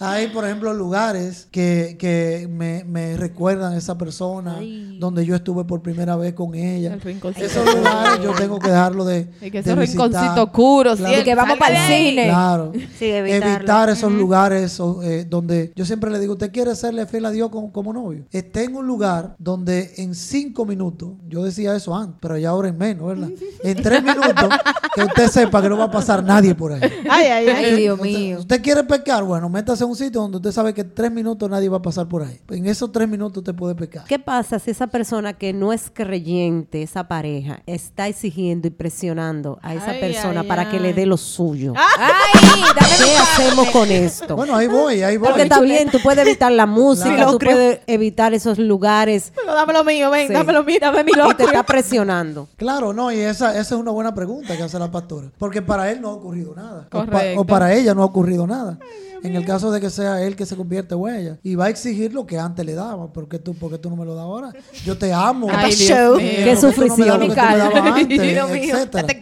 Hay, 0.00 0.24
hay, 0.24 0.26
por 0.28 0.44
ejemplo, 0.44 0.72
lugares 0.74 1.46
que, 1.50 1.96
que 1.98 2.48
me, 2.50 2.84
me 2.84 3.16
recuerdan 3.16 3.72
a 3.72 3.76
esa 3.76 3.98
persona 3.98 4.58
donde 4.98 5.26
yo 5.26 5.34
estuve 5.34 5.64
por 5.64 5.82
primera 5.82 6.16
vez 6.16 6.34
con 6.34 6.54
ella. 6.54 6.94
El 6.94 7.00
rinconcito. 7.00 7.46
Esos 7.46 7.64
lugares 7.74 8.22
yo 8.22 8.32
tengo 8.32 8.58
que 8.58 8.68
dejarlo 8.68 9.04
de. 9.04 9.28
Y 9.42 9.50
que 9.50 9.62
de 9.62 9.70
esos 9.70 9.78
visitar. 9.78 10.06
rinconcitos 10.06 10.38
oscuros. 10.38 10.98
Claro. 10.98 11.20
Y 11.20 11.24
que 11.24 11.34
vamos 11.34 11.58
para 11.58 11.87
el 11.87 11.92
cine. 11.92 12.24
Claro. 12.26 12.72
Sí. 12.98 13.06
Evitar 13.11 13.90
esos 13.90 14.12
lugares 14.12 14.78
o, 14.80 15.02
eh, 15.02 15.24
donde 15.24 15.72
yo 15.76 15.84
siempre 15.84 16.11
le 16.11 16.18
digo, 16.18 16.32
usted 16.34 16.50
quiere 16.52 16.74
serle 16.74 17.06
fiel 17.06 17.26
a 17.26 17.30
Dios 17.30 17.50
como, 17.50 17.72
como 17.72 17.92
novio. 17.92 18.24
Esté 18.30 18.64
en 18.64 18.76
un 18.76 18.87
lugar 18.87 19.34
donde 19.38 19.92
en 19.98 20.14
cinco 20.14 20.64
minutos, 20.64 21.11
yo 21.28 21.42
decía 21.44 21.74
eso 21.76 21.94
antes, 21.96 22.16
pero 22.20 22.37
ya 22.38 22.50
ahora 22.50 22.68
en 22.68 22.78
menos, 22.78 23.06
¿verdad? 23.08 23.28
En 23.64 23.82
tres 23.82 24.02
minutos, 24.02 24.48
que 24.94 25.02
usted 25.02 25.28
sepa 25.28 25.61
que 25.61 25.68
no 25.68 25.76
va 25.76 25.84
a 25.84 25.90
pasar 25.90 26.22
nadie 26.40 26.55
por 26.55 26.72
ahí. 26.72 26.81
Ay, 27.11 27.27
ay, 27.27 27.48
ay. 27.48 27.64
Ay, 27.64 27.77
Dios 27.77 27.98
Usted, 27.98 28.11
mío. 28.11 28.38
usted 28.38 28.62
quiere 28.62 28.85
pecar, 28.85 29.24
bueno, 29.24 29.48
métase 29.48 29.85
en 29.85 29.90
un 29.90 29.96
sitio 29.96 30.20
donde 30.20 30.37
usted 30.38 30.53
sabe 30.53 30.72
que 30.74 30.83
en 30.83 30.94
tres 30.94 31.11
minutos 31.11 31.48
nadie 31.51 31.68
va 31.68 31.79
a 31.79 31.83
pasar 31.83 32.09
por 32.09 32.22
ahí. 32.22 32.40
En 32.51 32.66
esos 32.66 32.90
tres 32.92 33.09
minutos 33.09 33.38
usted 33.38 33.55
puede 33.55 33.74
pecar. 33.74 34.05
¿Qué 34.05 34.18
pasa 34.18 34.59
si 34.59 34.70
esa 34.70 34.87
persona 34.87 35.33
que 35.35 35.53
no 35.53 35.72
es 35.72 35.90
creyente, 35.92 36.83
esa 36.83 37.09
pareja, 37.09 37.61
está 37.66 38.09
exigiendo 38.09 38.66
y 38.68 38.70
presionando 38.70 39.59
a 39.62 39.74
esa 39.74 39.90
Ay, 39.92 40.01
persona 40.01 40.40
ay, 40.40 40.46
para 40.48 40.70
que 40.70 40.79
le 40.81 40.88
ay. 40.88 40.94
dé 40.94 41.07
lo 41.07 41.16
suyo? 41.16 41.72
Ay, 41.77 42.62
dame 42.74 42.96
¿Qué 43.05 43.16
hacemos 43.16 43.68
con 43.70 43.90
esto? 43.90 44.37
Bueno, 44.37 44.55
ahí 44.55 44.66
voy, 44.66 45.03
ahí 45.03 45.16
voy. 45.16 45.29
Porque 45.29 45.42
está 45.42 45.61
bien, 45.61 45.90
tú 45.90 45.98
puedes 46.03 46.24
evitar 46.27 46.53
la 46.53 46.66
música, 46.66 47.14
Claro. 47.14 47.33
tú 47.33 47.38
puedes 47.38 47.81
evitar 47.87 48.35
esos 48.35 48.59
lugares 48.59 49.33
Pero 49.35 49.55
dame 49.55 49.72
lo 49.72 49.85
mío, 49.85 50.11
ven, 50.11 50.29
Sí. 50.29 50.33
dame 50.35 50.53
lo 50.53 50.64
mío, 50.64 50.79
dame 50.81 51.05
mi 51.05 51.11
y 51.11 51.14
te 51.14 51.18
loco. 51.20 51.42
está 51.42 51.62
presionando. 51.64 52.48
Claro, 52.57 52.92
no, 52.92 53.11
y 53.12 53.18
esa, 53.20 53.51
esa 53.53 53.74
es 53.74 53.81
una 53.81 53.90
buena 53.90 54.14
pregunta 54.14 54.57
que 54.57 54.62
hace 54.62 54.79
la 54.79 54.90
pastora. 54.90 55.29
Porque 55.38 55.62
para 55.62 55.90
él 55.90 56.01
no 56.01 56.27
ocurrido 56.28 56.54
nada. 56.54 56.86
O, 56.86 56.90
pa- 56.90 57.04
Correcto. 57.06 57.40
o 57.40 57.44
para 57.44 57.74
ella 57.74 57.94
no 57.94 58.02
ha 58.02 58.06
ocurrido 58.06 58.46
nada. 58.46 58.78
En 59.20 59.34
el 59.34 59.44
caso 59.44 59.72
de 59.72 59.80
que 59.80 59.90
sea 59.90 60.22
él 60.22 60.36
que 60.36 60.46
se 60.46 60.54
convierte 60.54 60.94
o 60.94 61.08
ella. 61.08 61.38
Y 61.42 61.56
va 61.56 61.64
a 61.64 61.68
exigir 61.70 62.12
lo 62.14 62.24
que 62.24 62.38
antes 62.38 62.64
le 62.64 62.74
daba. 62.74 63.12
porque 63.12 63.40
tú, 63.40 63.52
porque 63.54 63.76
tú 63.76 63.90
no 63.90 63.96
me 63.96 64.04
lo 64.04 64.14
das 64.14 64.22
ahora? 64.22 64.52
Yo 64.84 64.96
te 64.96 65.12
amo. 65.12 65.48
Ay, 65.50 65.72
Show. 65.72 66.18
Qué 66.18 66.56
sufrición. 66.56 67.20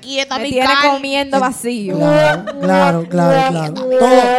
quieta, 0.01 0.39
Me 0.39 0.45
tiene 0.51 0.67
Carl. 0.67 0.95
comiendo 0.97 1.41
vacío. 1.41 1.97
Claro, 1.97 2.45
claro, 2.61 3.09
claro, 3.09 3.51
claro. 3.51 3.75
Todo, 3.75 3.89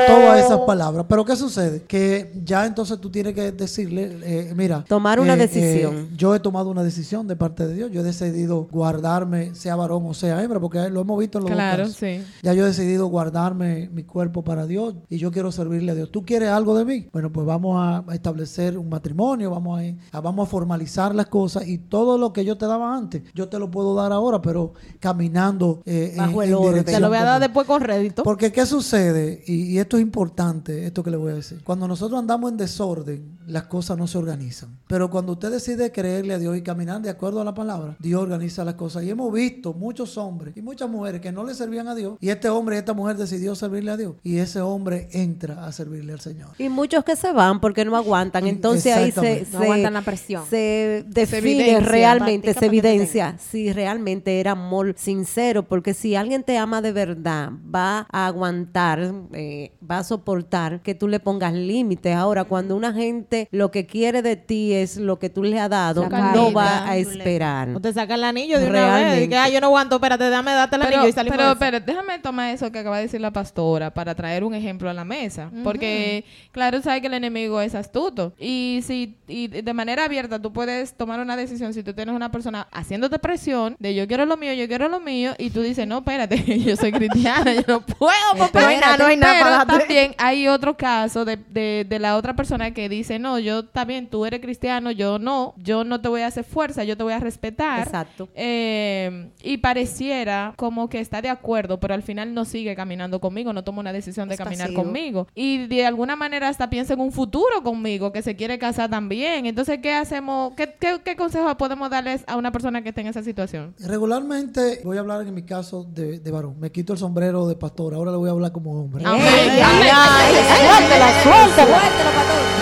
todas 0.08 0.46
esas 0.46 0.60
palabras. 0.60 1.06
Pero 1.10 1.26
¿qué 1.26 1.36
sucede? 1.36 1.82
Que 1.88 2.32
ya 2.46 2.66
entonces 2.68 3.00
tú 3.00 3.10
tienes 3.10 3.34
que 3.34 3.52
decirle, 3.52 4.18
eh, 4.24 4.54
mira. 4.56 4.84
Tomar 4.88 5.20
una 5.20 5.34
eh, 5.34 5.38
decisión. 5.38 5.96
eh, 5.96 6.08
yo 6.16 6.36
he 6.36 6.40
tomado 6.40 6.70
una 6.70 6.84
decisión 6.84 7.28
de 7.28 7.36
parte 7.36 7.66
de 7.68 7.74
Dios. 7.74 7.92
Yo 7.92 8.02
he 8.02 8.04
decidido 8.04 8.68
guardarme, 8.72 9.56
sea 9.56 9.76
varón 9.76 10.04
o 10.06 10.14
sea 10.14 10.42
hembra, 10.44 10.60
porque 10.60 10.88
lo 10.90 11.02
hemos 11.02 11.18
visto 11.20 11.40
en 11.40 11.46
los 11.46 11.50
dos 11.52 11.58
Claro, 11.58 11.84
casos. 11.84 11.98
sí. 11.98 12.22
Ya 12.44 12.54
yo 12.58 12.64
he 12.64 12.68
decidido 12.68 13.06
guardarme 13.06 13.88
mi 13.94 14.04
cuerpo 14.04 14.44
para 14.44 14.66
Dios 14.66 14.96
y 15.10 15.18
yo 15.18 15.32
quiero 15.32 15.52
servirle 15.52 15.92
a 15.92 15.96
Dios. 15.96 16.12
¿Tú 16.12 16.26
quieres 16.26 16.50
algo 16.50 16.76
de 16.76 16.86
mí? 16.86 17.08
Bueno, 17.14 17.32
pues 17.32 17.46
vamos 17.46 17.80
a 17.80 18.04
establecer 18.14 18.80
un 18.80 18.90
matrimonio, 18.90 19.52
vamos 19.52 19.80
a, 20.12 20.22
vamos 20.22 20.48
a 20.48 20.50
formalizar 20.50 21.14
las 21.14 21.28
cosas 21.28 21.68
y 21.68 21.78
todo 21.78 22.18
lo 22.18 22.34
que 22.34 22.44
yo 22.44 22.58
te 22.58 22.66
daba 22.66 22.98
antes, 22.98 23.22
yo 23.36 23.48
te 23.48 23.60
lo 23.60 23.70
puedo 23.70 23.94
dar 23.94 24.12
ahora, 24.12 24.42
pero 24.42 24.74
caminando 25.00 25.84
eh, 25.86 26.16
Bajo 26.18 26.42
en, 26.42 26.50
el 26.50 26.56
en 26.56 26.66
orden. 26.66 26.84
Te 26.84 27.00
lo 27.00 27.10
voy 27.10 27.18
a 27.20 27.24
dar 27.24 27.42
después 27.42 27.68
con 27.68 27.82
rédito. 27.82 28.24
Porque 28.24 28.52
¿qué 28.52 28.66
sucede? 28.66 29.44
Y, 29.46 29.74
y 29.74 29.78
esto 29.78 29.98
es 29.98 30.02
importante, 30.02 30.88
esto 30.88 31.04
que 31.04 31.12
le 31.12 31.18
voy 31.18 31.34
a 31.34 31.36
decir. 31.36 31.64
Cuando 31.64 31.88
nosotros 31.88 32.20
andamos 32.20 32.52
en 32.52 32.58
desorden, 32.58 33.38
las 33.48 33.64
cosas 33.64 33.98
no 33.98 34.08
se 34.08 34.18
organizan. 34.18 34.78
Pero 34.88 35.10
cuando 35.10 35.34
usted 35.34 35.52
decide 35.52 35.92
creerle 35.92 36.34
a 36.34 36.40
Dios 36.40 36.58
y 36.58 36.62
caminar 36.62 37.02
de 37.02 37.10
acuerdo 37.10 37.40
a 37.42 37.46
la 37.46 37.54
palabra, 37.54 37.96
Dios 38.00 38.22
organiza 38.22 38.66
las 38.66 38.76
cosas. 38.76 39.04
Y 39.04 39.10
hemos 39.10 39.32
visto 39.32 39.74
muchos 39.74 40.18
hombres 40.18 40.56
y 40.58 40.62
muchas 40.62 40.90
mujeres 40.90 41.22
que 41.22 41.32
no 41.32 41.44
le 41.44 41.54
servían 41.54 41.88
a 41.88 41.96
Dios. 41.96 42.18
Y 42.20 42.30
este 42.30 42.47
hombre 42.50 42.76
y 42.76 42.80
esta 42.80 42.94
mujer 42.94 43.18
decidió 43.18 43.56
servirle 43.56 43.92
a 43.92 43.98
Dios. 43.98 44.16
Y 44.24 44.38
ese 44.38 44.62
hombre 44.62 45.08
entra 45.12 45.66
a 45.66 45.72
servirle 45.72 46.14
al 46.14 46.20
Señor. 46.20 46.50
Y 46.58 46.70
muchos 46.70 47.04
que 47.04 47.16
se 47.16 47.32
van 47.32 47.60
porque 47.60 47.86
no 47.86 47.96
aguantan. 47.96 48.48
Entonces 48.48 48.96
ahí 48.96 49.12
se. 49.12 49.48
No 49.52 49.60
se- 49.60 49.66
aguantan 49.66 49.94
la 49.94 50.02
presión. 50.02 50.44
se 50.50 51.04
define 51.08 51.38
evidencia, 51.40 51.80
realmente, 51.80 52.54
se 52.54 52.66
evidencia 52.66 53.36
si 53.40 53.72
realmente 53.74 54.40
era 54.40 54.52
amor 54.52 54.94
sincero. 54.98 55.64
Porque 55.64 55.94
si 55.94 56.16
alguien 56.16 56.44
te 56.44 56.58
ama 56.58 56.82
de 56.82 56.92
verdad, 56.92 57.52
va 57.74 58.08
a 58.12 58.28
aguantar, 58.28 59.14
eh, 59.34 59.72
va 59.90 60.00
a 60.00 60.04
soportar 60.04 60.82
que 60.82 60.96
tú 60.96 61.08
le 61.08 61.20
pongas 61.20 61.54
límites. 61.54 62.16
Ahora, 62.16 62.44
cuando 62.46 62.76
una 62.76 62.94
gente 62.94 63.48
lo 63.52 63.72
que 63.72 63.86
quiere 63.86 64.22
de 64.22 64.36
ti 64.36 64.74
es 64.74 64.98
lo 64.98 65.20
que 65.20 65.30
tú 65.30 65.44
le 65.44 65.60
has 65.60 65.70
dado, 65.70 66.08
La 66.10 66.32
no 66.34 66.52
va 66.54 66.88
a 66.88 66.98
esperar. 66.98 67.70
O 67.76 67.80
te 67.80 67.94
saca 67.94 68.16
el 68.16 68.24
anillo 68.24 68.60
de 68.60 68.70
una 68.70 68.82
vez. 68.82 68.92
Realmente. 68.92 69.24
Y 69.26 69.30
que, 69.30 69.38
ah, 69.38 69.50
yo 69.50 69.60
no 69.62 69.68
aguanto, 69.68 69.96
espérate, 69.96 70.30
dame, 70.30 70.54
date 70.54 70.76
el 70.76 70.82
Pero, 70.82 70.96
anillo 70.98 71.10
y 71.10 71.14
salimos 71.14 71.38
pero, 71.38 71.60
pero 71.60 71.80
déjame 71.80 72.20
tomar 72.20 72.37
eso 72.40 72.72
que 72.72 72.80
acaba 72.80 72.98
de 72.98 73.04
decir 73.04 73.22
la 73.22 73.32
pastora 73.32 73.94
para 73.94 74.16
traer 74.16 74.44
un 74.44 74.54
ejemplo 74.54 74.90
a 74.90 74.94
la 74.94 75.06
mesa. 75.06 75.52
Porque, 75.64 76.26
claro, 76.52 76.82
sabes 76.82 77.02
que 77.02 77.08
el 77.08 77.14
enemigo 77.14 77.62
es 77.62 77.76
astuto. 77.76 78.34
Y 78.40 78.80
si 78.84 79.16
y 79.28 79.48
de 79.48 79.74
manera 79.74 80.06
abierta 80.06 80.42
tú 80.42 80.54
puedes 80.54 80.94
tomar 80.94 81.20
una 81.20 81.36
decisión 81.36 81.74
si 81.74 81.84
tú 81.84 81.94
tienes 81.94 82.16
una 82.16 82.32
persona 82.32 82.68
haciéndote 82.72 83.20
presión 83.20 83.76
de 83.80 83.94
yo 83.94 84.08
quiero 84.08 84.26
lo 84.26 84.38
mío, 84.38 84.54
yo 84.54 84.68
quiero 84.68 84.88
lo 84.88 85.00
mío, 85.00 85.34
y 85.38 85.50
tú 85.50 85.62
dices, 85.62 85.88
no, 85.88 86.00
espérate, 86.00 86.38
yo 86.60 86.76
soy 86.76 86.92
cristiana, 86.92 87.54
yo 87.54 87.64
no 87.68 87.82
puedo, 87.82 88.14
papá. 88.38 88.62
No 88.62 88.68
hay 88.68 88.78
nada, 88.78 88.98
no 88.98 89.06
hay 89.06 89.18
nada 89.18 89.66
para 89.66 89.80
también 89.80 90.16
hay 90.18 90.48
otro 90.48 90.76
caso 90.78 91.26
de, 91.26 91.38
de, 91.38 91.86
de 91.88 92.00
la 92.00 92.16
otra 92.16 92.36
persona 92.36 92.72
que 92.72 92.90
dice, 92.90 93.20
no, 93.20 93.40
yo 93.40 93.66
también, 93.66 94.08
tú 94.08 94.26
eres 94.26 94.42
cristiano, 94.42 94.92
yo 94.92 95.20
no, 95.20 95.54
yo 95.58 95.84
no 95.84 96.02
te 96.02 96.10
voy 96.10 96.22
a 96.22 96.28
hacer 96.28 96.44
fuerza, 96.44 96.84
yo 96.84 96.98
te 96.98 97.04
voy 97.04 97.14
a 97.14 97.20
respetar. 97.20 97.80
Exacto. 97.80 98.30
Eh, 98.36 99.30
y 99.44 99.58
pareciera 99.58 100.54
como 100.56 100.90
que 100.90 101.00
está 101.00 101.22
de 101.22 101.30
acuerdo, 101.30 101.80
pero 101.80 101.94
al 101.94 102.04
final 102.04 102.27
no 102.34 102.46
sigue 102.46 102.76
caminando 102.76 103.20
conmigo, 103.20 103.54
no 103.54 103.64
toma 103.64 103.80
una 103.82 103.94
decisión 103.94 104.30
de 104.30 104.38
caminar 104.38 104.74
conmigo. 104.74 105.28
Y 105.36 105.68
de 105.68 105.86
alguna 105.86 106.16
manera 106.16 106.48
hasta 106.50 106.70
piensa 106.70 106.94
en 106.94 107.00
un 107.00 107.12
futuro 107.12 107.64
conmigo, 107.64 108.12
que 108.12 108.22
se 108.22 108.36
quiere 108.36 108.58
casar 108.60 108.90
también. 108.90 109.46
Entonces, 109.46 109.80
¿qué 109.82 109.94
hacemos? 109.94 110.54
¿Qué, 110.56 110.76
qué, 110.80 111.00
qué 111.04 111.16
consejo 111.16 111.56
podemos 111.58 111.90
darles 111.90 112.24
a 112.28 112.36
una 112.38 112.52
persona 112.52 112.82
que 112.82 112.90
esté 112.90 113.02
en 113.02 113.08
esa 113.08 113.24
situación? 113.24 113.74
Regularmente, 113.80 114.82
voy 114.84 114.98
a 114.98 115.02
hablar 115.02 115.22
en 115.26 115.34
mi 115.34 115.44
caso 115.44 115.84
de, 115.84 116.20
de 116.20 116.32
varón. 116.32 116.60
Me 116.60 116.72
quito 116.72 116.94
el 116.94 117.00
sombrero 117.00 117.48
de 117.48 117.56
pastor. 117.56 117.94
Ahora 117.94 118.12
le 118.12 118.18
voy 118.18 118.30
a 118.30 118.32
hablar 118.32 118.52
como 118.52 118.72
hombre. 118.80 119.04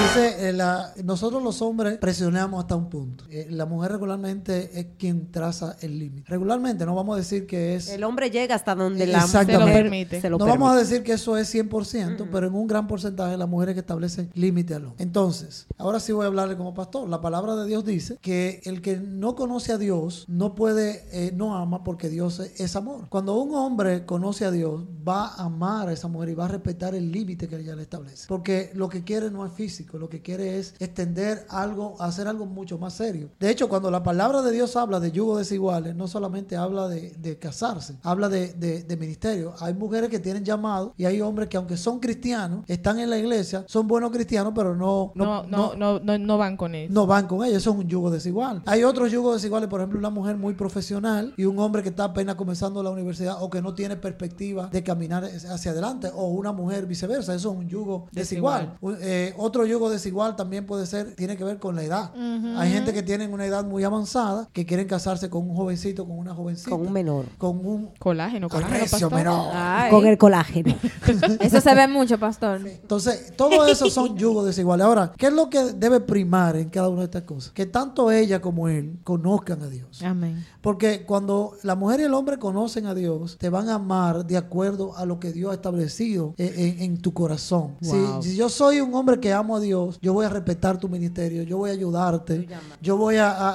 Dice, 0.01 0.49
eh, 0.49 0.53
la- 0.53 0.93
nosotros 1.03 1.41
los 1.41 1.61
hombres 1.61 1.97
presionamos 1.97 2.59
hasta 2.61 2.76
un 2.76 2.89
punto. 2.89 3.24
Eh, 3.30 3.47
la 3.49 3.66
mujer 3.66 3.91
regularmente 3.93 4.70
es 4.80 4.88
quien 4.97 5.32
traza 5.32 5.76
el 5.82 5.97
límite. 5.99 6.30
Regularmente, 6.30 6.86
no 6.86 6.95
vamos 6.95 7.16
a 7.16 7.18
decir 7.20 7.45
que 7.47 7.76
es... 7.76 7.89
El 7.89 8.03
hombre 8.03 8.30
llega 8.30 8.55
hasta 8.55 8.76
donde 8.76 9.07
la 9.07 9.20
Exactamente. 9.20 9.55
Se 9.56 9.66
lo 9.66 9.66
permite. 9.84 10.22
se 10.22 10.30
lo 10.30 10.38
no 10.38 10.45
vamos 10.45 10.72
a 10.72 10.76
decir 10.78 11.03
que 11.03 11.14
eso 11.14 11.38
es 11.38 11.53
100%, 11.53 12.28
pero 12.32 12.47
en 12.47 12.53
un 12.56 12.68
gran 12.68 12.88
porcentaje 12.88 13.38
las 13.38 13.47
mujeres 13.49 13.74
que 13.74 13.80
establecen 13.82 14.30
límite 14.34 14.76
al 14.76 14.86
hombre. 14.86 15.03
Entonces, 15.03 15.66
ahora 15.78 15.99
sí 15.99 16.12
voy 16.12 16.24
a 16.26 16.28
hablarle 16.28 16.56
como 16.58 16.74
pastor. 16.74 17.08
La 17.10 17.22
palabra 17.22 17.56
de 17.56 17.66
Dios 17.66 17.86
dice 17.86 18.18
que 18.22 18.62
el 18.66 18.82
que 18.82 18.97
no 18.97 19.36
conoce 19.36 19.72
a 19.72 19.78
Dios 19.78 20.26
no 20.28 20.56
puede, 20.56 21.03
eh, 21.12 21.32
no 21.36 21.56
ama 21.56 21.84
porque 21.84 22.10
Dios 22.10 22.39
es, 22.39 22.60
es 22.60 22.76
amor. 22.76 23.08
Cuando 23.10 23.36
un 23.36 23.53
hombre 23.56 24.06
conoce 24.06 24.45
a 24.45 24.51
Dios, 24.51 24.84
va 25.08 25.28
a 25.28 25.43
amar 25.45 25.89
a 25.89 25.93
esa 25.93 26.08
mujer 26.08 26.30
y 26.30 26.34
va 26.36 26.45
a 26.45 26.49
respetar 26.49 26.95
el 26.95 27.12
límite 27.12 27.47
que 27.47 27.58
ella 27.58 27.76
le 27.76 27.84
establece. 27.84 28.26
Porque 28.28 28.72
lo 28.74 28.89
que 28.89 29.03
quiere 29.03 29.30
no 29.32 29.45
es 29.45 29.53
físico, 29.53 29.97
lo 29.97 30.10
que 30.10 30.22
quiere 30.22 30.58
es 30.60 30.74
extender 30.80 31.45
algo, 31.49 31.95
hacer 32.01 32.28
algo 32.28 32.45
mucho 32.45 32.78
más 32.78 32.93
serio. 32.93 33.30
De 33.39 33.49
hecho, 33.49 33.70
cuando 33.70 33.91
la 33.91 34.03
palabra 34.03 34.41
de 34.41 34.51
Dios 34.51 34.76
habla 34.76 34.99
de 34.99 35.12
yugo 35.12 35.38
desiguales, 35.38 35.95
no 35.95 36.08
solamente 36.08 36.56
habla 36.56 36.88
de, 36.88 37.12
de 37.18 37.38
casarse, 37.38 37.95
habla 38.03 38.30
de, 38.30 38.53
de- 38.53 38.84
de 38.84 38.97
ministerio. 38.97 39.34
Hay 39.59 39.73
mujeres 39.73 40.09
que 40.09 40.19
tienen 40.19 40.43
llamado 40.43 40.93
y 40.97 41.05
hay 41.05 41.21
hombres 41.21 41.49
que 41.49 41.57
aunque 41.57 41.77
son 41.77 41.99
cristianos, 41.99 42.63
están 42.67 42.99
en 42.99 43.09
la 43.09 43.17
iglesia, 43.17 43.63
son 43.67 43.88
buenos 43.88 44.11
cristianos, 44.11 44.53
pero 44.55 44.75
no, 44.75 45.11
No, 45.15 45.43
no, 45.43 45.75
no, 45.75 45.99
no, 45.99 46.17
no 46.17 46.38
van 46.38 46.57
con 46.57 46.75
eso. 46.75 46.93
no 46.93 47.05
van 47.05 47.27
con 47.27 47.43
ella, 47.45 47.57
eso 47.57 47.71
es 47.71 47.77
un 47.77 47.88
yugo 47.88 48.09
desigual. 48.11 48.61
Hay 48.65 48.83
otros 48.83 49.11
yugos 49.11 49.36
desiguales, 49.36 49.69
por 49.69 49.79
ejemplo, 49.81 49.99
una 49.99 50.09
mujer 50.09 50.38
muy 50.38 50.53
profesional 50.53 51.33
y 51.38 51.45
un 51.45 51.59
hombre 51.59 51.83
que 51.83 51.89
está 51.89 52.05
apenas 52.05 52.36
comenzando 52.36 52.81
la 52.83 52.89
universidad 52.89 53.38
o 53.41 53.49
que 53.49 53.61
no 53.61 53.73
tiene 53.73 53.95
perspectiva 53.95 54.67
de 54.71 54.83
caminar 54.83 55.23
hacia 55.23 55.71
adelante, 55.71 56.09
o 56.13 56.27
una 56.27 56.51
mujer 56.51 56.86
viceversa, 56.86 57.33
eso 57.36 57.51
es 57.51 57.57
un 57.57 57.67
yugo 57.67 58.07
desigual. 58.11 58.77
Eh, 59.01 59.33
otro 59.38 59.65
yugo 59.65 59.89
desigual 59.89 60.36
también 60.36 60.65
puede 60.65 60.86
ser, 60.86 61.15
tiene 61.15 61.38
que 61.38 61.43
ver 61.43 61.59
con 61.59 61.75
la 61.75 61.83
edad. 61.83 62.11
Hay 62.57 62.71
gente 62.71 62.93
que 62.93 63.03
tienen 63.03 63.33
una 63.33 63.45
edad 63.45 63.63
muy 63.65 63.83
avanzada 63.83 64.47
que 64.53 64.65
quieren 64.65 64.88
casarse 64.88 65.29
con 65.29 65.49
un 65.49 65.55
jovencito, 65.55 66.05
con 66.05 66.17
una 66.17 66.33
jovencita. 66.33 66.69
Con 66.69 66.88
un 66.88 66.93
menor. 66.93 67.25
Con 67.38 67.65
un 67.65 67.89
Colágeno, 67.99 68.49
colágeno, 68.49 68.77
arrecio 68.77 69.09
Ay, 69.32 69.89
Con 69.91 70.05
el 70.05 70.17
colágeno. 70.17 70.76
Eso 71.39 71.61
se 71.61 71.76
ve 71.76 71.88
mucho, 71.88 72.17
pastor. 72.17 72.61
Entonces, 72.65 73.34
todo 73.36 73.65
eso 73.67 73.89
son 73.89 74.17
yugos 74.17 74.45
desiguales. 74.45 74.86
Ahora, 74.86 75.13
¿qué 75.17 75.28
es 75.28 75.34
lo 75.34 75.49
que 75.49 75.73
debe 75.73 75.99
primar 75.99 76.55
en 76.55 76.69
cada 76.69 76.89
una 76.89 76.99
de 76.99 77.05
estas 77.05 77.23
cosas? 77.23 77.51
Que 77.51 77.65
tanto 77.65 78.11
ella 78.11 78.41
como 78.41 78.67
él 78.67 78.99
conozcan 79.03 79.61
a 79.61 79.67
Dios. 79.67 80.01
Amén. 80.03 80.45
Porque 80.66 81.05
cuando 81.05 81.53
la 81.61 81.76
mujer 81.76 81.99
y 81.99 82.03
el 82.03 82.13
hombre 82.16 82.39
conocen 82.39 82.88
a 82.88 82.95
Dios, 82.95 83.38
te 83.38 83.49
van 83.49 83.70
a 83.70 83.76
amar 83.76 84.26
de 84.26 84.36
acuerdo 84.36 84.97
a 84.97 85.05
lo 85.05 85.20
que 85.20 85.32
Dios 85.32 85.51
ha 85.51 85.53
establecido 85.53 86.34
en, 86.38 86.59
en- 86.59 86.82
en 86.82 86.97
tu 87.01 87.13
corazón. 87.13 87.76
Si- 87.82 87.91
Wow. 87.91 88.24
Si, 88.24 88.36
yo 88.36 88.49
soy 88.49 88.82
un 88.82 88.91
hombre 88.95 89.20
que 89.20 89.32
amo 89.32 89.55
a 89.55 89.59
Dios, 89.59 89.99
yo 90.01 90.13
voy 90.13 90.26
a 90.26 90.30
respetar 90.30 90.78
tu 90.80 90.89
ministerio, 90.89 91.43
yo 91.43 91.57
voy 91.59 91.70
a 91.70 91.74
ayudarte, 91.74 92.47
yo 92.82 92.97
voy 92.97 93.18
a, 93.18 93.30
a- 93.30 93.49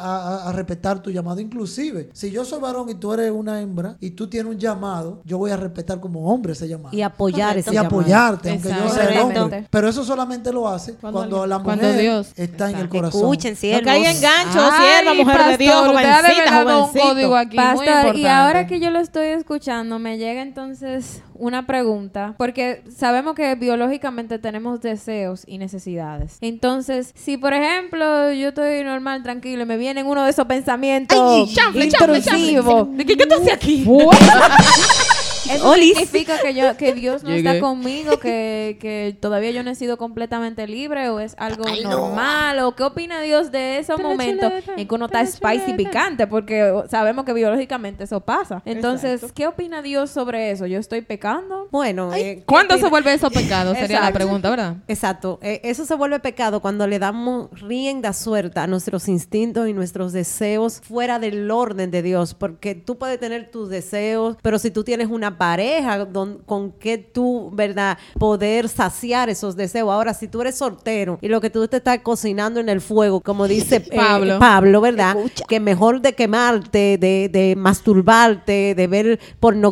a- 0.45 0.49
a 0.49 0.53
respetar 0.53 1.03
tu 1.03 1.11
llamado. 1.11 1.41
Inclusive, 1.41 2.11
si 2.13 2.31
yo 2.31 2.45
soy 2.45 2.61
varón 2.61 2.89
y 2.89 2.95
tú 2.95 3.13
eres 3.13 3.33
una 3.33 3.61
hembra 3.61 3.97
y 3.99 4.11
tú 4.13 4.29
tienes 4.29 4.53
un 4.53 4.59
llamado, 4.61 5.21
yo 5.25 5.37
voy 5.37 5.51
a 5.51 5.57
respetar 5.57 5.99
como 5.99 6.33
hombre 6.33 6.53
ese 6.53 6.69
llamado. 6.69 6.97
Y 6.97 7.03
apoyar 7.03 7.59
ese 7.59 7.71
y 7.71 7.75
llamado. 7.75 7.99
apoyarte, 8.01 8.51
aunque 8.51 8.69
yo 8.69 8.89
sea 8.89 9.05
el 9.11 9.19
hombre. 9.19 9.67
Pero 9.69 9.89
eso 9.89 10.05
solamente 10.05 10.53
lo 10.53 10.69
hace 10.69 10.95
Cuando 10.95 11.19
cuando, 11.19 11.47
la 11.47 11.59
cuando 11.59 11.83
mujer 11.87 12.01
Dios- 12.01 12.29
está 12.37 12.71
en 12.71 12.77
el 12.79 12.89
corazón. 12.89 13.21
Escuchen, 13.23 13.51
Lo 13.53 13.57
siervos. 13.57 13.83
que 13.83 13.91
hay 13.91 14.05
engancho, 14.05 14.61
Ay, 14.61 14.87
sierva, 15.03 15.15
mujer 15.25 15.51
de 15.51 15.59
Dios, 15.59 15.75
ha 15.75 15.87
jovencita, 15.89 16.65
código 17.01 17.37
aquí 17.37 17.57
muy 17.57 17.87
Pastor, 17.87 18.17
y 18.17 18.27
ahora 18.27 18.67
que 18.67 18.81
yo 18.81 18.91
lo 18.91 19.01
estoy 19.01 19.29
escuchando, 19.29 19.99
me 19.99 20.19
llega 20.19 20.43
entonces 20.43 21.23
una 21.35 21.67
pregunta, 21.67 22.35
porque 22.37 22.83
sabemos 22.95 23.35
que 23.35 23.55
biológicamente 23.55 24.39
tenemos 24.39 24.81
deseos 24.81 25.45
y 25.47 25.59
necesidades. 25.59 26.39
Entonces, 26.41 27.13
si 27.15 27.37
por 27.37 27.55
ejemplo 27.55 28.33
yo 28.33 28.49
estoy 28.49 28.85
normal, 28.85 29.23
tranquilo, 29.23 29.63
y 29.63 29.67
me 29.67 29.77
vienen 29.77 30.07
uno 30.07 30.25
de 30.25 30.31
esos 30.31 30.47
pensamientos 30.47 31.53
chanfle, 31.53 31.87
intrusivos, 31.87 32.65
chanfle. 32.67 33.07
¿Qué, 33.07 33.17
qué 33.17 33.27
tú 33.27 33.35
haces 33.35 33.53
aquí? 33.53 33.87
¿Eso 35.49 35.69
Olis. 35.71 35.97
significa 35.97 36.41
que 36.41 36.55
yo 36.55 36.77
que 36.77 36.93
Dios 36.93 37.23
no 37.23 37.31
Llegué. 37.31 37.49
está 37.49 37.61
conmigo, 37.61 38.19
que, 38.19 38.77
que 38.81 39.17
todavía 39.21 39.51
yo 39.51 39.63
no 39.63 39.71
he 39.71 39.75
sido 39.75 39.97
completamente 39.97 40.67
libre 40.67 41.09
o 41.09 41.21
es 41.21 41.35
algo 41.39 41.65
normal? 41.83 42.59
¿O 42.61 42.75
qué 42.75 42.83
opina 42.85 43.21
Dios 43.21 43.51
de 43.51 43.79
esos 43.79 44.01
momentos 44.01 44.53
en 44.77 44.87
que 44.87 44.95
uno 44.95 45.07
está 45.07 45.25
spicy 45.27 45.75
picante? 45.75 46.27
Porque 46.27 46.83
sabemos 46.91 47.25
que 47.25 47.33
biológicamente 47.33 48.05
eso 48.05 48.21
pasa. 48.21 48.63
Entonces, 48.65 49.33
¿qué 49.35 49.47
opina 49.47 49.83
Dios 49.83 50.11
sobre 50.11 50.51
eso? 50.51 50.67
¿Yo 50.67 50.79
estoy 50.79 51.01
pecando? 51.03 51.69
Bueno, 51.71 52.13
eh, 52.15 52.43
¿Cuándo 52.47 52.75
¿qué 52.75 52.81
se 52.83 52.89
vuelve 52.89 53.13
eso 53.15 53.31
pecado? 53.31 53.73
Sería 53.75 53.89
la 54.01 54.09
Exacto. 54.09 54.15
pregunta, 54.19 54.51
¿verdad? 54.51 54.77
Exacto. 54.89 55.39
Eh, 55.43 55.61
eso 55.65 55.85
se 55.87 55.95
vuelve 55.95 56.21
pecado 56.21 56.61
cuando 56.61 56.87
le 56.87 56.99
damos 56.99 57.49
rienda 57.61 58.13
suelta 58.13 58.65
a 58.65 58.67
nuestros 58.67 59.09
instintos 59.09 59.69
y 59.69 59.73
nuestros 59.73 60.13
deseos 60.13 60.81
fuera 60.81 61.19
del 61.19 61.51
orden 61.51 61.91
de 61.91 62.03
Dios. 62.03 62.35
Porque 62.35 62.75
tú 62.75 62.99
puedes 62.99 63.19
tener 63.19 63.51
tus 63.51 63.69
deseos, 63.71 64.37
pero 64.43 64.59
si 64.59 64.71
tú 64.71 64.85
tienes 64.85 65.09
una 65.09 65.30
pareja 65.37 66.05
don- 66.05 66.39
con 66.47 66.73
que 66.73 66.99
tú, 66.99 67.51
¿verdad?, 67.53 67.99
poder 68.19 68.69
saciar 68.69 69.29
esos 69.29 69.57
deseos. 69.57 69.91
Ahora, 69.91 70.15
si 70.15 70.29
tú 70.29 70.41
eres 70.41 70.57
soltero 70.57 71.19
y 71.21 71.29
lo 71.29 71.41
que 71.41 71.51
tú 71.51 71.67
te 71.69 71.79
estás 71.79 71.99
cocinando 72.01 72.61
en 72.61 72.69
el 72.69 72.81
fuego, 72.81 73.21
como 73.21 73.47
dice 73.49 73.77
eh, 73.77 73.97
Pablo. 73.97 74.39
Pablo, 74.39 74.81
¿verdad? 74.81 75.17
Que 75.49 75.61
mejor 75.61 76.01
de 76.01 76.15
quemarte, 76.15 76.99
de, 76.99 77.29
de 77.31 77.55
masturbarte, 77.57 78.75
de 78.75 78.87
ver 78.87 79.21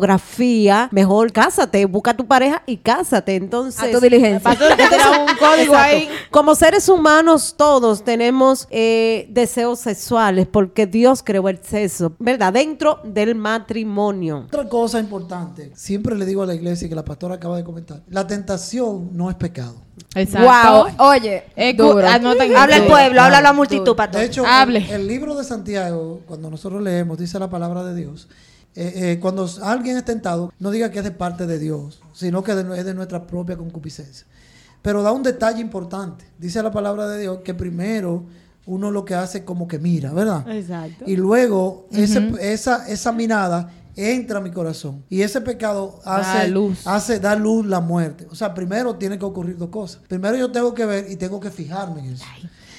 pornografía, 0.03 0.87
mejor 0.91 1.31
cásate, 1.31 1.85
busca 1.85 2.11
a 2.11 2.17
tu 2.17 2.25
pareja 2.25 2.63
y 2.65 2.77
cásate. 2.77 3.35
Entonces, 3.35 3.81
A 3.83 3.91
tu 3.91 3.99
diligencia. 3.99 4.39
Pastor, 4.39 4.69
te 4.75 4.87
tira 4.87 5.11
un 5.11 5.35
código 5.37 5.75
ahí. 5.75 6.09
Como 6.31 6.55
seres 6.55 6.87
humanos 6.89 7.55
todos 7.57 8.03
tenemos 8.03 8.67
eh, 8.71 9.27
deseos 9.29 9.79
sexuales 9.79 10.47
porque 10.47 10.85
Dios 10.87 11.21
creó 11.23 11.49
el 11.49 11.59
sexo, 11.63 12.13
¿verdad? 12.19 12.53
Dentro 12.53 12.99
del 13.03 13.35
matrimonio. 13.35 14.45
Otra 14.47 14.67
cosa 14.67 14.99
importante, 14.99 15.48
siempre 15.75 16.15
le 16.15 16.25
digo 16.25 16.43
a 16.43 16.45
la 16.45 16.53
iglesia 16.55 16.87
que 16.89 16.95
la 16.95 17.05
pastora 17.05 17.35
acaba 17.35 17.57
de 17.57 17.63
comentar, 17.63 18.01
la 18.09 18.25
tentación 18.27 19.09
no 19.13 19.29
es 19.29 19.35
pecado. 19.35 19.75
Exacto. 20.15 20.47
Wow, 20.97 21.07
oye, 21.09 21.43
Eh, 21.55 21.73
duro. 21.73 22.07
anoten 22.07 22.55
Habla 22.55 22.77
el 22.77 22.85
pueblo, 22.87 23.21
habla 23.21 23.41
la 23.41 23.53
multitud, 23.53 23.95
pastor. 23.95 24.21
De 24.21 24.27
hecho, 24.27 24.45
Hable. 24.45 24.79
el, 24.85 25.01
el 25.01 25.07
libro 25.07 25.35
de 25.35 25.43
Santiago, 25.43 26.21
cuando 26.25 26.49
nosotros 26.49 26.81
leemos, 26.81 27.17
dice 27.17 27.37
la 27.39 27.49
palabra 27.49 27.83
de 27.83 27.95
Dios, 27.95 28.27
eh, 28.75 28.93
eh, 28.95 29.19
cuando 29.19 29.49
alguien 29.63 29.97
es 29.97 30.05
tentado, 30.05 30.51
no 30.59 30.71
diga 30.71 30.89
que 30.91 30.99
es 30.99 31.03
de 31.03 31.11
parte 31.11 31.45
de 31.47 31.59
Dios, 31.59 32.01
sino 32.13 32.43
que 32.43 32.55
de- 32.55 32.79
es 32.79 32.85
de 32.85 32.93
nuestra 32.93 33.25
propia 33.27 33.57
concupiscencia. 33.57 34.25
Pero 34.81 35.03
da 35.03 35.11
un 35.11 35.23
detalle 35.23 35.59
importante. 35.59 36.25
Dice 36.37 36.63
la 36.63 36.71
palabra 36.71 37.07
de 37.07 37.19
Dios 37.21 37.39
que 37.43 37.53
primero 37.53 38.23
uno 38.65 38.91
lo 38.91 39.03
que 39.03 39.15
hace 39.15 39.39
es 39.39 39.43
como 39.43 39.67
que 39.67 39.79
mira, 39.79 40.13
¿verdad? 40.13 40.47
Exacto. 40.49 41.03
Y 41.07 41.15
luego 41.17 41.87
ese- 41.91 42.31
esa, 42.39 42.87
esa 42.87 43.11
mirada 43.11 43.71
entra 43.99 44.39
a 44.39 44.41
mi 44.41 44.51
corazón. 44.51 45.03
Y 45.09 45.21
ese 45.21 45.41
pecado 45.41 45.99
Da 46.05 46.17
hace, 46.17 46.47
luz. 46.49 46.85
hace 46.87 47.19
dar 47.19 47.39
luz 47.39 47.65
la 47.65 47.79
muerte. 47.81 48.27
O 48.31 48.35
sea, 48.35 48.53
primero 48.53 48.95
tiene 48.95 49.17
que 49.19 49.25
ocurrir 49.25 49.57
dos 49.57 49.69
cosas. 49.69 50.01
Primero 50.07 50.35
yo 50.37 50.51
tengo 50.51 50.73
que 50.73 50.85
ver 50.85 51.07
y 51.09 51.15
tengo 51.15 51.39
que 51.39 51.51
fijarme 51.51 51.99
en 52.01 52.13
eso. 52.13 52.25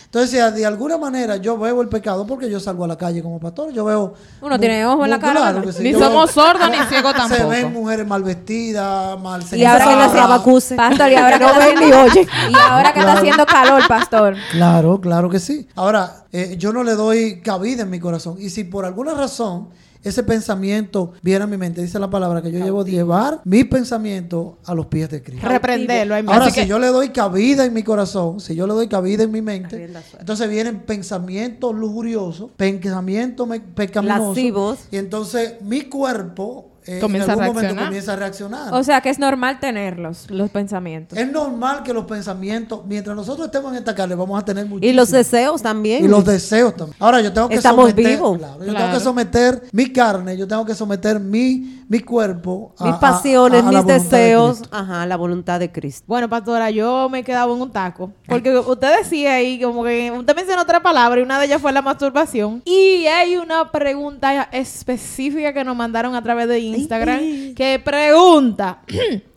Entonces, 0.07 0.55
de 0.57 0.66
alguna 0.66 0.99
manera 0.99 1.37
yo 1.37 1.57
veo 1.57 1.81
el 1.83 1.89
pecado, 1.89 2.27
porque 2.27 2.51
yo 2.51 2.59
salgo 2.59 2.85
a 2.85 2.89
la 2.89 2.97
calle 2.99 3.23
como 3.23 3.39
pastor, 3.39 3.73
yo 3.73 3.85
veo... 3.85 4.14
Uno 4.43 4.59
tiene 4.59 4.85
ojo 4.85 5.05
en 5.05 5.11
la 5.11 5.21
cara, 5.21 5.35
claro 5.41 5.59
¿verdad? 5.61 5.71
que 5.71 5.73
sí, 5.79 5.85
Ni 5.85 5.93
yo 5.93 6.01
somos 6.01 6.35
veo- 6.35 6.45
sordos 6.47 6.68
ni 6.68 6.77
ciegos 6.89 7.12
Se 7.29 7.45
ven 7.45 7.49
tampoco. 7.62 7.71
mujeres 7.81 8.07
mal 8.09 8.25
vestidas, 8.25 9.21
mal 9.21 9.41
Y 9.53 9.64
ahora 9.64 9.85
que 9.85 9.95
las 9.95 10.14
abacuse. 10.16 10.75
Pastor, 10.75 11.12
y 11.12 11.14
ahora 11.14 11.39
que 11.39 11.45
No 11.45 11.51
está 11.53 11.64
ven 11.64 11.77
haciendo- 11.79 11.97
ni 12.05 12.11
oyen. 12.11 12.29
Y 12.51 12.55
ahora 12.57 12.93
que 12.93 12.99
está 12.99 13.12
haciendo 13.12 13.47
calor, 13.47 13.87
pastor. 13.87 14.35
Claro, 14.51 15.01
claro 15.01 15.31
que 15.31 15.39
sí. 15.39 15.68
Ahora, 15.77 16.25
eh, 16.33 16.57
yo 16.59 16.73
no 16.73 16.83
le 16.83 16.97
doy 16.97 17.41
cabida 17.41 17.83
en 17.83 17.91
mi 17.91 18.01
corazón. 18.01 18.35
Y 18.41 18.51
si 18.51 18.64
por 18.64 18.85
alguna 18.85 19.14
razón 19.14 19.68
ese 20.03 20.23
pensamiento 20.23 21.13
viene 21.23 21.45
a 21.45 21.47
mi 21.47 21.57
mente, 21.57 21.83
dice 21.83 21.99
la 21.99 22.09
palabra 22.09 22.41
que 22.43 22.51
yo 22.51 22.59
llevo 22.59 22.85
llevar 22.85 23.41
mi 23.45 23.65
pensamiento 23.65 24.59
a 24.65 24.75
los 24.75 24.87
pies 24.87 25.11
de 25.11 25.23
Cristo. 25.23 25.47
Reprenderlo. 25.47 26.15
Ahora, 26.15 26.47
Así 26.47 26.55
si 26.55 26.61
que- 26.63 26.67
yo 26.67 26.79
le 26.79 26.87
doy 26.89 27.11
cabida 27.11 27.65
en 27.65 27.73
mi 27.75 27.83
corazón, 27.83 28.41
si 28.41 28.55
yo 28.55 28.67
le 28.67 28.73
doy 28.75 28.89
cabida 28.89 29.25
en 29.25 29.31
mi 29.31 29.43
mente, 29.43 29.91
entonces 30.19 30.49
vienen 30.49 30.81
pensamientos 30.81 31.75
lujuriosos, 31.75 32.51
pensamientos 32.57 33.49
pecaminosos. 33.75 34.29
Lascivos. 34.37 34.79
Y 34.91 34.97
entonces 34.97 35.55
mi 35.63 35.83
cuerpo 35.83 36.70
eh, 36.91 36.99
Comienza 37.01 37.32
a 37.32 37.34
en 37.34 37.41
algún 37.41 37.55
momento 37.55 37.61
reaccionar. 37.61 37.84
comienza 37.86 38.12
a 38.12 38.16
reaccionar. 38.16 38.74
O 38.74 38.82
sea 38.82 39.01
que 39.01 39.11
es 39.11 39.18
normal 39.18 39.61
tenerlos, 39.61 40.26
los 40.30 40.51
pensamientos. 40.51 41.18
es 41.18 41.30
normal 41.30 41.82
que 41.82 41.93
los 41.95 42.05
pensamientos, 42.05 42.80
mientras 42.86 43.16
nosotros 43.16 43.47
estemos 43.47 43.72
en 43.72 43.78
esta 43.78 43.95
carne, 43.95 44.14
vamos 44.14 44.41
a 44.41 44.45
tener 44.45 44.66
Y 44.66 44.68
muchísimos. 44.68 44.97
los 44.97 45.11
deseos 45.11 45.62
también. 45.62 46.05
Y 46.05 46.09
los 46.09 46.24
deseos 46.24 46.74
también. 46.76 46.97
Ahora 47.01 47.20
yo 47.20 47.32
tengo 47.32 47.49
que 47.49 47.55
Estamos 47.57 47.91
someter, 47.91 48.07
vivos. 48.16 48.38
claro, 48.38 48.55
yo 48.59 48.64
tengo 48.64 48.76
Claro. 48.78 48.99
que 48.99 49.05
someter 49.05 49.62
mi 49.72 49.93
carne, 49.93 50.36
yo 50.36 50.49
tengo 50.49 50.64
que 50.64 50.74
someter 50.74 51.20
mi, 51.20 51.84
mi 51.88 52.01
cuerpo 52.01 52.74
a, 52.78 52.84
mis 52.86 52.95
a- 52.95 53.01
pasiones, 53.01 53.62
a- 53.62 53.68
a 53.68 53.72
la 53.72 53.78
mis 53.82 53.86
de 53.86 53.93
deseos, 53.95 54.59
Cristo. 54.59 54.76
ajá, 54.76 55.07
la 55.07 55.16
voluntad 55.16 55.61
de 55.61 55.70
Cristo. 55.70 56.05
Bueno, 56.07 56.28
pastora, 56.28 56.70
yo 56.70 57.09
me 57.09 57.20
he 57.20 57.24
quedado 57.24 57.55
en 57.55 57.62
un 57.62 57.70
taco. 57.70 58.12
Porque 58.28 58.57
usted 58.59 58.99
decía 58.99 59.34
ahí, 59.34 59.61
como 59.61 59.84
que 59.84 60.11
usted 60.11 60.34
mencionó 60.36 60.62
otra 60.62 60.80
palabra 60.82 61.20
y 61.20 61.22
una 61.24 61.38
de 61.38 61.47
ellas 61.47 61.61
fue 61.61 61.72
la 61.72 61.82
masturbación. 61.82 62.62
Y 62.64 63.07
hay 63.07 63.36
una 63.36 63.70
pregunta 63.72 64.45
específica 64.53 65.53
que 65.53 65.64
nos 65.64 65.76
mandaron 65.76 66.14
a 66.14 66.22
través 66.22 66.49
de 66.49 66.59
Instagram 66.59 66.80
que 66.89 67.81
pregunta: 67.85 68.81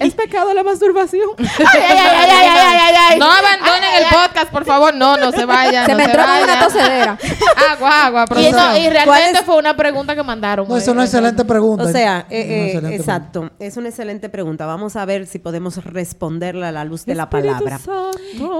¿Es 0.00 0.14
pecado 0.14 0.52
la 0.52 0.64
masturbación? 0.64 1.28
Ay, 1.38 1.46
ay, 1.48 1.82
ay, 1.88 1.98
ay, 1.98 2.28
ay, 2.30 2.48
ay, 2.58 2.78
ay, 2.82 2.94
ay. 3.12 3.18
No 3.20 3.26
abandonen 3.30 3.90
el 3.98 4.04
podcast, 4.10 4.50
por 4.50 4.64
favor. 4.64 4.94
No, 4.94 5.16
no 5.16 5.30
se 5.30 5.44
vayan. 5.44 5.86
Se 5.86 5.92
no 5.92 5.98
me 5.98 6.04
entró 6.04 6.22
como 6.24 6.42
una 6.42 6.60
tosedera. 6.64 7.18
Agua, 7.70 8.06
agua, 8.06 8.24
Y, 8.24 8.26
profesor. 8.26 8.78
y 8.78 8.88
realmente 8.88 9.42
fue 9.44 9.56
una 9.58 9.76
pregunta 9.76 10.16
que 10.16 10.22
mandaron. 10.24 10.66
No, 10.68 10.76
es 10.76 10.88
una 10.88 11.02
eh, 11.02 11.04
excelente 11.04 11.44
pregunta. 11.44 11.84
O 11.84 11.88
sea, 11.88 12.26
eh, 12.30 12.80
eh, 12.82 12.94
exacto, 12.94 13.50
es 13.60 13.76
una 13.76 13.88
excelente 13.90 14.28
pregunta. 14.28 14.66
Vamos 14.66 14.96
a 14.96 15.04
ver 15.04 15.26
si 15.26 15.38
podemos 15.38 15.84
responderla 15.84 16.68
a 16.68 16.72
la 16.72 16.84
luz 16.84 17.04
de 17.04 17.14
la 17.14 17.30
palabra. 17.30 17.78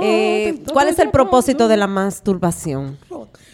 Eh, 0.02 0.62
¿Cuál 0.72 0.88
es 0.88 0.98
el 1.00 1.10
propósito 1.10 1.66
de 1.66 1.76
la 1.76 1.88
masturbación? 1.88 2.98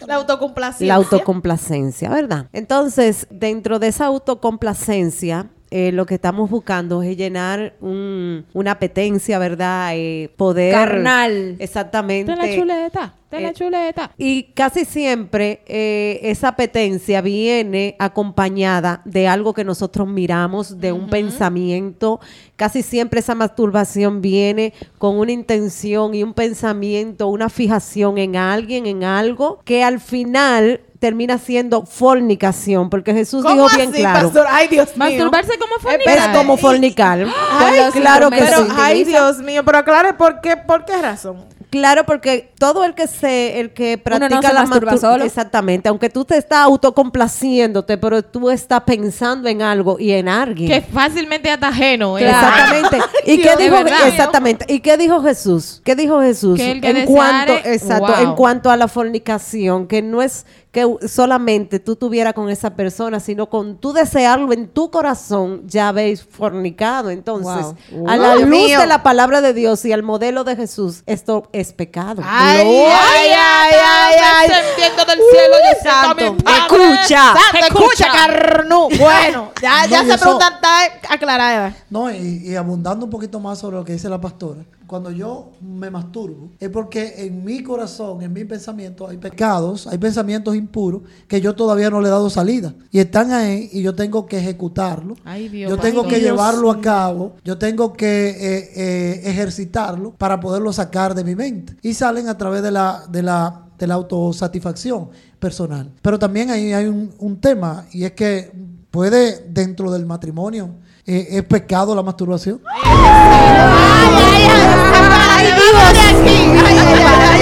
La 0.05 0.15
autocomplacencia. 0.15 0.87
La 0.87 0.95
autocomplacencia, 0.95 2.09
¿verdad? 2.09 2.47
Entonces, 2.53 3.27
dentro 3.29 3.79
de 3.79 3.87
esa 3.87 4.05
autocomplacencia, 4.05 5.49
eh, 5.71 5.91
lo 5.91 6.05
que 6.05 6.15
estamos 6.15 6.49
buscando 6.49 7.01
es 7.03 7.17
llenar 7.17 7.73
un- 7.81 8.45
una 8.53 8.71
apetencia, 8.71 9.39
¿verdad? 9.39 9.91
Eh, 9.95 10.29
poder... 10.37 10.73
Carnal. 10.73 11.55
Exactamente. 11.59 12.31
De 12.31 12.37
la 12.37 12.55
chuleta, 12.55 13.13
de 13.31 13.39
la 13.41 13.49
Eh, 13.49 13.53
chuleta. 13.53 14.11
Y 14.17 14.43
casi 14.53 14.85
siempre 14.85 15.61
eh, 15.67 16.19
esa 16.23 16.49
apetencia 16.49 17.21
viene 17.21 17.95
acompañada 17.99 19.01
de 19.05 19.27
algo 19.27 19.53
que 19.53 19.63
nosotros 19.63 20.07
miramos, 20.07 20.79
de 20.79 20.91
un 20.91 21.09
pensamiento. 21.09 22.19
Casi 22.55 22.81
siempre 22.83 23.19
esa 23.19 23.35
masturbación 23.35 24.21
viene 24.21 24.73
con 24.97 25.17
una 25.17 25.31
intención 25.31 26.13
y 26.13 26.23
un 26.23 26.33
pensamiento, 26.33 27.27
una 27.27 27.49
fijación 27.49 28.17
en 28.17 28.35
alguien, 28.35 28.85
en 28.85 29.03
algo, 29.03 29.59
que 29.65 29.83
al 29.83 29.99
final 29.99 30.81
termina 31.05 31.37
siendo 31.37 31.85
fornicación, 31.85 32.89
porque 32.89 33.13
Jesús 33.13 33.43
¿Cómo 33.43 33.63
dijo 33.65 33.75
bien 33.77 33.89
así, 33.91 33.99
claro. 33.99 34.23
pastor? 34.27 34.47
Ay, 34.49 34.67
Dios 34.69 34.87
mío. 34.89 34.97
Masturbarse 34.97 35.51
como 35.59 35.75
Es 35.75 35.81
fornicar. 35.83 36.35
como 36.35 36.57
fornicar. 36.57 37.19
Ay, 37.51 37.77
Con 37.77 37.85
los 37.85 37.93
claro 37.93 38.29
que 38.31 38.37
pero, 38.39 38.65
sí. 38.65 38.71
ay, 38.77 39.03
Dios 39.03 39.37
mío, 39.39 39.63
pero 39.63 39.77
aclare 39.77 40.13
por 40.13 40.41
qué, 40.41 40.57
por 40.57 40.83
qué 40.85 41.01
razón. 41.01 41.45
Claro, 41.71 42.05
porque 42.05 42.53
todo 42.57 42.85
el 42.85 42.93
que 42.93 43.05
se, 43.05 43.59
el 43.59 43.73
que 43.73 43.97
practica 43.97 44.47
se 44.47 44.53
la 44.53 44.61
masturba 44.65 44.93
mastur- 44.93 44.99
solo. 45.01 45.23
exactamente, 45.25 45.89
aunque 45.89 46.09
tú 46.09 46.23
te 46.23 46.37
estás 46.37 46.59
autocomplaciéndote, 46.59 47.97
pero 47.97 48.21
tú 48.23 48.49
estás 48.49 48.81
pensando 48.81 49.49
en 49.49 49.61
algo 49.61 49.97
y 49.99 50.11
en 50.11 50.29
alguien. 50.29 50.69
Que 50.69 50.81
fácilmente 50.81 51.49
hasta 51.49 51.69
ajeno. 51.69 52.17
¿eh? 52.17 52.29
Exactamente. 52.29 52.97
¿Y 53.25 53.37
Dios, 53.37 53.55
qué 53.57 53.63
dijo 53.63 53.75
verdad. 53.75 54.07
exactamente? 54.07 54.65
¿Y 54.73 54.79
qué 54.79 54.95
dijo 54.97 55.21
Jesús? 55.21 55.81
¿Qué 55.83 55.95
dijo 55.95 56.21
Jesús? 56.21 56.57
Que 56.57 56.71
el 56.71 56.81
que 56.81 56.89
en 56.91 56.95
deseare- 56.97 57.05
cuanto 57.07 57.53
exacto, 57.65 58.05
Wow. 58.13 58.23
en 58.23 58.35
cuanto 58.35 58.69
a 58.69 58.77
la 58.77 58.87
fornicación, 58.87 59.87
que 59.87 60.01
no 60.01 60.21
es 60.21 60.45
que 60.75 61.07
solamente 61.07 61.79
tú 61.79 61.95
tuvieras 61.95 62.33
con 62.33 62.49
esa 62.49 62.71
persona, 62.75 63.21
sino 63.21 63.49
con 63.49 63.77
tú 63.77 63.93
desearlo 63.93 64.51
en 64.51 64.67
tu 64.67 64.91
corazón, 64.91 65.61
ya 65.67 65.87
habéis 65.87 66.21
fornicado. 66.21 67.11
Entonces, 67.11 67.73
Wow. 67.91 68.09
a 68.09 68.17
la 68.17 68.35
luz 68.35 68.45
mío. 68.47 68.77
de 68.81 68.85
la 68.85 69.01
palabra 69.01 69.39
de 69.39 69.53
Dios 69.53 69.85
y 69.85 69.93
al 69.93 70.03
modelo 70.03 70.43
de 70.43 70.57
Jesús, 70.57 71.03
esto 71.05 71.47
es 71.53 71.71
pecado. 71.71 72.21
Ay, 72.25 72.65
Gloria 72.65 72.97
ay, 73.13 73.29
ay, 73.31 73.73
ay, 73.81 74.15
ay. 74.33 74.47
Descendiendo 74.49 75.05
del 75.05 75.19
cielo, 75.31 75.55
yo 75.63 75.81
siento 75.81 76.09
a 76.09 76.13
mi 76.13 76.21
santo. 76.21 76.43
Padre. 76.43 76.59
Escucha. 76.59 77.23
Santo, 77.33 77.65
escucha, 77.67 78.07
carnú. 78.11 78.89
Bueno, 78.99 79.51
ya, 79.61 79.85
ya 79.87 80.01
No, 80.01 80.03
y 80.03 80.05
esa 80.07 80.15
eso- 80.15 80.23
pregunta 80.23 80.47
está 80.55 81.13
aclarada. 81.13 81.73
No, 81.89 82.11
y, 82.11 82.41
y 82.49 82.55
abundando 82.57 83.05
un 83.05 83.11
poquito 83.11 83.39
más 83.39 83.59
sobre 83.59 83.77
lo 83.77 83.85
que 83.85 83.93
dice 83.93 84.09
la 84.09 84.19
pastora, 84.19 84.59
cuando 84.87 85.11
yo 85.11 85.51
me 85.61 85.89
masturbo, 85.89 86.51
es 86.59 86.69
porque 86.69 87.25
en 87.25 87.43
mi 87.43 87.63
corazón, 87.63 88.21
en 88.21 88.33
mi 88.33 88.45
pensamiento, 88.45 89.07
hay 89.07 89.17
pecados, 89.17 89.87
hay 89.87 89.97
pensamientos 89.97 90.55
impuros 90.55 91.01
que 91.27 91.41
yo 91.41 91.55
todavía 91.55 91.89
no 91.89 92.01
le 92.01 92.07
he 92.07 92.11
dado 92.11 92.29
salida. 92.29 92.73
Y 92.91 92.99
están 92.99 93.31
ahí 93.31 93.69
y 93.71 93.81
yo 93.81 93.95
tengo 93.95 94.25
que 94.25 94.37
ejecutarlo. 94.37 95.15
Ay, 95.23 95.49
Dios, 95.49 95.69
yo 95.69 95.77
tengo 95.77 96.07
que 96.07 96.19
llevarlo 96.19 96.71
a 96.71 96.81
cabo, 96.81 97.35
yo 97.43 97.57
tengo 97.57 97.93
que 97.93 98.29
eh, 98.29 98.71
eh, 98.75 99.21
ejercitarlo 99.25 100.11
para 100.11 100.39
poderlo 100.39 100.71
sacar 100.71 101.15
de 101.15 101.23
mi 101.23 101.35
mente. 101.35 101.75
Y 101.81 101.93
salen 101.93 102.27
a 102.29 102.37
través 102.37 102.61
de 102.61 102.71
la, 102.71 103.03
de 103.09 103.23
la, 103.23 103.63
de 103.77 103.87
la 103.87 103.95
autosatisfacción 103.95 105.09
personal. 105.39 105.91
Pero 106.01 106.19
también 106.19 106.49
ahí 106.51 106.73
hay 106.73 106.85
un, 106.85 107.13
un 107.17 107.39
tema 107.39 107.85
y 107.91 108.03
es 108.03 108.11
que 108.11 108.51
puede 108.95 109.45
dentro 109.49 109.91
del 109.91 110.05
matrimonio, 110.05 110.69
eh, 111.05 111.27
¿es 111.31 111.43
pecado 111.43 111.93
la 111.93 112.01
masturbación? 112.01 112.61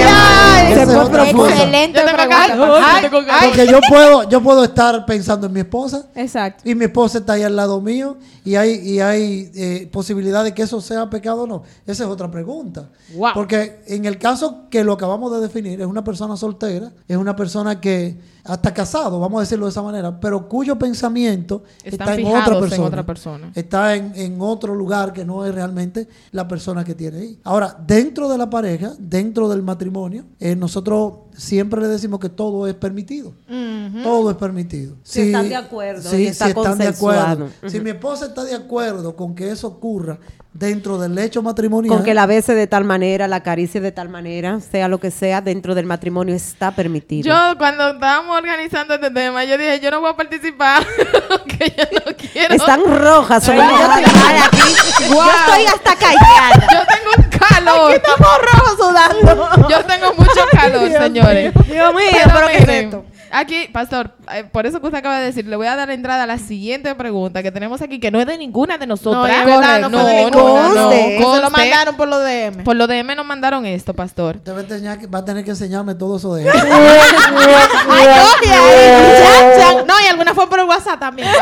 Ay, 0.06 0.72
es 0.72 0.84
fue 0.84 1.10
profundo. 1.10 1.48
Excelente 1.48 2.00
Yo 2.00 2.06
tengo. 2.06 2.74
Ay, 2.74 3.08
ganas. 3.10 3.44
Porque 3.44 3.66
yo 3.66 3.80
puedo, 3.88 4.28
yo 4.28 4.42
puedo 4.42 4.64
estar 4.64 5.06
pensando 5.06 5.46
en 5.46 5.52
mi 5.52 5.60
esposa 5.60 6.06
Exacto. 6.14 6.68
y 6.68 6.74
mi 6.74 6.84
esposa 6.84 7.18
está 7.18 7.34
ahí 7.34 7.42
al 7.42 7.56
lado 7.56 7.80
mío 7.80 8.16
y 8.44 8.56
hay, 8.56 8.74
y 8.74 9.00
hay 9.00 9.50
eh, 9.54 9.88
posibilidad 9.90 10.44
de 10.44 10.52
que 10.52 10.62
eso 10.62 10.80
sea 10.80 11.08
pecado 11.08 11.42
o 11.42 11.46
no. 11.46 11.62
Esa 11.86 12.04
es 12.04 12.10
otra 12.10 12.30
pregunta. 12.30 12.88
Wow. 13.14 13.32
Porque 13.34 13.80
en 13.86 14.04
el 14.04 14.18
caso 14.18 14.68
que 14.70 14.84
lo 14.84 14.92
acabamos 14.92 15.32
de 15.32 15.40
definir, 15.40 15.80
es 15.80 15.86
una 15.86 16.04
persona 16.04 16.36
soltera, 16.36 16.92
es 17.08 17.16
una 17.16 17.34
persona 17.34 17.80
que 17.80 18.18
hasta 18.44 18.74
casado, 18.74 19.18
vamos 19.18 19.38
a 19.38 19.40
decirlo 19.40 19.64
de 19.66 19.70
esa 19.70 19.82
manera, 19.82 20.20
pero 20.20 20.48
cuyo 20.48 20.78
pensamiento 20.78 21.62
Están 21.82 22.08
está 22.10 22.14
en 22.20 22.26
otra 22.26 22.54
en 22.54 22.60
persona. 22.60 22.84
otra 22.86 23.06
persona. 23.06 23.52
Está 23.54 23.94
en, 23.96 24.12
en 24.16 24.36
otro 24.40 24.74
lugar 24.74 25.12
que 25.12 25.24
no 25.24 25.44
es 25.46 25.54
realmente 25.54 26.06
la 26.30 26.46
persona 26.46 26.84
que 26.84 26.94
tiene 26.94 27.18
ahí. 27.18 27.40
Ahora, 27.44 27.76
dentro 27.86 28.28
de 28.28 28.36
la 28.38 28.50
pareja, 28.50 28.92
dentro 28.98 29.48
del 29.48 29.62
matrimonio, 29.62 30.24
eh, 30.40 30.54
nosotros 30.54 31.14
siempre 31.34 31.80
le 31.80 31.88
decimos 31.88 32.20
que 32.20 32.28
todo 32.28 32.66
es 32.68 32.74
permitido. 32.74 33.32
Todo 34.02 34.30
es 34.30 34.36
permitido. 34.36 34.96
Si 35.02 35.20
están 35.22 35.48
de 35.48 35.56
acuerdo 35.56 36.10
sí, 36.10 36.16
y 36.16 36.26
está 36.26 36.46
si 36.46 36.50
están 36.50 36.78
de 36.78 36.84
consensuado. 36.86 37.44
acuerdo. 37.46 37.68
Si 37.70 37.80
mi 37.80 37.90
esposa 37.90 38.26
está 38.26 38.44
de 38.44 38.54
acuerdo 38.54 39.14
con 39.16 39.34
que 39.34 39.50
eso 39.50 39.68
ocurra 39.68 40.18
dentro 40.54 40.98
del 40.98 41.18
hecho 41.18 41.42
matrimonial, 41.42 41.92
Con 41.94 42.04
que 42.04 42.14
la 42.14 42.26
bese 42.26 42.54
de 42.54 42.68
tal 42.68 42.84
manera, 42.84 43.26
la 43.26 43.36
acaricie 43.36 43.80
de 43.80 43.90
tal 43.90 44.08
manera, 44.08 44.60
sea 44.60 44.86
lo 44.86 44.98
que 44.98 45.10
sea, 45.10 45.40
dentro 45.40 45.74
del 45.74 45.84
matrimonio 45.84 46.34
está 46.34 46.70
permitido. 46.70 47.28
Yo, 47.28 47.58
cuando 47.58 47.90
estábamos 47.90 48.36
organizando 48.38 48.94
este 48.94 49.10
tema, 49.10 49.44
yo 49.44 49.58
dije, 49.58 49.80
yo 49.80 49.90
no 49.90 50.00
voy 50.00 50.10
a 50.12 50.16
participar, 50.16 50.86
que 51.48 51.74
yo 51.76 51.84
no 52.06 52.16
quiero. 52.16 52.54
Están 52.54 52.80
rojas. 52.84 53.42
son 53.44 53.60
aquí. 53.60 53.70
Yo 55.10 55.30
estoy 55.30 55.66
hasta 55.66 55.96
callada. 55.96 56.66
Yo 56.72 56.78
tengo 56.86 57.10
un 57.18 57.38
calor. 57.38 57.92
Estamos 57.92 58.28
rojos 58.52 58.76
sudando. 58.78 59.68
Yo 59.68 59.84
tengo 59.84 60.14
mucho 60.14 60.40
calor, 60.52 60.88
señores. 60.88 61.52
Dios 61.66 61.94
mío, 61.94 62.04
Pero 62.12 62.30
pero 62.32 62.46
¿qué 62.48 62.54
es 62.54 62.60
miren, 62.60 62.84
esto? 62.84 63.04
Aquí, 63.36 63.68
pastor, 63.72 64.12
eh, 64.32 64.44
por 64.44 64.64
eso 64.64 64.80
que 64.80 64.86
usted 64.86 65.00
acaba 65.00 65.18
de 65.18 65.26
decir, 65.26 65.44
le 65.44 65.56
voy 65.56 65.66
a 65.66 65.74
dar 65.74 65.90
entrada 65.90 66.22
a 66.22 66.26
la 66.26 66.38
siguiente 66.38 66.94
pregunta 66.94 67.42
que 67.42 67.50
tenemos 67.50 67.82
aquí, 67.82 67.98
que 67.98 68.12
no 68.12 68.20
es 68.20 68.26
de 68.28 68.38
ninguna 68.38 68.78
de 68.78 68.86
nosotras. 68.86 69.44
No, 69.44 69.58
verdad, 69.60 69.80
no 69.90 69.90
fue 69.90 70.14
de 70.14 70.22
no, 70.22 70.30
ninguna. 70.30 70.68
no, 70.68 70.74
no. 70.74 70.92
Eso 70.92 71.42
lo 71.42 71.50
mandaron 71.50 71.96
por 71.96 72.06
los 72.06 72.22
DM. 72.22 72.62
Por 72.62 72.76
lo 72.76 72.86
DM 72.86 73.16
nos 73.16 73.26
mandaron 73.26 73.66
esto, 73.66 73.92
pastor. 73.92 74.36
Usted 74.36 74.54
va 74.54 74.60
a, 74.60 74.62
tener, 74.62 75.12
va 75.12 75.18
a 75.18 75.24
tener 75.24 75.44
que 75.44 75.50
enseñarme 75.50 75.96
todo 75.96 76.18
eso 76.18 76.32
de 76.36 76.48
Ay, 77.90 78.06
No, 79.86 80.00
y 80.00 80.06
alguna 80.06 80.34
fue 80.34 80.48
por 80.48 80.58
el 80.58 80.64
WhatsApp 80.66 80.98
también. 81.00 81.28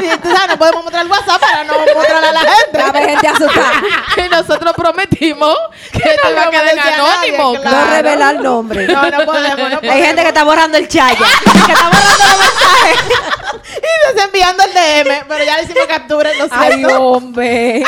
y 0.00 0.06
sabes, 0.06 0.48
no 0.48 0.56
podemos 0.58 0.84
mostrar 0.84 1.04
el 1.04 1.10
WhatsApp 1.10 1.40
para 1.40 1.64
no 1.64 1.74
mostrarle 1.94 2.28
a 2.28 2.32
la 2.32 2.40
gente. 2.40 2.80
A 2.80 2.92
ver, 2.92 3.08
gente 3.10 3.28
asustada. 3.28 3.72
Y 4.16 4.28
nosotros 4.28 4.72
prometimos 4.74 5.56
que 5.92 5.98
esto 5.98 6.30
iba 6.30 6.42
a 6.42 6.44
no 6.46 6.50
quedar 6.50 6.76
nadie, 6.76 6.94
anónimo. 7.36 7.60
claro. 7.60 7.76
No 7.86 7.90
revelar 7.96 8.34
nombre. 8.40 8.86
No, 8.86 9.02
no 9.10 9.24
podemos, 9.24 9.58
no 9.70 9.80
podemos. 9.80 9.82
Hay 9.96 10.02
gente 10.04 10.22
que 10.22 10.28
está 10.28 10.44
borrando 10.44 10.78
el 10.78 10.86
chaya. 10.88 11.18
que 11.66 11.72
está 11.72 11.88
borrando 11.88 12.24
los 12.28 12.38
mensajes. 12.38 13.00
y 13.76 14.14
nos 14.14 14.24
enviando 14.24 14.62
el 14.64 14.72
DM. 14.72 15.24
Pero 15.28 15.44
ya 15.44 15.56
le 15.56 15.62
hicimos 15.64 15.86
captura, 15.86 16.30
lo 16.34 16.46
Ay, 16.50 16.72
siento. 16.74 17.02
hombre. 17.02 17.82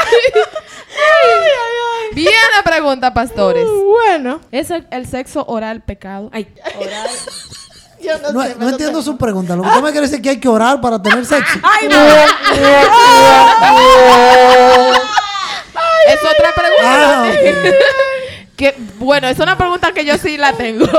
Bien 2.13 2.35
la 2.57 2.63
pregunta, 2.63 3.13
pastores. 3.15 3.67
Bueno. 3.67 4.41
¿Es 4.51 4.71
el, 4.71 4.87
el 4.91 5.07
sexo 5.07 5.45
oral 5.47 5.83
pecado? 5.83 6.31
Ay, 6.33 6.49
Yo 8.01 8.19
no, 8.19 8.33
No, 8.33 8.43
sé. 8.43 8.49
no 8.51 8.55
pero 8.59 8.71
entiendo 8.71 9.03
su 9.03 9.17
pregunta. 9.17 9.57
Lo 9.57 9.63
que 9.63 9.69
usted 9.69 9.83
me 9.83 9.91
quiere 9.93 10.07
decir 10.07 10.17
es 10.17 10.23
que 10.23 10.31
hay 10.31 10.41
que 10.41 10.49
orar 10.49 10.81
para 10.81 11.01
tener 11.03 11.25
sexo. 11.27 11.59
ay, 11.63 11.89
no. 11.89 11.97
Es 16.09 16.21
otra 16.23 16.53
pregunta. 16.55 16.85
Ah. 16.85 17.27
que, 18.57 18.75
bueno, 18.99 19.29
es 19.29 19.39
una 19.39 19.57
pregunta 19.57 19.93
que 19.93 20.05
yo 20.05 20.17
sí 20.19 20.37
la 20.37 20.53
tengo. 20.55 20.87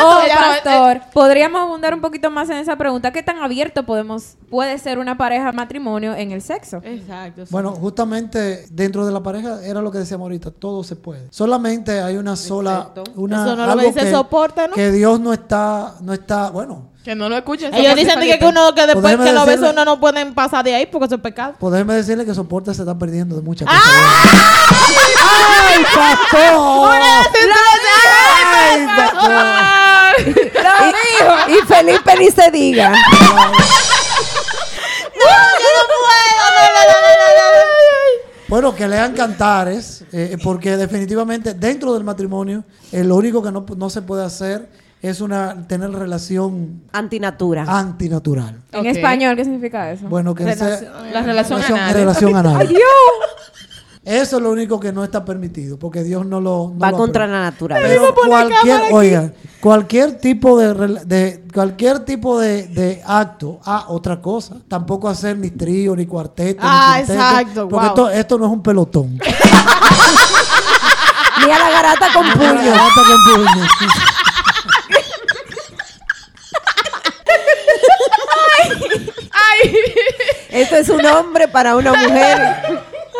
Oh, 0.00 0.20
pastor, 0.38 1.00
podríamos 1.12 1.60
abundar 1.60 1.92
un 1.92 2.00
poquito 2.00 2.30
más 2.30 2.48
en 2.50 2.56
esa 2.56 2.76
pregunta. 2.76 3.12
¿Qué 3.12 3.22
tan 3.22 3.38
abierto 3.38 3.84
podemos 3.84 4.36
puede 4.48 4.78
ser 4.78 4.98
una 4.98 5.16
pareja 5.18 5.50
matrimonio 5.52 6.14
en 6.14 6.30
el 6.30 6.40
sexo? 6.40 6.80
Exacto. 6.84 7.44
sí. 7.44 7.52
Bueno, 7.52 7.72
justamente 7.72 8.66
dentro 8.70 9.04
de 9.04 9.12
la 9.12 9.22
pareja 9.22 9.64
era 9.64 9.82
lo 9.82 9.90
que 9.90 9.98
decíamos 9.98 10.26
ahorita, 10.26 10.50
todo 10.52 10.84
se 10.84 10.96
puede. 10.96 11.26
Solamente 11.30 12.00
hay 12.00 12.16
una 12.16 12.36
sola, 12.36 12.92
una 13.16 13.44
Eso 13.44 13.56
no 13.56 13.66
lo 13.66 13.72
algo 13.72 13.86
dice 13.86 14.00
que, 14.00 14.10
soporte, 14.10 14.68
¿no? 14.68 14.74
que 14.74 14.90
Dios 14.92 15.20
no 15.20 15.32
está, 15.32 15.94
no 16.00 16.12
está, 16.12 16.50
bueno, 16.50 16.90
que 17.08 17.14
no 17.14 17.26
lo 17.30 17.38
escuchen. 17.38 17.72
Ellos 17.72 17.96
dicen 17.96 18.20
que, 18.20 18.38
que 18.38 18.44
uno 18.44 18.74
que 18.74 18.86
después 18.86 19.16
que 19.16 19.32
los 19.32 19.46
besos 19.46 19.62
decirle- 19.70 19.84
no 19.86 19.98
pueden 19.98 20.34
pasar 20.34 20.62
de 20.62 20.74
ahí 20.74 20.84
porque 20.84 21.06
eso 21.06 21.14
es 21.14 21.22
pecado. 21.22 21.54
pues 21.58 21.72
déjeme 21.72 21.94
decirle 21.94 22.26
que 22.26 22.34
soporte 22.34 22.74
se 22.74 22.82
está 22.82 22.98
perdiendo 22.98 23.34
de 23.34 23.40
muchas 23.40 23.66
¡Ah! 23.70 23.80
cosas. 23.80 24.84
¡Ay, 25.70 25.84
pastor! 25.94 26.90
¡Ay, 28.52 28.86
pastor! 28.94 29.32
Y, 31.48 31.52
y 31.54 31.56
Felipe 31.66 32.12
ni 32.18 32.30
se 32.30 32.50
diga. 32.50 32.92
Bueno, 38.48 38.74
que 38.74 38.88
lean 38.88 39.12
cantares, 39.14 40.04
eh, 40.12 40.36
porque 40.42 40.76
definitivamente 40.76 41.52
dentro 41.52 41.92
del 41.92 42.02
matrimonio, 42.04 42.64
eh, 42.92 43.04
lo 43.04 43.16
único 43.16 43.42
que 43.42 43.50
no, 43.52 43.64
no 43.76 43.90
se 43.90 44.00
puede 44.02 44.24
hacer 44.24 44.68
es 45.00 45.20
una 45.20 45.66
tener 45.68 45.90
relación 45.92 46.82
Antinatura. 46.92 47.64
antinatural. 47.68 48.60
En 48.72 48.86
español, 48.86 49.36
¿qué 49.36 49.44
significa 49.44 49.90
eso? 49.92 50.06
Bueno, 50.08 50.34
que 50.34 50.44
sea 50.54 50.80
La 51.12 51.22
relación 51.22 51.60
relación, 51.60 51.78
anal. 51.78 51.94
relación 51.94 52.36
anal. 52.36 52.68
Eso 54.04 54.36
es 54.38 54.42
lo 54.42 54.50
único 54.50 54.80
que 54.80 54.90
no 54.90 55.04
está 55.04 55.22
permitido, 55.22 55.78
porque 55.78 56.02
Dios 56.02 56.24
no 56.24 56.40
lo 56.40 56.72
no 56.74 56.78
Va 56.78 56.90
lo 56.90 56.96
contra 56.96 57.26
la 57.26 57.42
naturaleza. 57.42 57.88
Pero 57.88 58.14
cualquier, 58.14 58.80
oiga, 58.90 59.32
cualquier 59.60 60.18
tipo 60.18 60.58
de, 60.58 61.42
cualquier 61.52 61.98
tipo 62.06 62.40
de, 62.40 62.68
de 62.68 63.02
acto, 63.06 63.60
ah, 63.66 63.84
otra 63.88 64.22
cosa. 64.22 64.56
Tampoco 64.66 65.10
hacer 65.10 65.36
ni 65.36 65.50
trío, 65.50 65.94
ni 65.94 66.06
cuarteto, 66.06 66.60
Ah, 66.64 66.94
ni 66.94 67.04
quinteto, 67.04 67.20
exacto, 67.22 67.68
Porque 67.68 67.86
wow. 67.86 67.94
esto, 67.94 68.10
esto 68.10 68.38
no 68.38 68.46
es 68.46 68.52
un 68.52 68.62
pelotón. 68.62 69.18
Ni 71.46 71.52
a 71.52 71.58
la 71.58 71.70
garata 71.70 72.06
con 72.12 72.30
puño. 72.32 72.48
Hasta 72.74 73.02
con 73.06 73.22
puño. 73.34 73.66
Esto 80.50 80.76
es 80.76 80.88
un 80.88 81.04
hombre 81.06 81.48
para 81.48 81.76
una 81.76 81.92
mujer 81.92 82.38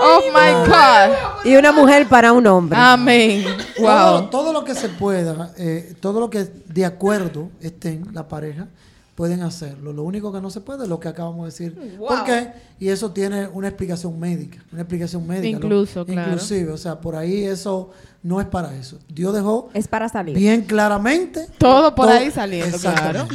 ¡Oh, 0.01 0.20
my 0.32 0.68
God! 0.70 1.45
y 1.45 1.57
una 1.57 1.72
mujer 1.72 2.07
para 2.09 2.32
un 2.32 2.47
hombre. 2.47 2.78
Amén. 2.80 3.45
Todo, 3.76 4.20
Wow. 4.20 4.30
todo 4.30 4.53
lo 4.53 4.64
que 4.64 4.74
se 4.74 4.89
pueda, 4.89 5.53
eh, 5.59 5.95
todo 6.01 6.20
lo 6.20 6.30
que 6.30 6.45
de 6.66 6.84
acuerdo 6.84 7.49
estén 7.61 8.07
la 8.12 8.28
pareja, 8.28 8.68
pueden 9.16 9.43
hacerlo. 9.43 9.93
Lo 9.93 10.05
único 10.05 10.32
que 10.32 10.41
no 10.41 10.49
se 10.51 10.61
puede 10.61 10.84
es 10.84 10.89
lo 10.89 11.01
que 11.01 11.09
acabamos 11.09 11.41
de 11.41 11.47
decir. 11.66 11.99
¿Por 11.99 12.22
qué? 12.22 12.53
Y 12.78 12.89
eso 12.89 13.11
tiene 13.11 13.49
una 13.49 13.66
explicación 13.66 14.18
médica. 14.20 14.59
Una 14.70 14.82
explicación 14.82 15.26
médica. 15.26 15.49
Incluso, 15.57 16.07
claro. 16.07 16.30
Inclusive, 16.30 16.70
o 16.70 16.76
sea, 16.76 17.01
por 17.01 17.16
ahí 17.16 17.45
eso 17.45 17.91
no 18.23 18.41
es 18.41 18.47
para 18.47 18.75
eso. 18.75 18.99
Dios 19.09 19.33
dejó 19.35 19.71
Es 19.75 19.87
para 19.89 20.09
salir. 20.09 20.37
bien 20.37 20.62
claramente. 20.62 21.47
Todo 21.59 21.95
por 21.95 22.07
todo- 22.07 22.16
ahí 22.19 22.31
saliendo, 22.31 22.77
claro. 22.79 23.27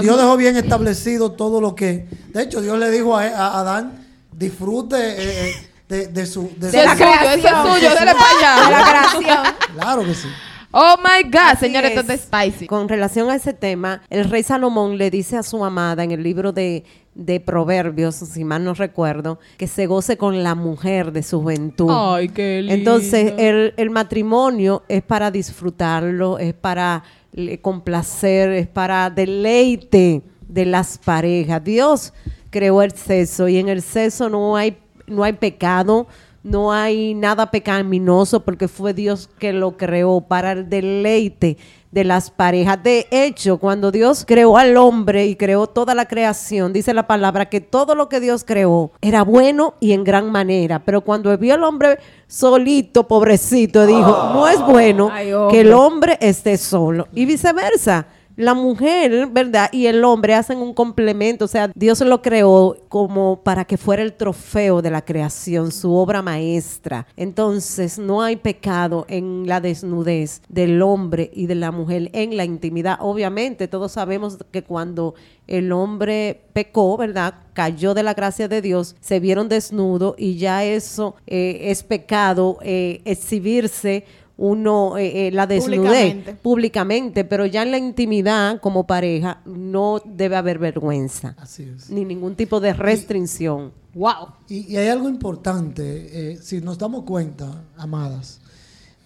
Dios 0.00 0.16
dejó 0.16 0.36
bien 0.36 0.56
establecido 0.56 1.32
todo 1.32 1.60
lo 1.60 1.74
que... 1.74 2.08
De 2.32 2.42
hecho, 2.42 2.60
Dios 2.60 2.78
le 2.78 2.90
dijo 2.90 3.16
a, 3.16 3.24
a 3.24 3.60
Adán, 3.60 4.06
disfrute 4.32 4.96
eh, 4.96 5.48
eh, 5.50 5.54
de, 5.88 6.06
de 6.08 6.26
su... 6.26 6.50
de 6.56 6.70
suyo, 6.70 6.82
eso 6.82 7.48
es 7.48 7.74
suyo, 7.74 7.94
dale 7.94 8.12
para 8.14 8.66
De 8.66 8.70
la 8.72 8.78
allá. 8.78 8.90
creación. 8.90 9.54
Claro 9.74 10.04
que 10.04 10.14
sí. 10.14 10.28
Oh 10.74 10.94
my 11.04 11.28
God, 11.30 11.38
Así 11.50 11.66
señores, 11.66 11.90
es. 11.92 11.98
esto 11.98 12.12
es 12.14 12.20
spicy. 12.22 12.66
Con 12.66 12.88
relación 12.88 13.28
a 13.30 13.34
ese 13.36 13.52
tema, 13.52 14.00
el 14.08 14.30
rey 14.30 14.42
Salomón 14.42 14.96
le 14.96 15.10
dice 15.10 15.36
a 15.36 15.42
su 15.42 15.62
amada 15.62 16.02
en 16.02 16.12
el 16.12 16.22
libro 16.22 16.52
de, 16.52 16.84
de 17.14 17.40
Proverbios, 17.40 18.16
si 18.16 18.44
mal 18.44 18.64
no 18.64 18.74
recuerdo, 18.74 19.38
que 19.58 19.66
se 19.66 19.86
goce 19.86 20.16
con 20.16 20.42
la 20.42 20.54
mujer 20.54 21.12
de 21.12 21.22
su 21.22 21.40
juventud. 21.40 21.90
Ay, 21.90 22.28
qué 22.30 22.62
lindo. 22.62 22.74
Entonces, 22.74 23.34
el, 23.38 23.74
el 23.76 23.90
matrimonio 23.90 24.82
es 24.88 25.02
para 25.02 25.30
disfrutarlo, 25.30 26.38
es 26.38 26.54
para 26.54 27.04
eh, 27.34 27.58
complacer, 27.58 28.50
es 28.50 28.66
para 28.66 29.10
deleite 29.10 30.22
de 30.48 30.66
las 30.66 30.98
parejas. 30.98 31.62
Dios 31.62 32.12
creó 32.50 32.82
el 32.82 32.92
sexo 32.92 33.48
y 33.48 33.58
en 33.58 33.68
el 33.68 33.82
sexo 33.82 34.28
no 34.28 34.56
hay, 34.56 34.78
no 35.06 35.22
hay 35.24 35.34
pecado, 35.34 36.06
no 36.42 36.72
hay 36.72 37.14
nada 37.14 37.50
pecaminoso 37.50 38.44
porque 38.44 38.68
fue 38.68 38.94
Dios 38.94 39.28
que 39.38 39.52
lo 39.52 39.76
creó 39.76 40.20
para 40.20 40.52
el 40.52 40.68
deleite 40.68 41.56
de 41.92 42.04
las 42.04 42.30
parejas. 42.30 42.82
De 42.82 43.06
hecho, 43.10 43.58
cuando 43.58 43.92
Dios 43.92 44.24
creó 44.26 44.56
al 44.56 44.76
hombre 44.76 45.26
y 45.26 45.36
creó 45.36 45.66
toda 45.68 45.94
la 45.94 46.06
creación, 46.06 46.72
dice 46.72 46.94
la 46.94 47.06
palabra 47.06 47.48
que 47.48 47.60
todo 47.60 47.94
lo 47.94 48.08
que 48.08 48.18
Dios 48.18 48.44
creó 48.44 48.90
era 49.00 49.22
bueno 49.22 49.74
y 49.78 49.92
en 49.92 50.02
gran 50.02 50.32
manera. 50.32 50.80
Pero 50.84 51.02
cuando 51.02 51.36
vio 51.38 51.54
al 51.54 51.62
hombre 51.62 51.98
solito, 52.26 53.06
pobrecito, 53.06 53.86
dijo, 53.86 54.30
no 54.32 54.48
es 54.48 54.60
bueno 54.60 55.10
Ay, 55.12 55.30
que 55.50 55.60
el 55.60 55.72
hombre 55.72 56.18
esté 56.20 56.56
solo. 56.56 57.06
Y 57.12 57.26
viceversa. 57.26 58.06
La 58.36 58.54
mujer, 58.54 59.28
¿verdad? 59.30 59.68
Y 59.72 59.86
el 59.86 60.02
hombre 60.04 60.34
hacen 60.34 60.58
un 60.58 60.72
complemento. 60.72 61.44
O 61.44 61.48
sea, 61.48 61.70
Dios 61.74 62.00
lo 62.00 62.22
creó 62.22 62.76
como 62.88 63.42
para 63.42 63.64
que 63.64 63.76
fuera 63.76 64.02
el 64.02 64.14
trofeo 64.14 64.80
de 64.82 64.90
la 64.90 65.04
creación, 65.04 65.70
su 65.70 65.92
obra 65.94 66.22
maestra. 66.22 67.06
Entonces, 67.16 67.98
no 67.98 68.22
hay 68.22 68.36
pecado 68.36 69.04
en 69.08 69.46
la 69.46 69.60
desnudez 69.60 70.42
del 70.48 70.80
hombre 70.82 71.30
y 71.34 71.46
de 71.46 71.54
la 71.54 71.70
mujer 71.70 72.10
en 72.12 72.36
la 72.36 72.44
intimidad. 72.44 72.98
Obviamente, 73.00 73.68
todos 73.68 73.92
sabemos 73.92 74.38
que 74.50 74.62
cuando 74.62 75.14
el 75.46 75.72
hombre 75.72 76.42
pecó, 76.52 76.96
¿verdad? 76.96 77.34
Cayó 77.52 77.92
de 77.94 78.02
la 78.02 78.14
gracia 78.14 78.48
de 78.48 78.62
Dios, 78.62 78.96
se 79.00 79.20
vieron 79.20 79.48
desnudos 79.48 80.14
y 80.16 80.36
ya 80.36 80.64
eso 80.64 81.16
eh, 81.26 81.58
es 81.64 81.82
pecado, 81.82 82.58
eh, 82.62 83.02
exhibirse 83.04 84.04
uno 84.42 84.98
eh, 84.98 85.28
eh, 85.28 85.30
la 85.30 85.46
desnudez 85.46 85.78
Públicamente. 85.84 86.34
públicamente, 86.34 87.24
pero 87.24 87.46
ya 87.46 87.62
en 87.62 87.70
la 87.70 87.78
intimidad 87.78 88.60
como 88.60 88.88
pareja 88.88 89.40
no 89.44 90.02
debe 90.04 90.34
haber 90.34 90.58
vergüenza 90.58 91.36
Así 91.38 91.62
es. 91.62 91.88
ni 91.90 92.04
ningún 92.04 92.34
tipo 92.34 92.58
de 92.58 92.72
restricción. 92.72 93.70
Wow. 93.94 94.30
Y, 94.48 94.72
y 94.72 94.76
hay 94.78 94.88
algo 94.88 95.08
importante, 95.08 96.32
eh, 96.32 96.38
si 96.42 96.60
nos 96.60 96.76
damos 96.76 97.04
cuenta, 97.04 97.62
amadas, 97.76 98.40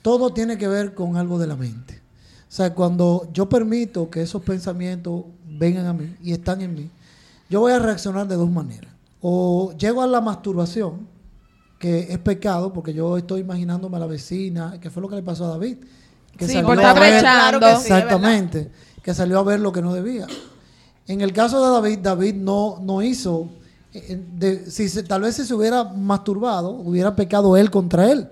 todo 0.00 0.32
tiene 0.32 0.56
que 0.56 0.68
ver 0.68 0.94
con 0.94 1.16
algo 1.18 1.38
de 1.38 1.46
la 1.48 1.56
mente. 1.56 2.00
O 2.48 2.52
sea, 2.56 2.72
cuando 2.72 3.28
yo 3.34 3.46
permito 3.48 4.08
que 4.08 4.22
esos 4.22 4.40
pensamientos 4.42 5.24
vengan 5.46 5.84
a 5.84 5.92
mí 5.92 6.16
y 6.22 6.32
están 6.32 6.62
en 6.62 6.72
mí, 6.74 6.88
yo 7.50 7.60
voy 7.60 7.72
a 7.72 7.78
reaccionar 7.78 8.26
de 8.26 8.36
dos 8.36 8.50
maneras. 8.50 8.90
O 9.20 9.74
llego 9.76 10.00
a 10.00 10.06
la 10.06 10.22
masturbación, 10.22 11.06
que 11.78 12.06
es 12.10 12.18
pecado, 12.18 12.72
porque 12.72 12.92
yo 12.94 13.16
estoy 13.18 13.40
imaginándome 13.40 13.96
a 13.96 14.00
la 14.00 14.06
vecina, 14.06 14.78
que 14.80 14.90
fue 14.90 15.02
lo 15.02 15.08
que 15.08 15.16
le 15.16 15.22
pasó 15.22 15.44
a 15.44 15.48
David. 15.48 15.78
Que 16.36 16.46
Sí, 16.46 16.54
salió 16.54 16.66
por 16.68 16.78
a 16.78 16.80
estar 16.82 17.00
ver- 17.00 17.12
brechando. 17.12 17.58
Claro 17.58 17.60
que 17.60 17.66
sí, 17.66 17.92
es 17.92 17.98
Exactamente, 17.98 18.70
que 19.02 19.14
salió 19.14 19.38
a 19.38 19.42
ver 19.42 19.60
lo 19.60 19.72
que 19.72 19.82
no 19.82 19.92
debía. 19.94 20.26
En 21.06 21.20
el 21.20 21.32
caso 21.32 21.64
de 21.64 21.72
David, 21.72 21.98
David 22.02 22.34
no, 22.34 22.78
no 22.82 23.02
hizo, 23.02 23.48
eh, 23.94 24.22
de- 24.34 24.70
si 24.70 24.88
se- 24.88 25.02
tal 25.02 25.22
vez 25.22 25.36
si 25.36 25.44
se 25.44 25.54
hubiera 25.54 25.84
masturbado, 25.84 26.70
hubiera 26.70 27.14
pecado 27.14 27.56
él 27.56 27.70
contra 27.70 28.10
él. 28.10 28.28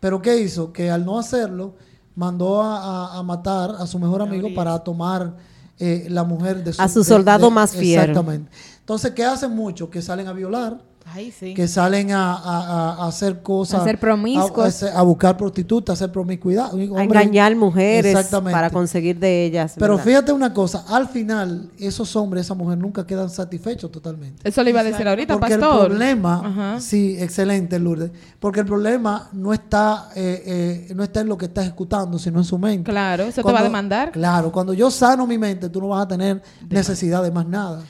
Pero 0.00 0.20
¿qué 0.22 0.38
hizo? 0.40 0.72
Que 0.72 0.90
al 0.90 1.04
no 1.04 1.18
hacerlo, 1.18 1.74
mandó 2.16 2.62
a, 2.62 2.78
a- 3.14 3.18
a 3.18 3.22
matar 3.22 3.74
a 3.78 3.86
su 3.86 3.98
mejor 3.98 4.22
amigo 4.22 4.48
para 4.54 4.78
tomar 4.80 5.34
eh, 5.78 6.08
la 6.10 6.24
mujer 6.24 6.62
de 6.62 6.74
su 6.74 6.82
A 6.82 6.88
su 6.88 6.98
de- 6.98 7.04
soldado 7.06 7.48
de- 7.48 7.54
más 7.54 7.70
fiel. 7.72 8.00
Exactamente. 8.00 8.50
Entonces, 8.80 9.12
¿qué 9.12 9.24
hacen 9.24 9.52
muchos? 9.54 9.88
Que 9.88 10.02
salen 10.02 10.26
a 10.28 10.32
violar, 10.34 10.78
Ay, 11.12 11.30
sí. 11.32 11.54
que 11.54 11.66
salen 11.68 12.12
a, 12.12 12.34
a- 12.34 12.38
a- 12.38 13.04
a 13.04 13.08
hacer 13.08 13.42
cosas. 13.42 13.80
A 13.80 13.84
ser 13.84 13.98
promiscuos. 13.98 14.82
A, 14.82 14.92
a- 14.94 14.98
a 15.00 15.02
buscar 15.02 15.36
prostitutas, 15.36 15.90
a 15.90 16.04
hacer 16.04 16.12
promiscuidad. 16.12 16.70
a 16.74 17.02
engañar 17.04 17.54
mujeres 17.56 18.14
Exactamente. 18.14 18.52
para 18.52 18.70
conseguir 18.70 19.18
de 19.18 19.44
ellas. 19.46 19.74
Pero 19.78 19.94
¿verdad? 19.96 20.04
fíjate 20.04 20.32
una 20.32 20.52
cosa, 20.54 20.84
al 20.88 21.08
final, 21.08 21.70
esos 21.78 22.14
hombres, 22.16 22.46
esa 22.46 22.54
mujer 22.54 22.78
nunca 22.78 23.06
quedan 23.06 23.30
satisfechos 23.30 23.90
totalmente. 23.90 24.48
Eso 24.48 24.62
le 24.62 24.70
iba 24.70 24.80
a 24.80 24.84
decir 24.84 25.06
ahorita, 25.08 25.34
Porque 25.38 25.54
el 25.54 25.60
pastor. 25.60 25.88
problema, 25.88 26.42
Ajá. 26.44 26.80
sí, 26.80 27.16
excelente 27.18 27.78
Lourdes, 27.78 28.10
porque 28.38 28.60
el 28.60 28.66
problema 28.66 29.28
no 29.32 29.52
está, 29.52 30.10
eh, 30.14 30.86
eh, 30.88 30.94
no 30.94 31.02
está 31.02 31.20
en 31.20 31.28
lo 31.28 31.36
que 31.38 31.46
está 31.46 31.62
ejecutando, 31.62 32.18
sino 32.18 32.38
en 32.38 32.44
su 32.44 32.58
mente. 32.58 32.90
Claro, 32.90 33.24
eso 33.24 33.42
te 33.42 33.52
va 33.52 33.60
a 33.60 33.62
demandar. 33.64 34.12
Claro, 34.12 34.52
cuando 34.52 34.72
yo 34.74 34.90
sano 34.90 35.26
mi 35.26 35.38
mente, 35.38 35.68
tú 35.68 35.80
no 35.80 35.88
vas 35.88 36.04
a 36.04 36.08
tener 36.08 36.42
necesidad 36.68 37.22
de 37.22 37.30
más 37.30 37.46
nada. 37.46 37.82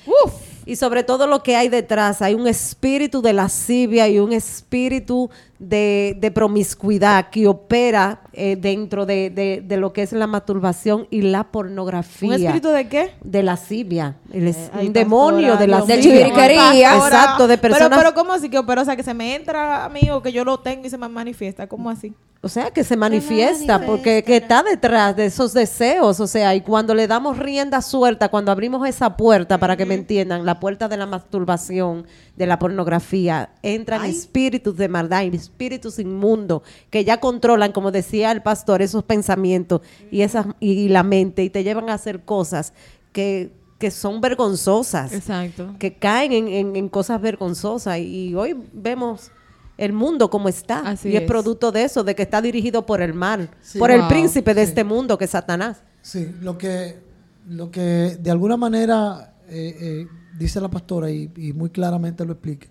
Y 0.67 0.77
sobre 0.77 1.03
todo 1.05 1.27
lo 1.27 1.43
que 1.43 1.57
hay 1.57 1.69
detrás, 1.69 2.23
hay 2.23 2.35
un 2.35 2.47
espíritu 2.47 3.23
de 3.23 3.33
lascivia 3.33 4.09
y 4.09 4.19
un 4.19 4.33
espíritu 4.33 5.31
de, 5.61 6.17
de 6.19 6.31
promiscuidad 6.31 7.29
que 7.29 7.47
opera 7.47 8.23
eh, 8.33 8.57
dentro 8.59 9.05
de, 9.05 9.29
de- 9.29 9.63
de 9.65 9.77
lo 9.77 9.93
que 9.93 10.03
es 10.03 10.13
la 10.13 10.27
masturbación 10.27 11.07
y 11.11 11.21
la 11.21 11.45
pornografía. 11.45 12.29
¿Un 12.31 12.35
espíritu 12.43 12.69
de 12.71 12.89
qué? 12.89 13.11
de 13.23 13.43
lascivia. 13.43 14.17
El 14.33 14.49
es- 14.49 14.71
Ay, 14.73 14.87
un 14.87 14.93
demonio 14.95 15.57
de 15.59 15.67
chiviriquería. 16.01 16.91
pastora. 16.93 17.07
Exacto, 17.21 17.47
de 17.47 17.59
personas. 17.59 17.91
Pero, 17.91 18.01
pero 18.01 18.15
¿cómo 18.15 18.33
así 18.33 18.49
que 18.49 18.59
opera? 18.59 18.81
O 18.81 18.85
sea, 18.87 18.97
que 18.97 19.03
se 19.03 19.13
me 19.13 19.35
entra 19.37 19.85
a 19.85 19.89
mí 19.91 20.11
o 20.11 20.23
que 20.23 20.33
yo 20.33 20.45
lo 20.47 20.59
tengo 20.61 20.87
y 20.87 20.91
se 20.91 20.97
me 20.97 21.09
manifiesta. 21.09 21.67
¿Cómo 21.67 21.91
así? 21.91 22.15
O 22.43 22.49
sea, 22.49 22.71
que 22.71 22.83
se 22.85 22.97
manifiesta, 22.97 23.85
porque 23.85 24.25
que 24.25 24.39
está 24.39 24.63
detrás 24.63 25.15
de 25.15 25.27
esos 25.27 25.53
deseos. 25.53 26.21
O 26.21 26.27
sea, 26.27 26.55
y 26.55 26.63
cuando 26.63 26.95
le 26.95 27.07
damos 27.07 27.39
rienda 27.39 27.83
suelta, 27.83 28.31
cuando 28.31 28.51
abrimos 28.51 28.89
esa 28.89 29.15
puerta, 29.15 29.59
para 29.59 29.77
que 29.77 29.85
me 29.85 29.93
entiendan, 29.95 30.47
la 30.47 30.59
puerta 30.59 30.89
de 30.89 30.97
la 30.97 31.05
masturbación, 31.05 32.07
de 32.37 32.47
la 32.47 32.59
pornografía, 32.59 33.51
entran 33.63 34.07
espíritus 34.07 34.75
de 34.79 34.89
maldad, 34.89 35.25
y 35.25 35.39
espíritus 35.51 35.99
inmundos, 35.99 36.63
que 36.91 37.05
ya 37.05 37.19
controlan, 37.21 37.73
como 37.73 37.91
decía 37.91 38.33
el 38.33 38.43
pastor, 38.43 38.81
esos 38.83 39.05
pensamientos 39.05 39.81
y, 40.11 40.23
esas, 40.23 40.47
y 40.61 40.89
la 40.89 41.03
mente, 41.03 41.43
y 41.45 41.51
te 41.51 41.63
llevan 41.65 41.91
a 41.91 41.95
hacer 41.95 42.21
cosas 42.25 42.73
que, 43.13 43.53
que 43.79 43.91
son 43.91 44.21
vergonzosas 44.21 45.13
Exacto. 45.13 45.75
que 45.79 45.95
caen 45.95 46.33
en, 46.33 46.49
en- 46.49 46.77
en 46.77 46.89
cosas 46.89 47.21
vergonzosas 47.21 47.99
y 47.99 48.35
hoy 48.35 48.55
vemos 48.73 49.31
el 49.79 49.93
mundo 49.95 50.29
como 50.29 50.49
está 50.51 50.81
Así 50.81 51.09
y 51.09 51.17
es, 51.17 51.23
es. 51.23 51.27
producto 51.27 51.73
de 51.73 51.85
eso, 51.85 52.05
de 52.05 52.15
que 52.15 52.23
está 52.23 52.43
dirigido 52.43 52.85
por 52.85 53.01
el 53.01 53.15
mal, 53.15 53.49
Sí. 53.63 53.79
por 53.79 53.91
el 53.91 54.07
príncipe 54.09 54.53
de 54.55 54.63
Sí. 54.65 54.69
este 54.71 54.85
mundo 54.85 55.17
que 55.17 55.25
es 55.25 55.31
Satanás. 55.31 55.83
Sí, 56.03 56.29
lo 56.43 56.59
que, 56.59 56.99
lo 57.49 57.71
que 57.71 57.81
de 58.21 58.31
alguna 58.31 58.57
manera 58.59 59.35
eh, 59.49 59.77
eh, 59.81 60.07
dice 60.39 60.61
la 60.61 60.69
pastora 60.69 61.11
y, 61.11 61.31
y 61.37 61.53
muy 61.55 61.71
claramente 61.71 62.25
lo 62.27 62.33
explica. 62.35 62.69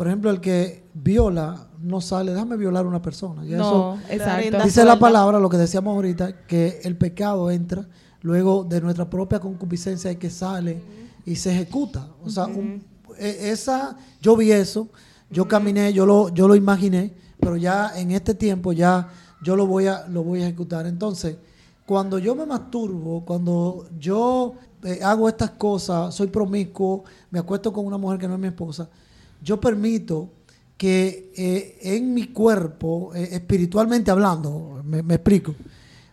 Por 0.00 0.06
ejemplo, 0.06 0.30
el 0.30 0.40
que 0.40 0.82
viola 0.94 1.68
no 1.82 2.00
sale, 2.00 2.32
déjame 2.32 2.56
violar 2.56 2.86
a 2.86 2.88
una 2.88 3.02
persona. 3.02 3.44
Ya 3.44 3.58
No, 3.58 3.96
eso- 3.96 4.12
exacto. 4.14 4.64
Dice 4.64 4.82
la 4.82 4.92
palabra, 4.98 5.38
lo 5.38 5.50
que 5.50 5.58
decíamos 5.58 5.94
ahorita, 5.94 6.46
que 6.46 6.80
el 6.84 6.96
pecado 6.96 7.50
entra 7.50 7.86
luego 8.22 8.64
de 8.64 8.80
nuestra 8.80 9.10
propia 9.10 9.40
concupiscencia 9.40 10.10
y 10.10 10.16
que 10.16 10.30
sale 10.30 10.80
y 11.26 11.36
se 11.36 11.52
ejecuta. 11.52 12.08
O 12.24 12.30
sea, 12.30 12.46
un- 12.46 12.82
e- 13.18 13.50
esa, 13.50 13.94
yo 14.22 14.36
vi 14.38 14.52
eso, 14.52 14.88
yo 15.30 15.46
caminé, 15.46 15.92
yo 15.92 16.06
lo, 16.06 16.30
yo 16.30 16.48
lo 16.48 16.54
imaginé, 16.56 17.12
pero 17.38 17.58
ya 17.58 17.92
en 17.94 18.12
este 18.12 18.32
tiempo 18.32 18.72
ya 18.72 19.06
yo 19.42 19.54
lo 19.54 19.66
voy 19.66 19.86
a, 19.86 20.06
lo 20.08 20.24
voy 20.24 20.40
a 20.40 20.46
ejecutar. 20.46 20.86
Entonces, 20.86 21.36
cuando 21.84 22.18
yo 22.18 22.34
me 22.34 22.46
masturbo, 22.46 23.22
cuando 23.26 23.86
yo 23.98 24.54
eh, 24.82 25.00
hago 25.02 25.28
estas 25.28 25.50
cosas, 25.50 26.14
soy 26.14 26.28
promiscuo, 26.28 27.04
me 27.30 27.38
acuesto 27.38 27.70
con 27.70 27.84
una 27.84 27.98
mujer 27.98 28.18
que 28.18 28.26
no 28.26 28.32
es 28.36 28.40
mi 28.40 28.46
esposa, 28.46 28.88
yo 29.42 29.60
permito 29.60 30.30
que 30.76 31.32
eh, 31.36 31.78
en 31.96 32.14
mi 32.14 32.28
cuerpo, 32.28 33.12
eh, 33.14 33.28
espiritualmente 33.32 34.10
hablando, 34.10 34.80
me, 34.84 35.02
me 35.02 35.14
explico, 35.14 35.54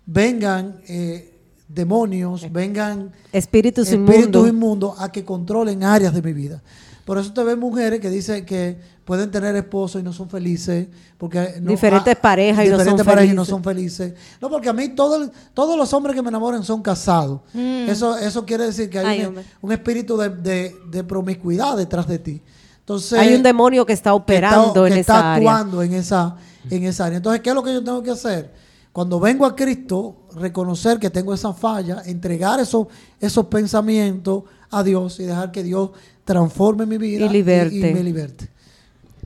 vengan 0.05 0.81
eh, 0.87 1.33
demonios, 1.67 2.51
vengan 2.51 3.11
Espíritus 3.31 3.89
espíritus 3.89 4.47
inmundos. 4.47 4.99
a 4.99 5.11
que 5.11 5.23
controlen 5.23 5.83
áreas 5.83 6.13
de 6.13 6.21
mi 6.21 6.33
vida. 6.33 6.61
Por 7.05 7.17
eso 7.17 7.31
te 7.31 7.41
ves 7.43 7.57
mujeres 7.57 8.01
que 8.01 8.09
dicen 8.09 8.45
que 8.45 8.77
pueden 9.05 9.31
tener 9.31 9.55
esposos 9.55 10.01
y 10.01 10.03
no 10.03 10.11
son 10.11 10.29
felices, 10.29 10.87
porque 11.17 11.53
no- 11.61 11.71
Diferentes 11.71 12.13
ah, 12.17 12.21
parejas 12.21 12.65
y 12.65 12.69
no 12.69 12.77
diferentes 12.77 13.05
son 13.05 13.05
parejas 13.05 13.31
y 13.31 13.35
no 13.35 13.45
felices. 13.45 13.49
son 13.49 13.63
felices. 13.63 14.13
No, 14.41 14.49
porque 14.49 14.67
a 14.67 14.73
mí 14.73 14.89
todo 14.89 15.31
todos 15.53 15.77
los 15.77 15.93
hombres 15.93 16.13
que 16.17 16.21
me 16.21 16.27
enamoran 16.27 16.65
son 16.65 16.81
casados. 16.81 17.39
Eso, 17.55 18.17
eso 18.17 18.45
quiere 18.45 18.65
decir 18.65 18.89
que 18.89 18.99
hay 18.99 19.21
Ay, 19.21 19.33
un, 19.61 19.71
espíritu 19.71 20.17
de, 20.17 20.29
de- 20.29 20.75
de 20.91 21.03
promiscuidad 21.05 21.77
detrás 21.77 22.07
de 22.09 22.19
ti. 22.19 22.41
Entonces, 22.87 23.19
Hay 23.19 23.33
un 23.35 23.43
demonio 23.43 23.85
que 23.85 23.91
está 23.91 24.11
que 24.11 24.15
operando 24.15 24.85
está, 24.85 24.87
en 24.87 24.93
que 24.93 24.99
esa 25.01 25.13
está 25.13 25.33
área. 25.35 25.51
actuando 25.51 25.83
en 25.83 25.93
esa, 25.93 26.35
en 26.69 26.83
esa 26.85 27.05
área. 27.07 27.17
Entonces, 27.17 27.41
¿qué 27.41 27.49
es 27.49 27.55
lo 27.55 27.61
que 27.61 27.73
yo 27.73 27.83
tengo 27.83 28.01
que 28.01 28.11
hacer? 28.11 28.53
Cuando 28.93 29.19
vengo 29.19 29.45
a 29.45 29.53
Cristo, 29.53 30.15
reconocer 30.35 30.97
que 30.97 31.09
tengo 31.09 31.33
esa 31.33 31.51
falla, 31.53 32.01
entregar 32.05 32.61
esos, 32.61 32.87
esos 33.19 33.45
pensamientos 33.47 34.43
a 34.71 34.83
Dios 34.83 35.19
y 35.19 35.23
dejar 35.23 35.51
que 35.51 35.63
Dios 35.63 35.89
transforme 36.23 36.85
mi 36.85 36.97
vida 36.97 37.25
Y 37.25 37.29
liberte. 37.29 37.75
y 37.75 37.81
me 37.93 38.01
liberte. 38.01 38.47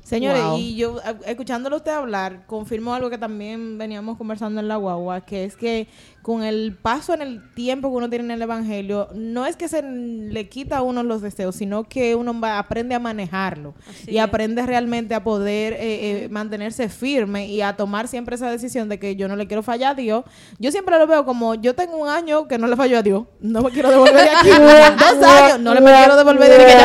Señores, 0.03 0.43
Wow. 0.43 0.57
y 0.57 0.75
yo 0.75 0.97
escuchándolo 1.27 1.77
usted 1.77 1.91
hablar, 1.91 2.45
confirmo 2.47 2.93
algo 2.95 3.09
que 3.11 3.17
también 3.19 3.77
veníamos 3.77 4.17
conversando 4.17 4.59
en 4.59 4.67
la 4.67 4.75
guagua, 4.75 5.21
que 5.21 5.45
es 5.45 5.55
que 5.55 5.87
con 6.21 6.43
el 6.43 6.77
paso 6.79 7.13
en 7.15 7.21
el 7.23 7.41
tiempo 7.55 7.89
que 7.89 7.95
uno 7.95 8.09
tiene 8.09 8.25
en 8.25 8.31
el 8.31 8.41
Evangelio, 8.43 9.07
no 9.15 9.45
es 9.47 9.55
que 9.55 9.67
se 9.67 9.81
le 9.81 10.49
quita 10.49 10.77
a 10.77 10.81
uno 10.83 11.01
los 11.01 11.21
deseos, 11.21 11.55
sino 11.55 11.83
que 11.85 12.13
uno 12.15 12.39
va- 12.39 12.59
aprende 12.59 12.93
a 12.93 12.99
manejarlo 12.99 13.73
y 14.07 14.19
aprende 14.19 14.63
realmente 14.65 15.15
a 15.15 15.23
poder 15.23 15.73
eh, 15.73 15.79
eh, 16.25 16.29
mantenerse 16.29 16.89
firme 16.89 17.47
y 17.47 17.61
a 17.61 17.75
tomar 17.75 18.07
siempre 18.07 18.35
esa 18.35 18.51
decisión 18.51 18.87
de 18.87 18.99
que 18.99 19.15
yo 19.15 19.27
no 19.27 19.35
le 19.35 19.47
quiero 19.47 19.63
fallar 19.63 19.93
a 19.93 19.95
Dios. 19.95 20.23
Yo 20.59 20.71
siempre 20.71 20.97
lo 20.99 21.07
veo 21.07 21.25
como, 21.25 21.55
yo 21.55 21.73
tengo 21.73 21.97
un 21.97 22.07
año 22.07 22.47
que 22.47 22.57
no 22.57 22.67
le 22.67 22.75
fallo 22.75 22.99
a 22.99 23.01
Dios, 23.01 23.23
no 23.39 23.61
me 23.63 23.71
quiero 23.71 23.89
devolver 23.89 24.13
de 24.13 24.29
aquí, 24.29 24.49
dos 24.99 25.27
años, 25.27 25.59
no 25.59 25.73
le 25.73 25.81
me 25.81 25.91
quiero 25.91 26.15
devolver 26.15 26.49
de 26.49 26.55
aquí, 26.55 26.65
que 26.65 26.77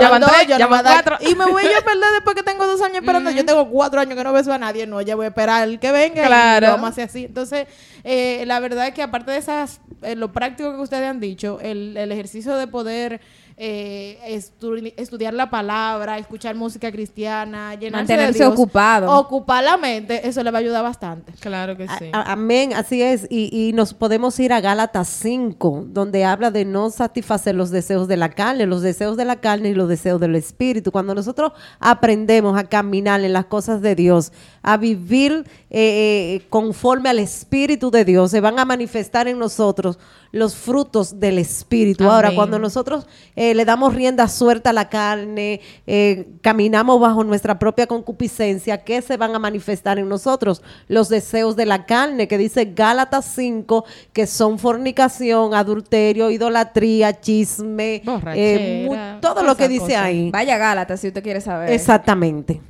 ya 0.00 0.08
van 0.08 0.20
dos, 0.22 0.30
ya 0.48 0.66
van 0.66 0.82
dos, 0.84 0.92
ya 0.94 1.02
cuatro. 1.02 1.16
y 1.20 1.34
me 1.34 1.44
voy 1.46 1.62
yo 1.64 1.78
a 1.78 1.82
perder 1.84 2.08
después 2.14 2.34
que 2.36 2.42
tengo 2.42 2.66
dos 2.66 2.80
años 2.80 2.96
esperando. 2.98 3.30
Yo 3.30 3.44
tengo 3.44 3.68
cuatro 3.68 4.00
años 4.00 4.16
que 4.16 4.24
no 4.24 4.32
beso 4.32 4.52
a 4.52 4.58
nadie. 4.58 4.86
No, 4.86 5.00
ya 5.02 5.14
voy 5.14 5.26
a 5.26 5.28
esperar 5.28 5.68
el 5.68 5.78
que 5.78 5.92
venga 5.92 6.26
Claro. 6.26 6.66
y 6.66 6.70
vamos 6.70 6.86
a 6.86 6.88
hacer 6.92 7.04
así. 7.04 7.24
Entonces, 7.26 7.66
eh, 8.04 8.44
la 8.46 8.60
verdad 8.60 8.88
es 8.88 8.94
que 8.94 9.02
aparte 9.02 9.30
de 9.30 9.38
esas, 9.38 9.80
eh, 10.02 10.16
lo 10.16 10.32
práctico 10.32 10.74
que 10.74 10.80
ustedes 10.80 11.08
han 11.08 11.20
dicho, 11.20 11.58
el, 11.60 11.96
el 11.96 12.12
ejercicio 12.12 12.56
de 12.56 12.66
poder 12.66 13.20
eh, 13.56 14.18
estu- 14.28 14.92
estudiar 14.96 15.34
la 15.34 15.50
palabra, 15.50 16.18
escuchar 16.18 16.54
música 16.54 16.90
cristiana, 16.90 17.74
llenarse 17.74 18.12
de 18.12 18.16
Mantenerse 18.16 18.38
Dios, 18.38 18.52
ocupado. 18.52 19.18
ocupar 19.18 19.62
la 19.64 19.76
mente, 19.76 20.26
eso 20.26 20.42
le 20.42 20.50
va 20.50 20.58
a 20.58 20.60
ayudar 20.60 20.82
bastante. 20.82 21.32
Claro 21.40 21.76
que 21.76 21.86
sí. 21.98 22.10
a- 22.12 22.32
amén, 22.32 22.72
así 22.74 23.02
es. 23.02 23.26
Y, 23.30 23.50
y 23.52 23.72
nos 23.72 23.94
podemos 23.94 24.38
ir 24.40 24.52
a 24.52 24.60
Gálatas 24.60 25.08
5, 25.08 25.84
donde 25.88 26.24
habla 26.24 26.50
de 26.50 26.64
no 26.64 26.90
satisfacer 26.90 27.54
los 27.54 27.70
deseos 27.70 28.08
de 28.08 28.16
la 28.16 28.30
carne, 28.30 28.66
los 28.66 28.82
deseos 28.82 29.16
de 29.16 29.24
la 29.24 29.36
carne 29.36 29.70
y 29.70 29.74
los 29.74 29.88
deseos 29.88 30.20
del 30.20 30.34
espíritu. 30.34 30.90
Cuando 30.92 31.14
nosotros 31.14 31.52
aprendemos 31.80 32.58
a 32.58 32.64
caminar 32.64 33.20
en 33.20 33.32
las 33.32 33.46
cosas 33.46 33.80
de 33.82 33.94
Dios, 33.94 34.32
a 34.62 34.76
vivir 34.76 35.44
eh, 35.70 36.36
eh, 36.40 36.46
conforme 36.48 37.08
al 37.08 37.18
espíritu 37.18 37.90
de 37.90 38.04
Dios, 38.04 38.30
se 38.30 38.40
van 38.40 38.58
a 38.58 38.64
manifestar 38.64 39.28
en 39.28 39.38
nosotros 39.38 39.98
los 40.32 40.56
frutos 40.56 41.20
del 41.20 41.38
espíritu. 41.38 42.04
Ahora, 42.04 42.34
cuando 42.34 42.58
nosotros 42.58 43.06
eh, 43.36 43.54
le 43.54 43.64
damos 43.66 43.94
rienda 43.94 44.26
suelta 44.28 44.70
a 44.70 44.72
la 44.72 44.88
carne, 44.88 45.60
eh, 45.86 46.26
caminamos 46.40 46.98
bajo 46.98 47.22
nuestra 47.22 47.58
propia 47.58 47.86
concupiscencia, 47.86 48.82
¿qué 48.82 49.02
se 49.02 49.18
van 49.18 49.34
a 49.34 49.38
manifestar 49.38 49.98
en 49.98 50.08
nosotros? 50.08 50.62
Los 50.88 51.10
deseos 51.10 51.54
de 51.54 51.66
la 51.66 51.84
carne, 51.84 52.28
que 52.28 52.38
dice 52.38 52.72
Gálatas 52.74 53.26
5, 53.34 53.84
que 54.14 54.26
son 54.26 54.58
fornicación, 54.58 55.54
adulterio, 55.54 56.30
idolatría, 56.30 57.20
chisme, 57.20 58.02
eh, 58.34 59.18
todo 59.20 59.42
lo 59.42 59.54
que 59.54 59.68
dice 59.68 59.96
ahí. 59.96 60.30
Vaya 60.30 60.56
Gálata, 60.56 60.96
si 60.96 61.08
usted 61.08 61.22
quiere 61.22 61.42
saber. 61.42 61.70
Exactamente. 61.70 62.60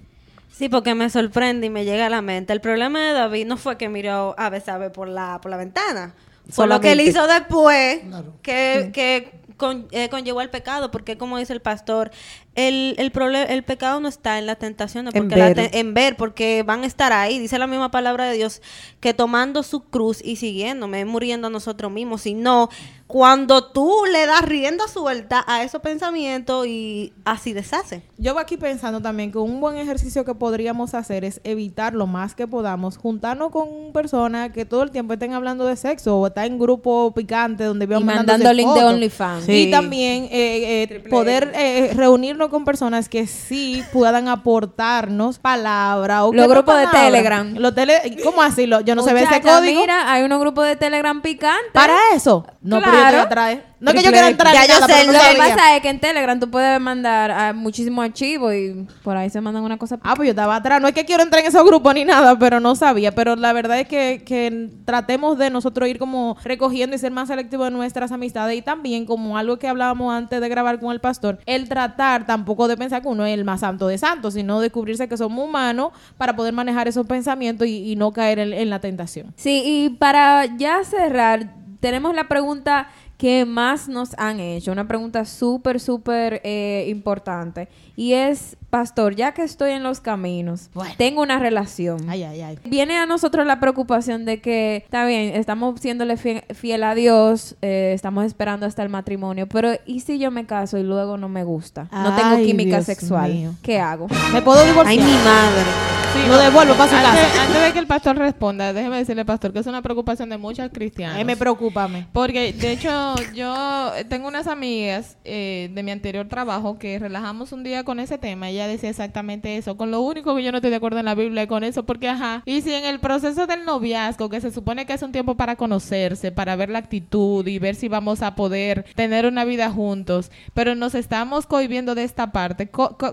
Sí, 0.51 0.69
porque 0.69 0.95
me 0.95 1.09
sorprende 1.11 1.69
y 1.69 1.71
me 1.71 1.85
llega 1.85 2.07
a 2.07 2.11
la 2.11 2.23
mente. 2.23 2.53
El 2.53 2.61
problema 2.61 3.01
de 3.01 3.13
David 3.13 3.47
no 3.47 3.57
fue 3.57 3.79
que 3.79 3.89
miró 3.89 4.35
a 4.37 4.51
Besabe 4.51 4.91
por 4.91 5.09
la, 5.09 5.41
por 5.41 5.51
la 5.51 5.57
ventana. 5.57 6.15
Fue 6.51 6.67
lo 6.67 6.81
que 6.81 6.93
él 6.93 7.01
hizo 7.01 7.27
después 7.27 8.01
Claro. 8.09 8.35
que, 8.43 8.91
que 8.93 9.33
con- 9.57 9.87
eh, 9.93 10.09
conllevó 10.09 10.41
el 10.41 10.51
pecado. 10.51 10.91
Porque 10.91 11.17
como 11.17 11.39
dice 11.39 11.53
el 11.53 11.61
pastor, 11.63 12.11
el, 12.55 12.95
el, 12.99 13.13
prole- 13.13 13.47
el 13.49 13.63
pecado 13.63 14.01
no 14.01 14.09
está 14.09 14.39
en 14.39 14.47
las 14.47 14.59
tentaciones, 14.59 15.15
En 15.15 15.23
porque 15.23 15.37
la 15.37 15.47
ver. 15.53 15.71
te- 15.71 15.79
en 15.79 15.95
ver, 15.95 16.17
porque 16.17 16.63
van 16.65 16.83
a 16.85 16.87
estar 16.87 17.13
ahí. 17.13 17.39
Dice 17.39 17.59
la 17.59 17.67
misma 17.67 17.91
palabra 17.91 18.27
de 18.27 18.37
Dios, 18.37 18.61
que 19.01 19.15
tomando 19.15 19.63
su 19.63 19.81
cruz 19.85 20.21
y 20.23 20.37
siguiéndome, 20.37 21.05
muriendo 21.05 21.47
a 21.47 21.51
nosotros 21.51 21.91
mismos, 21.91 22.23
sino 22.23 22.69
cuando 23.07 23.65
tú 23.73 23.93
le 24.11 24.25
das 24.25 24.41
rienda 24.43 24.89
suelta 24.89 25.45
a 25.47 25.63
esos 25.63 25.83
pensamientos 25.83 26.67
y 26.67 27.13
así 27.27 27.53
deshace. 27.53 28.03
Yo 28.17 28.33
voy 28.33 28.43
aquí 28.43 28.57
pensando 28.57 29.03
también 29.03 29.31
que 29.31 29.37
un 29.37 29.61
buen 29.61 29.77
ejercicio 29.77 30.25
que 30.25 30.35
podríamos 30.35 30.95
hacer 30.95 31.23
es 31.25 31.41
evitar 31.45 31.93
lo 31.95 32.07
más 32.07 32.35
que 32.35 32.47
podamos 32.47 32.97
juntarnos 32.97 33.51
con 33.51 33.93
personas 33.93 34.51
que 34.53 34.65
todo 34.65 34.83
el 34.83 34.91
tiempo 34.91 35.13
estén 35.13 35.35
hablando 35.35 35.67
de 35.67 35.77
sexo 35.77 36.17
o 36.19 36.27
está 36.27 36.47
en 36.47 36.59
grupo 36.59 37.13
picante 37.15 37.65
donde 37.65 37.85
Y 37.85 37.89
vean 37.89 38.05
mandando 38.07 38.51
link 38.53 38.73
de 38.73 38.83
OnlyFans. 38.85 39.45
Sí. 39.45 39.53
Y 39.69 39.71
también 39.71 40.25
eh, 40.31 40.85
eh, 40.91 41.01
poder 41.11 41.53
eh, 41.55 41.93
reunirnos 41.95 42.42
con 42.51 42.65
personas 42.65 43.09
que 43.09 43.27
sí 43.27 43.83
puedan 43.93 44.29
aportarnos 44.29 45.39
palabra 45.39 46.25
o 46.25 46.33
Los 46.33 46.49
grupos 46.49 46.77
de. 46.77 46.87
Telegram. 46.89 47.55
Los 47.55 47.75
tele 47.75 48.19
¿Cómo 48.25 48.43
así? 48.43 48.67
Lo- 48.67 48.81
Yo 48.81 48.95
no 48.95 49.03
sé 49.03 49.13
ese 49.23 49.41
código. 49.41 49.81
Mira, 49.81 50.13
hay 50.13 50.23
unos 50.25 50.41
grupos 50.41 50.67
de 50.67 50.77
Telegram 50.77 51.21
picantes. 51.23 51.71
Para 51.73 51.95
eso. 52.15 52.47
No, 52.61 52.79
pero 52.81 52.93
yo 52.93 52.99
Claro. 52.99 53.17
te 53.19 53.23
atrae. 53.25 53.72
No 53.83 53.91
es 53.91 53.97
que 53.97 54.05
yo 54.05 54.13
quiera 54.13 54.29
entrar 54.29 54.55
Ya 54.55 54.63
en 54.63 54.69
yo 54.69 54.75
nada, 54.75 54.87
sé, 54.87 54.93
pero 54.93 55.13
no 55.13 55.19
Lo 55.19 55.31
que 55.31 55.37
pasa 55.37 55.77
es 55.77 55.83
que 55.83 55.89
en 55.89 55.99
Telegram 55.99 56.39
tú 56.39 56.49
puedes 56.49 56.81
mandar 56.81 57.31
a 57.33 57.53
muchísimos 57.53 58.05
archivos 58.05 58.55
y 58.55 58.87
por 59.03 59.17
ahí 59.17 59.29
se 59.29 59.41
mandan 59.41 59.65
una 59.65 59.77
cosa. 59.77 59.99
Ah, 60.03 60.15
pues 60.15 60.27
yo 60.29 60.31
estaba 60.31 60.55
atrás. 60.55 60.81
No 60.81 60.87
es 60.87 60.95
que 60.95 61.05
quiero 61.05 61.25
entrar 61.25 61.43
en 61.43 61.49
esos 61.49 61.65
grupos 61.65 61.93
ni 61.93 62.05
nada, 62.05 62.39
pero 62.39 62.61
no 62.61 62.77
sabía. 62.77 63.13
Pero 63.13 63.35
la 63.35 63.53
verdad 63.53 63.81
es 63.81 63.89
que, 63.89 64.23
que 64.25 64.71
tratemos 64.85 65.37
de 65.37 65.51
nosotros 65.51 65.89
ir 65.89 65.99
como 65.99 66.37
recogiendo 66.45 66.95
y 66.95 66.99
ser 67.01 67.11
más 67.11 67.27
selectivos 67.27 67.67
de 67.67 67.71
nuestras 67.73 68.13
amistades. 68.13 68.57
Y 68.57 68.63
también, 68.63 69.05
como 69.05 69.37
algo 69.37 69.59
que 69.59 69.67
hablábamos 69.67 70.15
antes 70.15 70.41
de 70.41 70.49
grabar 70.49 70.79
con 70.79 70.93
el 70.93 71.01
pastor, 71.01 71.41
el 71.45 71.69
tratar 71.69 72.25
tampoco 72.25 72.69
de 72.69 72.77
pensar 72.77 73.03
que 73.03 73.09
uno 73.09 73.27
es 73.27 73.35
el 73.35 73.45
más 73.45 73.61
santo 73.61 73.89
de 73.89 73.99
santos, 73.99 74.35
sino 74.35 74.61
descubrirse 74.61 75.09
que 75.09 75.17
somos 75.17 75.45
humanos 75.45 75.91
para 76.17 76.37
poder 76.37 76.53
manejar 76.55 76.87
esos 76.87 77.07
pensamientos 77.07 77.67
y, 77.67 77.91
y 77.91 77.97
no 77.97 78.13
caer 78.13 78.39
en, 78.39 78.53
en 78.53 78.71
la 78.71 78.81
tentación. 78.81 79.35
Sí, 79.37 79.63
y 79.65 79.91
para 79.91 80.47
ya 80.57 80.85
cerrar, 80.85 81.63
tenemos 81.83 82.15
la 82.15 82.29
pregunta 82.29 82.89
que 83.23 83.45
más 83.45 83.89
nos 83.89 84.19
han 84.19 84.41
hecho, 84.41 84.73
una 84.73 84.89
pregunta 84.89 85.25
súper, 85.25 85.79
súper 85.79 86.41
eh, 86.43 86.87
importante. 86.89 87.69
Y 87.95 88.15
es, 88.15 88.57
pastor, 88.77 89.15
ya 89.15 89.33
que 89.33 89.43
estoy 89.43 89.73
en 89.73 89.83
los 89.83 90.01
caminos, 90.01 90.71
Bueno. 90.73 90.95
tengo 90.97 91.21
una 91.21 91.39
relación. 91.39 92.09
Ay, 92.09 92.23
ay, 92.25 92.41
ay. 92.41 92.59
Viene 92.65 92.97
a 92.97 93.05
nosotros 93.05 93.47
la 93.47 93.61
preocupación 93.61 94.25
de 94.25 94.41
que, 94.41 94.77
está 94.77 95.05
bien, 95.05 95.37
estamos 95.37 95.79
siéndole 95.79 96.17
fie- 96.17 96.43
fiel 96.55 96.83
a 96.85 96.95
Dios, 96.95 97.55
eh, 97.61 97.93
estamos 97.95 98.25
esperando 98.25 98.65
hasta 98.65 98.83
el 98.83 98.89
matrimonio, 98.89 99.47
pero 99.47 99.73
¿y 99.85 100.01
si 100.01 100.19
yo 100.19 100.31
me 100.31 100.47
caso 100.47 100.79
y 100.79 100.85
luego 100.85 101.19
no 101.19 101.29
me 101.29 101.45
gusta? 101.45 101.89
No 101.93 102.17
tengo 102.17 102.37
química 102.39 102.77
Dios 102.77 102.87
sexual. 102.87 103.31
mío. 103.31 103.55
¿Qué 103.63 103.79
hago? 103.79 104.07
¿Me 104.33 104.41
puedo 104.41 104.65
divorciar? 104.65 104.89
Ay, 104.89 104.99
mi 104.99 105.19
madre. 105.23 105.93
Lo 106.29 106.37
devuelvo 106.37 106.75
para 106.75 106.91
su 106.91 106.95
antes, 106.97 107.23
casa. 107.23 107.43
antes 107.47 107.63
de 107.63 107.73
que 107.73 107.79
el 107.79 107.87
pastor 107.87 108.19
responda, 108.19 108.75
déjeme 108.75 108.99
decirle, 108.99 109.25
pastor, 109.25 109.51
que 109.51 109.61
es 109.61 109.67
una 109.67 109.81
preocupación 109.81 110.29
de 110.29 110.37
muchas 110.37 110.71
cristianas. 110.71 111.17
Ay, 111.17 111.25
me 111.25 111.39
preocupa 111.39 111.85
a 111.85 111.89
mí. 111.89 112.07
Porque, 112.13 112.53
de 112.53 112.73
hecho, 112.73 113.15
yo 113.35 113.91
tengo 114.11 114.29
unas 114.29 114.47
amigas 114.47 115.17
eh, 115.25 115.71
de 115.73 115.83
mi 115.83 115.91
anterior 115.91 116.29
trabajo 116.29 116.79
que 116.79 116.99
relajamos 116.99 117.53
un 117.53 117.65
día 117.65 117.83
con 117.85 117.99
ese 117.99 118.19
tema. 118.19 118.51
Ella 118.51 118.62
decía 118.67 118.91
exactamente 118.91 119.57
eso. 119.57 119.77
Con 119.77 119.91
lo 119.91 120.01
único 120.01 120.35
que 120.35 120.43
yo 120.43 120.53
no 120.53 120.59
estoy 120.59 120.71
de 120.71 120.77
acuerdo 120.77 120.99
en 120.99 121.07
la 121.07 121.15
Biblia 121.15 121.43
es 121.43 121.49
con 121.49 121.65
eso, 121.65 121.85
porque, 121.85 122.09
ajá. 122.09 122.43
Y 122.45 122.61
si 122.63 122.73
en 122.73 122.85
el 122.85 123.01
proceso 123.01 123.47
del 123.47 123.65
noviazgo, 123.65 124.29
que 124.29 124.41
se 124.41 124.51
supone 124.51 124.87
que 124.87 124.93
es 124.93 125.03
un 125.03 125.13
tiempo 125.13 125.37
para 125.37 125.57
conocerse, 125.57 126.33
para 126.33 126.57
ver 126.57 126.71
la 126.71 126.79
actitud 126.79 127.47
y 127.47 127.59
ver 127.59 127.75
si 127.75 127.89
vamos 127.89 128.23
a 128.23 128.35
poder 128.35 128.85
tener 128.95 129.27
una 129.27 129.45
vida 129.45 129.71
juntos, 129.71 130.31
pero 130.55 130.75
nos 130.75 130.95
estamos 130.95 131.47
cohibiendo 131.47 131.95
de 131.95 132.05
esta 132.05 132.33
parte, 132.33 132.71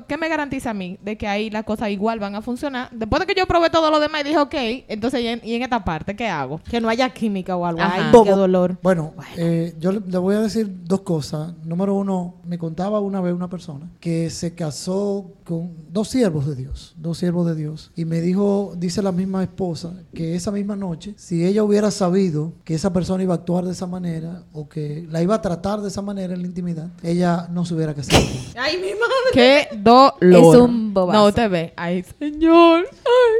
¿qué 0.07 0.17
me 0.17 0.29
garantiza 0.29 0.71
a 0.71 0.73
mí 0.73 0.97
de 1.01 1.17
que 1.17 1.27
ahí 1.27 1.49
las 1.49 1.63
cosas 1.63 1.89
igual 1.89 2.19
van 2.19 2.35
a 2.35 2.41
funcionar? 2.41 2.89
Después 2.91 3.21
de 3.21 3.25
que 3.27 3.39
yo 3.39 3.45
probé 3.45 3.69
todo 3.69 3.91
lo 3.91 3.99
demás 3.99 4.21
y 4.21 4.25
dije, 4.25 4.39
ok, 4.39 4.55
entonces, 4.87 5.21
¿y 5.21 5.27
en, 5.27 5.41
y 5.43 5.53
en 5.55 5.63
esta 5.63 5.83
parte 5.83 6.15
qué 6.15 6.27
hago? 6.27 6.61
Que 6.69 6.81
no 6.81 6.89
haya 6.89 7.09
química 7.09 7.55
o 7.55 7.65
algo. 7.65 7.81
Ajá. 7.81 8.11
Ay, 8.13 8.23
qué 8.23 8.31
dolor. 8.31 8.77
Bueno, 8.81 9.13
eh, 9.37 9.73
yo 9.79 9.91
le, 9.91 10.01
le 10.01 10.17
voy 10.17 10.35
a 10.35 10.41
decir 10.41 10.69
dos 10.83 11.01
cosas. 11.01 11.53
Número 11.63 11.95
uno, 11.95 12.35
me 12.45 12.57
contaba 12.57 12.99
una 12.99 13.21
vez 13.21 13.33
una 13.33 13.49
persona 13.49 13.89
que 13.99 14.29
se 14.29 14.55
casó 14.55 15.31
con 15.49 15.73
dos 15.91 16.09
siervos 16.09 16.45
de 16.45 16.53
Dios, 16.55 16.93
dos 16.95 17.17
siervos 17.17 17.47
de 17.47 17.55
Dios, 17.55 17.89
y 17.95 18.05
me 18.05 18.21
dijo, 18.21 18.73
dice 18.77 19.01
la 19.01 19.11
misma 19.11 19.41
esposa, 19.41 19.95
que 20.13 20.35
esa 20.35 20.51
misma 20.51 20.75
noche, 20.75 21.15
si 21.17 21.43
ella 21.43 21.63
hubiera 21.63 21.89
sabido 21.89 22.53
que 22.63 22.75
esa 22.75 22.93
persona 22.93 23.23
iba 23.23 23.33
a 23.33 23.37
actuar 23.37 23.65
de 23.65 23.71
esa 23.71 23.87
manera 23.87 24.43
o 24.53 24.69
que 24.69 25.07
la 25.09 25.23
iba 25.23 25.33
a 25.33 25.41
tratar 25.41 25.81
de 25.81 25.87
esa 25.87 26.03
manera 26.03 26.35
en 26.35 26.41
la 26.43 26.47
intimidad, 26.47 26.89
ella 27.01 27.47
no 27.49 27.65
se 27.65 27.73
hubiera 27.73 27.95
casado. 27.95 28.23
Ay, 28.57 28.77
mi 28.77 28.91
madre. 28.91 29.31
¡Qué 29.33 29.69
dolor! 29.75 30.13
Es 30.21 30.59
un 30.61 30.93
bobazo. 30.93 31.19
No, 31.19 31.25
usted 31.25 31.49
ve. 31.49 31.73
¡Ay, 31.75 32.05
señor! 32.19 32.85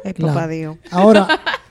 Es 0.03 0.15
Claro. 0.15 0.33
papá 0.33 0.47
Dios. 0.47 0.77
Ahora, 0.89 1.27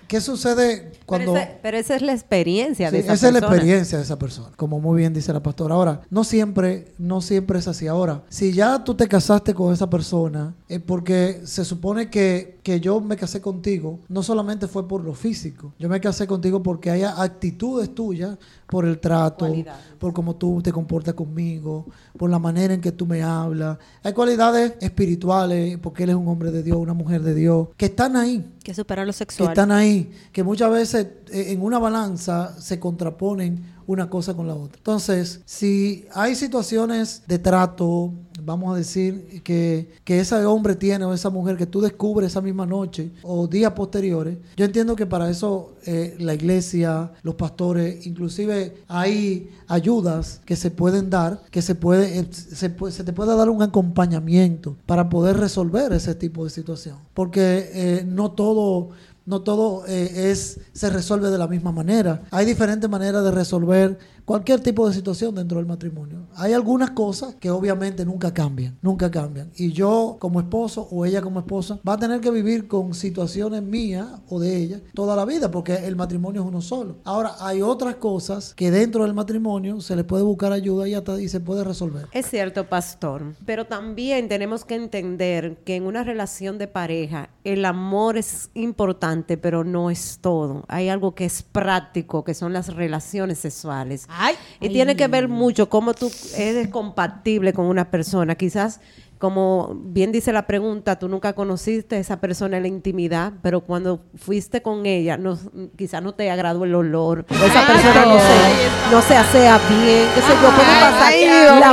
¿qué 0.06 0.20
sucede 0.20 0.92
cuando... 1.08 1.32
Pero, 1.32 1.44
esa, 1.44 1.58
pero 1.62 1.76
esa 1.78 1.96
es 1.96 2.02
la 2.02 2.12
experiencia 2.12 2.90
Sí, 2.90 2.96
de 2.96 3.00
esa 3.02 3.14
esa, 3.14 3.28
es 3.28 3.32
la 3.32 3.40
persona. 3.40 3.56
experiencia 3.56 3.98
de 3.98 4.04
esa 4.04 4.18
persona, 4.18 4.50
como 4.56 4.78
muy 4.78 4.98
bien 4.98 5.12
dice 5.14 5.32
la 5.32 5.42
pastora. 5.42 5.74
Ahora, 5.74 6.02
no 6.10 6.22
siempre, 6.22 6.92
no 6.98 7.20
siempre 7.20 7.58
es 7.58 7.66
así. 7.66 7.86
Ahora, 7.88 8.22
si 8.28 8.52
ya 8.52 8.84
tú 8.84 8.94
te 8.94 9.08
casaste 9.08 9.54
con 9.54 9.72
esa 9.72 9.88
persona, 9.90 10.54
es 10.68 10.80
porque 10.80 11.40
se 11.44 11.64
supone 11.64 12.10
que, 12.10 12.58
que 12.62 12.78
yo 12.78 13.00
me 13.00 13.16
casé 13.16 13.40
contigo, 13.40 13.98
no 14.08 14.22
solamente 14.22 14.68
fue 14.68 14.86
por 14.86 15.02
lo 15.02 15.14
físico, 15.14 15.72
yo 15.78 15.88
me 15.88 15.98
casé 16.00 16.26
contigo 16.26 16.62
porque 16.62 16.90
hay 16.90 17.02
actitudes 17.02 17.94
tuyas, 17.94 18.36
por 18.68 18.84
el 18.84 18.98
trato, 18.98 19.46
Cualidades. 19.46 19.80
por 19.98 20.12
cómo 20.12 20.36
tú 20.36 20.60
te 20.62 20.72
comportas 20.72 21.14
conmigo, 21.14 21.86
por 22.18 22.28
la 22.28 22.38
manera 22.38 22.74
en 22.74 22.82
que 22.82 22.92
tú 22.92 23.06
me 23.06 23.22
hablas. 23.22 23.78
Hay 24.02 24.12
cualidades 24.12 24.74
espirituales, 24.80 25.78
porque 25.78 26.02
él 26.04 26.10
es 26.10 26.16
un 26.16 26.28
hombre 26.28 26.50
de 26.50 26.62
Dios, 26.62 26.76
una 26.76 26.92
mujer 26.92 27.22
de 27.22 27.34
Dios, 27.34 27.68
que 27.78 27.86
están 27.86 28.14
ahí 28.14 28.44
Que 28.62 28.74
supera 28.74 29.06
lo 29.06 29.12
que 29.12 29.18
sexual. 29.18 29.48
están 29.48 29.72
ahí, 29.72 30.10
que 30.32 30.42
muchas 30.42 30.70
veces 30.70 30.97
eh, 31.00 31.52
en 31.52 31.62
una 31.62 31.78
balanza 31.78 32.60
se 32.60 32.78
contraponen 32.78 33.78
una 33.88 34.10
cosa 34.10 34.34
con 34.34 34.46
la 34.46 34.54
otra. 34.54 34.76
Entonces, 34.76 35.40
si 35.46 36.04
hay 36.12 36.34
situaciones 36.34 37.22
de 37.26 37.38
trato, 37.38 38.12
vamos 38.44 38.74
a 38.74 38.76
decir, 38.76 39.42
que, 39.42 39.90
que 40.04 40.20
ese 40.20 40.44
hombre 40.44 40.76
tiene 40.76 41.06
o 41.06 41.14
esa 41.14 41.30
mujer 41.30 41.56
que 41.56 41.64
tú 41.64 41.80
descubres 41.80 42.32
esa 42.32 42.42
misma 42.42 42.66
noche 42.66 43.10
o 43.22 43.46
días 43.46 43.72
posteriores, 43.72 44.36
yo 44.56 44.66
entiendo 44.66 44.94
que 44.94 45.06
para 45.06 45.30
eso 45.30 45.74
eh, 45.86 46.16
la 46.18 46.34
iglesia, 46.34 47.12
los 47.22 47.34
pastores, 47.36 48.06
inclusive 48.06 48.82
hay 48.88 49.48
ayudas 49.68 50.42
que 50.44 50.56
se 50.56 50.70
pueden 50.70 51.08
dar, 51.08 51.40
que 51.50 51.62
se 51.62 51.74
puede, 51.74 52.18
eh, 52.18 52.28
se 52.30 52.68
te 53.04 53.12
puede 53.14 53.36
dar 53.36 53.48
un 53.48 53.62
acompañamiento 53.62 54.76
para 54.84 55.08
poder 55.08 55.38
resolver 55.38 55.94
ese 55.94 56.14
tipo 56.14 56.44
de 56.44 56.50
situación. 56.50 56.98
Porque 57.14 57.70
eh, 57.72 58.04
no 58.06 58.32
todo 58.32 58.90
no 59.28 59.42
todo 59.42 59.84
eh, 59.86 60.30
es 60.30 60.58
se 60.72 60.88
resuelve 60.88 61.28
de 61.30 61.36
la 61.36 61.46
misma 61.46 61.70
manera. 61.70 62.22
Hay 62.30 62.46
diferentes 62.46 62.88
maneras 62.88 63.22
de 63.22 63.30
resolver 63.30 63.98
cualquier 64.28 64.60
tipo 64.60 64.86
de 64.86 64.92
situación 64.92 65.34
dentro 65.34 65.56
del 65.56 65.64
matrimonio. 65.64 66.18
Hay 66.36 66.52
algunas 66.52 66.90
cosas 66.90 67.34
que 67.36 67.50
obviamente 67.50 68.04
nunca 68.04 68.34
cambian, 68.34 68.76
nunca 68.82 69.10
cambian. 69.10 69.50
Y 69.56 69.72
yo 69.72 70.18
como 70.18 70.38
esposo 70.38 70.86
o 70.90 71.06
ella 71.06 71.22
como 71.22 71.40
esposa 71.40 71.80
va 71.88 71.94
a 71.94 71.98
tener 71.98 72.20
que 72.20 72.30
vivir 72.30 72.68
con 72.68 72.92
situaciones 72.92 73.62
mías 73.62 74.06
o 74.28 74.38
de 74.38 74.54
ella 74.54 74.80
toda 74.92 75.16
la 75.16 75.24
vida 75.24 75.50
porque 75.50 75.76
el 75.86 75.96
matrimonio 75.96 76.42
es 76.42 76.46
uno 76.46 76.60
solo. 76.60 76.96
Ahora 77.04 77.36
hay 77.40 77.62
otras 77.62 77.94
cosas 77.94 78.52
que 78.52 78.70
dentro 78.70 79.04
del 79.04 79.14
matrimonio 79.14 79.80
se 79.80 79.96
le 79.96 80.04
puede 80.04 80.24
buscar 80.24 80.52
ayuda 80.52 80.86
y, 80.86 80.92
hasta, 80.92 81.18
y 81.18 81.30
se 81.30 81.40
puede 81.40 81.64
resolver. 81.64 82.06
Es 82.12 82.26
cierto, 82.26 82.68
pastor, 82.68 83.34
pero 83.46 83.64
también 83.64 84.28
tenemos 84.28 84.66
que 84.66 84.74
entender 84.74 85.56
que 85.64 85.76
en 85.76 85.86
una 85.86 86.04
relación 86.04 86.58
de 86.58 86.68
pareja 86.68 87.30
el 87.44 87.64
amor 87.64 88.18
es 88.18 88.50
importante, 88.52 89.38
pero 89.38 89.64
no 89.64 89.88
es 89.88 90.18
todo. 90.20 90.66
Hay 90.68 90.90
algo 90.90 91.14
que 91.14 91.24
es 91.24 91.42
práctico, 91.42 92.24
que 92.24 92.34
son 92.34 92.52
las 92.52 92.74
relaciones 92.74 93.38
sexuales. 93.38 94.06
Ay. 94.18 94.34
Y 94.60 94.68
tiene 94.70 94.96
que 94.96 95.06
ver 95.08 95.28
mucho 95.28 95.68
cómo 95.68 95.94
tú 95.94 96.10
eres 96.36 96.68
compatible 96.68 97.52
con 97.52 97.66
una 97.66 97.90
persona. 97.90 98.34
Quizás, 98.34 98.80
como 99.18 99.74
bien 99.74 100.12
dice 100.12 100.32
la 100.32 100.46
pregunta, 100.46 100.98
tú 100.98 101.08
nunca 101.08 101.32
conociste 101.32 101.96
a 101.96 101.98
esa 101.98 102.20
persona 102.20 102.56
en 102.56 102.62
la 102.62 102.68
intimidad, 102.68 103.32
pero 103.42 103.60
cuando 103.60 104.00
fuiste 104.16 104.62
con 104.62 104.86
ella, 104.86 105.16
no, 105.16 105.38
quizás 105.76 106.02
no 106.02 106.14
te 106.14 106.30
agradó 106.30 106.64
el 106.64 106.74
olor, 106.74 107.24
o 107.28 107.34
esa 107.34 107.60
Ay, 107.60 107.66
persona 107.66 108.06
no 108.06 108.18
se, 108.18 108.92
no 108.92 109.02
se 109.02 109.16
asea 109.16 109.58
bien, 109.58 110.08
qué 110.14 110.20
sé 110.20 110.32
yo, 110.42 110.50
puede 110.50 110.80
pasar 110.80 111.12
la 111.60 111.70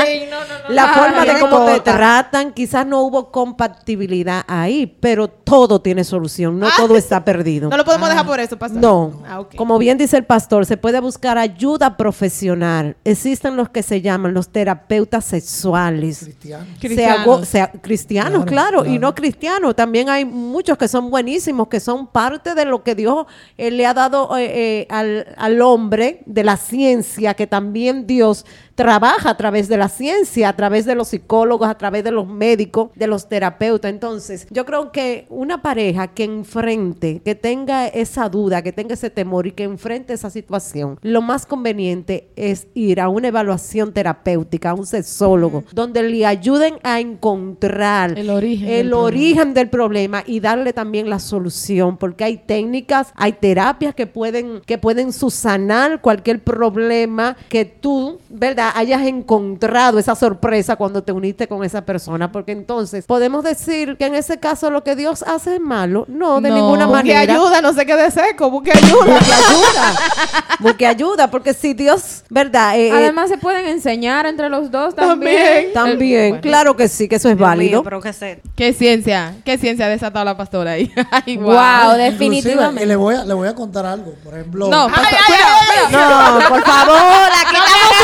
Ay, 0.00 0.25
no, 0.48 0.54
no, 0.62 0.68
no. 0.68 0.74
la 0.74 0.84
Ay, 0.92 0.94
forma 1.00 1.24
de 1.24 1.40
cómo 1.40 1.64
te 1.66 1.80
tratan, 1.80 2.52
quizás 2.52 2.86
no 2.86 3.02
hubo 3.02 3.30
compatibilidad 3.30 4.44
ahí, 4.46 4.86
pero 5.00 5.28
todo 5.28 5.80
tiene 5.80 6.04
solución, 6.04 6.58
no 6.58 6.66
Ah. 6.66 6.72
todo 6.76 6.96
está 6.96 7.24
perdido. 7.24 7.68
No 7.70 7.76
lo 7.76 7.84
podemos 7.84 8.08
dejar 8.08 8.26
por 8.26 8.40
eso, 8.40 8.56
pastor. 8.58 8.80
No, 8.80 9.22
Ah, 9.28 9.42
como 9.56 9.78
bien 9.78 9.98
dice 9.98 10.16
el 10.16 10.24
pastor, 10.24 10.66
se 10.66 10.76
puede 10.76 11.00
buscar 11.00 11.38
ayuda 11.38 11.96
profesional. 11.96 12.96
Existen 13.04 13.56
los 13.56 13.68
que 13.68 13.82
se 13.82 14.00
llaman 14.00 14.34
los 14.34 14.48
terapeutas 14.50 15.24
sexuales. 15.24 16.30
Cristianos. 16.80 17.24
go- 17.26 17.44
sea 17.44 17.70
cristianos, 17.72 18.44
Claro, 18.44 18.80
claro, 18.82 18.86
y 18.86 18.98
no 18.98 19.14
cristianos. 19.14 19.74
También 19.76 20.08
hay 20.08 20.24
muchos 20.24 20.76
que 20.78 20.88
son 20.88 21.10
buenísimos, 21.10 21.68
que 21.68 21.80
son 21.80 22.06
parte 22.06 22.54
de 22.54 22.64
lo 22.64 22.82
que 22.82 22.94
Dios 22.94 23.26
eh, 23.56 23.70
le 23.70 23.86
ha 23.86 23.94
dado 23.94 24.36
eh, 24.36 24.44
eh, 24.80 24.86
al, 24.90 25.26
al 25.36 25.60
hombre, 25.62 26.22
de 26.26 26.44
la 26.44 26.56
ciencia, 26.56 27.34
que 27.34 27.46
también 27.46 28.06
Dios 28.06 28.44
trabaja 28.76 29.30
a 29.30 29.36
través 29.36 29.68
de 29.68 29.76
la 29.76 29.88
ciencia, 29.88 30.52
través 30.52 30.84
de 30.84 30.94
los 30.94 31.08
psicólogos, 31.08 31.68
a 31.68 31.78
través 31.78 32.04
de 32.04 32.12
los 32.12 32.28
médicos, 32.28 32.90
de 32.94 33.06
los 33.06 33.28
terapeutas. 33.28 33.90
Entonces, 33.90 34.46
yo 34.50 34.64
creo 34.64 34.92
que 34.92 35.26
una 35.28 35.62
pareja 35.62 36.08
que 36.08 36.24
enfrente, 36.24 37.20
que 37.24 37.34
tenga 37.34 37.88
esa 37.88 38.28
duda, 38.28 38.62
que 38.62 38.72
tenga 38.72 38.94
ese 38.94 39.10
temor 39.10 39.46
y 39.46 39.52
que 39.52 39.64
enfrente 39.64 40.12
esa 40.12 40.30
situación, 40.30 40.98
lo 41.02 41.22
más 41.22 41.46
conveniente 41.46 42.28
es 42.36 42.68
ir 42.74 43.00
a 43.00 43.08
una 43.08 43.28
evaluación 43.28 43.92
terapéutica, 43.92 44.70
a 44.70 44.74
un 44.74 44.86
sexólogo, 44.86 45.64
donde 45.72 46.02
le 46.02 46.26
ayuden 46.26 46.78
a 46.82 47.00
encontrar 47.00 48.18
El 48.18 48.30
origen 48.30 48.68
el 48.68 48.74
del 48.74 48.90
problema. 48.90 49.06
origen 49.06 49.54
del 49.54 49.68
problema 49.68 50.22
y 50.26 50.40
darle 50.40 50.72
también 50.72 51.08
la 51.08 51.18
solución, 51.18 51.96
porque 51.96 52.24
hay 52.24 52.36
técnicas, 52.36 53.12
hay 53.14 53.32
terapias 53.32 53.94
que 53.94 54.06
pueden, 54.06 54.60
que 54.66 54.76
pueden 54.76 55.12
subsanar 55.12 56.00
cualquier 56.02 56.42
problema 56.44 57.36
que 57.48 57.64
tú, 57.64 58.18
¿verdad?, 58.28 58.65
hayas 58.70 59.02
encontrado 59.06 59.98
esa 59.98 60.14
sorpresa 60.14 60.76
cuando 60.76 61.02
te 61.02 61.12
uniste 61.12 61.46
con 61.48 61.64
esa 61.64 61.84
persona, 61.84 62.32
porque 62.32 62.52
entonces 62.52 63.04
podemos 63.06 63.44
decir 63.44 63.96
que 63.96 64.06
en 64.06 64.14
ese 64.14 64.38
caso 64.38 64.70
lo 64.70 64.82
que 64.82 64.96
Dios 64.96 65.22
hace 65.22 65.54
es 65.56 65.60
malo, 65.60 66.04
no, 66.08 66.40
de 66.40 66.48
No. 66.50 66.54
ninguna 66.56 66.86
Busque 66.86 67.12
manera. 67.12 67.32
ayuda, 67.34 67.60
no 67.60 67.72
se 67.72 67.84
quede 67.86 68.10
seco, 68.10 68.50
busque 68.50 68.72
ayuda. 68.72 69.04
Busque 69.06 69.32
ayuda, 69.34 69.94
busque 70.60 70.86
ayuda, 70.86 71.30
porque 71.30 71.54
si 71.54 71.74
Dios, 71.74 72.22
¿verdad? 72.30 72.76
Eh, 72.78 72.88
eh, 72.88 72.92
Además, 72.92 73.28
se 73.30 73.38
pueden 73.38 73.66
enseñar 73.66 74.26
entre 74.26 74.48
los 74.48 74.70
dos 74.70 74.94
también. 74.94 75.36
También. 75.36 75.72
también, 75.72 76.28
bueno. 76.30 76.42
claro 76.42 76.76
que 76.76 76.88
sí, 76.88 77.08
que 77.08 77.16
eso 77.16 77.28
es 77.28 77.36
Dios 77.36 77.48
válido. 77.48 77.70
mío, 77.80 77.84
pero 77.84 78.00
que 78.00 78.12
se... 78.12 78.40
Qué 78.56 78.72
ciencia, 78.72 79.34
qué 79.44 79.58
ciencia 79.58 79.86
ha 79.86 79.88
desatado 79.88 80.24
la 80.24 80.36
pastora 80.36 80.72
ahí. 80.72 80.90
Ay, 81.10 81.36
Wow, 81.36 81.96
definitivamente. 81.96 82.84
Y 82.84 82.86
le 82.86 82.96
voy, 82.96 83.14
a, 83.14 83.24
le 83.24 83.34
voy 83.34 83.48
a 83.48 83.54
contar 83.54 83.86
algo. 83.86 84.12
Por 84.24 84.34
ejemplo, 84.34 84.68
No, 84.68 84.88
pastor, 84.88 85.18
cuidado, 85.26 86.40
No, 86.40 86.48
por 86.48 86.62
favor, 86.62 87.30
aquí 87.46 87.55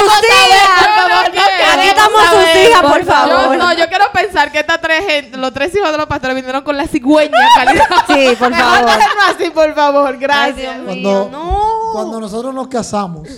Aquí 0.02 1.38
queremos 1.38 1.86
estamos 1.86 2.20
sus 2.20 2.30
saber. 2.30 2.70
hijas, 2.70 2.82
por 2.82 3.04
favor. 3.04 3.56
no, 3.56 3.72
yo 3.74 3.88
quiero 3.88 4.04
pensar 4.12 4.52
que 4.52 4.60
estas 4.60 4.80
tres 4.80 5.04
gente, 5.06 5.36
los 5.36 5.52
tres 5.52 5.74
hijos 5.74 5.90
de 5.92 5.98
los 5.98 6.06
pastores 6.06 6.36
vinieron 6.36 6.62
con 6.62 6.76
la 6.76 6.86
cigüeña 6.86 7.38
calidad. 7.56 7.86
Sí, 8.06 8.36
por 8.38 8.54
favor. 8.54 8.90
así, 9.28 9.50
por 9.50 9.74
favor. 9.74 10.18
Gracias. 10.18 10.80
cuando, 10.84 11.28
no. 11.30 11.90
cuando 11.92 12.20
nosotros 12.20 12.54
nos 12.54 12.68
casamos, 12.68 13.28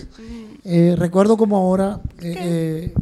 eh, 0.65 0.95
recuerdo 0.99 1.37
como 1.37 1.57
ahora 1.57 1.99
eh, 2.21 2.35
eh, 2.39 2.95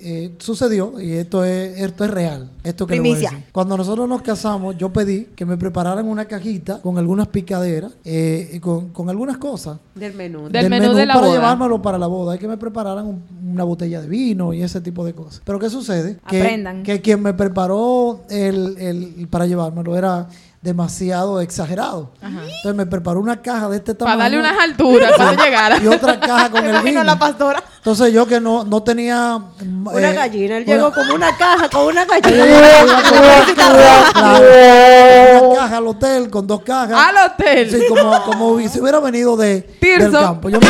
eh, 0.00 0.34
sucedió, 0.38 1.00
y 1.00 1.12
esto 1.12 1.44
es, 1.44 1.78
esto 1.80 2.04
es 2.04 2.10
real, 2.10 2.50
esto 2.62 2.86
que 2.86 2.94
le 2.94 3.00
voy 3.00 3.10
a 3.10 3.14
decir. 3.14 3.44
Cuando 3.52 3.76
nosotros 3.76 4.08
nos 4.08 4.22
casamos, 4.22 4.76
yo 4.78 4.92
pedí 4.92 5.24
que 5.34 5.44
me 5.44 5.56
prepararan 5.56 6.06
una 6.06 6.26
cajita 6.26 6.80
con 6.80 6.98
algunas 6.98 7.28
picaderas 7.28 7.92
eh, 8.04 8.50
y 8.54 8.60
con, 8.60 8.90
con 8.90 9.10
algunas 9.10 9.38
cosas 9.38 9.78
Del 9.94 10.14
menú. 10.14 10.48
Del 10.48 10.70
menú 10.70 10.94
de 10.94 11.06
la 11.06 11.14
para 11.14 11.26
boda. 11.26 11.36
llevármelo 11.38 11.82
para 11.82 11.98
la 11.98 12.06
boda. 12.06 12.34
Hay 12.34 12.38
que 12.38 12.48
me 12.48 12.56
prepararan 12.56 13.06
un- 13.06 13.22
una 13.52 13.64
botella 13.64 14.00
de 14.00 14.08
vino 14.08 14.52
y 14.54 14.62
ese 14.62 14.80
tipo 14.80 15.04
de 15.04 15.14
cosas. 15.14 15.42
Pero 15.44 15.58
¿qué 15.58 15.68
sucede? 15.70 16.18
Que, 16.28 16.40
Aprendan. 16.42 16.82
que 16.84 17.00
quien 17.00 17.20
me 17.22 17.34
preparó 17.34 18.20
el, 18.30 18.76
el- 18.78 19.28
para 19.28 19.46
llevármelo 19.46 19.96
era 19.96 20.28
demasiado 20.60 21.40
exagerado. 21.40 22.10
Entonces 22.20 22.74
me 22.74 22.84
preparó 22.86 23.20
una 23.20 23.40
caja 23.40 23.68
de 23.68 23.76
este 23.76 23.94
Para 23.94 24.12
tamaño. 24.12 24.38
darle 24.42 24.50
unas 24.50 24.64
alturas 24.64 25.12
cuando 25.16 25.44
llegara. 25.44 25.78
y 25.78 25.86
otra 25.86 26.18
caja 26.18 26.50
con 26.50 26.64
el 26.66 26.82
vino. 26.82 27.04
la 27.04 27.16
pastora. 27.18 27.62
Entonces 27.76 28.12
yo 28.12 28.26
que 28.26 28.40
no, 28.40 28.64
no 28.64 28.82
tenía... 28.82 29.38
mm, 29.38 29.86
Una 29.86 30.10
eh, 30.10 30.14
gallina. 30.14 30.56
Él 30.58 30.64
una- 30.66 30.74
llegó 30.74 30.92
como 30.92 31.14
una 31.14 31.36
caja 31.36 31.68
con 31.68 31.86
una 31.86 32.04
gallina. 32.04 32.44
una 35.40 35.54
caja 35.56 35.76
al 35.76 35.86
hotel 35.86 36.30
con 36.30 36.46
dos 36.46 36.62
cajas. 36.62 36.98
Al 37.08 37.30
hotel. 37.30 37.70
Sí, 37.70 37.80
como, 37.88 38.22
como 38.24 38.58
si 38.68 38.80
hubiera 38.80 39.00
venido 39.00 39.36
de, 39.36 39.76
del 39.80 40.12
campo. 40.12 40.48
Yo 40.48 40.58
me, 40.60 40.66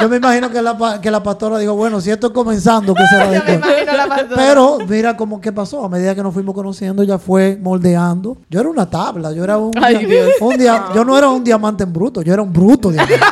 yo 0.00 0.08
me 0.08 0.16
imagino 0.16 0.50
que 0.50 0.60
la, 0.62 1.00
que 1.00 1.10
la 1.10 1.22
pastora 1.22 1.58
dijo, 1.58 1.74
bueno, 1.74 2.00
si 2.00 2.10
esto 2.10 2.28
es 2.28 2.32
comenzando, 2.32 2.94
¿qué 2.94 3.02
será 3.06 3.28
pastora. 4.08 4.26
Pero 4.36 4.78
mira 4.88 5.16
cómo 5.16 5.40
qué 5.40 5.52
pasó. 5.52 5.84
A 5.84 5.88
medida 5.88 6.14
que 6.14 6.22
nos 6.22 6.32
fuimos 6.34 6.54
conociendo, 6.54 7.02
ya 7.02 7.18
fue 7.18 7.58
moldeando. 7.60 8.36
Yo 8.50 8.60
era 8.60 8.68
una 8.68 8.88
tabla, 8.88 9.32
yo 9.32 9.42
era 9.44 9.58
un, 9.58 9.70
Ay, 9.82 10.04
dia- 10.06 10.24
Dios. 10.24 10.30
un 10.40 10.56
dia- 10.58 10.84
yo 10.94 11.04
no 11.04 11.16
era 11.16 11.28
un 11.30 11.42
diamante 11.44 11.84
en 11.84 11.92
bruto, 11.92 12.22
yo 12.22 12.32
era 12.32 12.42
un 12.42 12.52
bruto 12.52 12.90
diamante. 12.90 13.18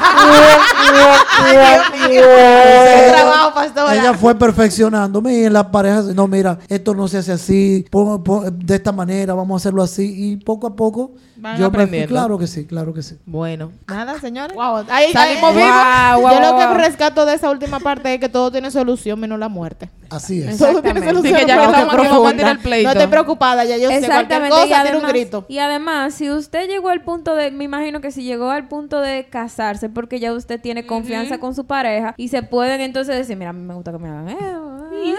Qué 2.06 2.20
trabajo, 3.12 3.54
pastora. 3.54 3.94
Ella 3.94 4.14
fue 4.14 4.34
perfeccionándome 4.34 5.34
y 5.34 5.44
en 5.44 5.52
las 5.52 5.66
parejas, 5.66 6.06
no, 6.06 6.26
mira, 6.26 6.58
esto 6.68 6.94
no 6.94 7.08
se 7.08 7.18
hace 7.18 7.32
así, 7.32 7.84
pon- 7.90 8.22
pon- 8.22 8.58
de 8.58 8.74
esta 8.76 8.92
manera, 8.92 9.34
vamos 9.34 9.54
a 9.54 9.58
hacerlo 9.62 9.82
así. 9.82 10.32
Y 10.32 10.36
poco 10.36 10.66
a 10.66 10.76
poco, 10.76 11.12
Van 11.36 11.58
yo 11.58 11.66
aprendiendo. 11.66 12.08
claro 12.08 12.38
que 12.38 12.46
sí, 12.46 12.64
claro 12.66 12.94
que 12.94 13.02
sí. 13.02 13.18
Bueno, 13.26 13.72
nada, 13.88 14.18
señores. 14.20 14.56
Wow, 14.56 14.84
ahí- 14.88 15.12
Salimos 15.12 15.54
vivos. 15.54 16.32
Yo 16.32 16.40
lo 16.40 16.58
que 16.58 16.74
rescato 16.74 17.26
de 17.26 17.34
esa 17.34 17.50
última 17.50 17.80
parte 17.80 18.14
es 18.14 18.20
que 18.20 18.28
todo 18.28 18.50
tiene 18.50 18.70
solución 18.70 19.18
menos 19.18 19.38
la 19.38 19.48
muerte. 19.48 19.90
Así 20.10 20.42
es. 20.42 20.58
Todo 20.58 20.82
tiene 20.82 21.00
solución. 21.00 21.34
Así 21.34 21.44
que 21.44 21.48
ya 21.48 21.64
a 21.64 22.32
tirar 22.32 22.52
el 22.52 22.58
pleito. 22.58 22.88
No 22.88 22.92
estés 22.92 23.08
preocupada, 23.08 23.64
ya 23.64 23.76
yo 23.76 23.90
sé. 23.90 24.06
Cualquier 24.06 24.48
cosa, 24.48 24.64
y, 24.64 24.68
tira 24.68 24.80
un 24.82 24.86
además, 24.88 25.12
grito. 25.12 25.46
y 25.48 25.58
además, 25.58 26.14
si 26.14 26.30
usted 26.30 26.68
llegó 26.68 26.88
al 26.88 27.02
punto 27.02 27.34
de, 27.34 27.50
me 27.50 27.64
imagino 27.64 28.00
que 28.00 28.10
si 28.10 28.22
llegó 28.22 28.50
al 28.50 28.68
punto 28.68 29.00
de 29.00 29.26
casarse, 29.28 29.88
porque 29.88 30.20
ya 30.20 30.32
usted 30.32 30.60
tiene 30.60 30.86
confianza 30.86 31.38
con 31.38 31.54
su 31.54 31.64
pareja 31.66 32.14
y 32.16 32.28
se 32.28 32.42
pueden 32.42 32.80
entonces 32.80 33.16
decir, 33.16 33.36
mira, 33.36 33.50
a 33.50 33.52
mí 33.52 33.62
me 33.62 33.74
gusta 33.74 33.92
que 33.92 33.98
me 33.98 34.08
hagan 34.08 34.28
eso. 34.28 34.63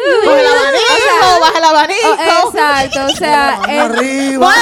El 0.06 0.48
abanico, 0.48 1.40
baja 1.42 1.58
el 1.58 1.64
abanico. 1.64 2.08
Oh, 2.10 2.50
exacto, 2.50 3.06
o 3.06 3.10
sea, 3.16 3.60
eh, 3.68 3.80
arriba. 3.82 4.54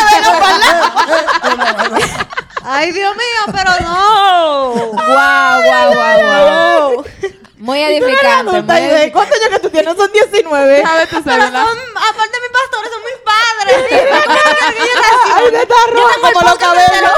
Ay, 2.65 2.91
Dios 2.91 3.15
mío, 3.15 3.53
pero 3.53 3.71
no. 3.81 4.73
Guau, 4.93 5.61
guau, 5.63 5.93
guau, 5.93 6.19
guau. 6.21 7.05
Muy 7.57 7.79
edificante. 7.81 8.43
muy 8.43 8.55
Adulta, 8.55 8.79
¿y 8.79 8.83
de 8.83 8.87
edificante. 8.87 9.11
¿Cuántos 9.13 9.37
años 9.37 9.49
que 9.49 9.59
tú 9.59 9.69
tienes? 9.69 9.97
Son 9.97 10.11
19. 10.11 10.81
Sabes 10.81 11.09
tu 11.09 11.23
Pero 11.23 11.35
cédula. 11.41 11.63
son, 11.63 11.77
aparte 11.97 12.31
de 12.31 12.41
mis 12.41 12.51
pastores, 12.51 12.91
son 12.91 13.03
mis 13.03 13.19
padres. 13.23 13.77
Ay, 15.35 15.51
de 15.51 15.61
está 15.61 15.75
roja 15.91 16.15
como 16.21 16.41
los 16.41 16.55
cabellos. 16.55 17.11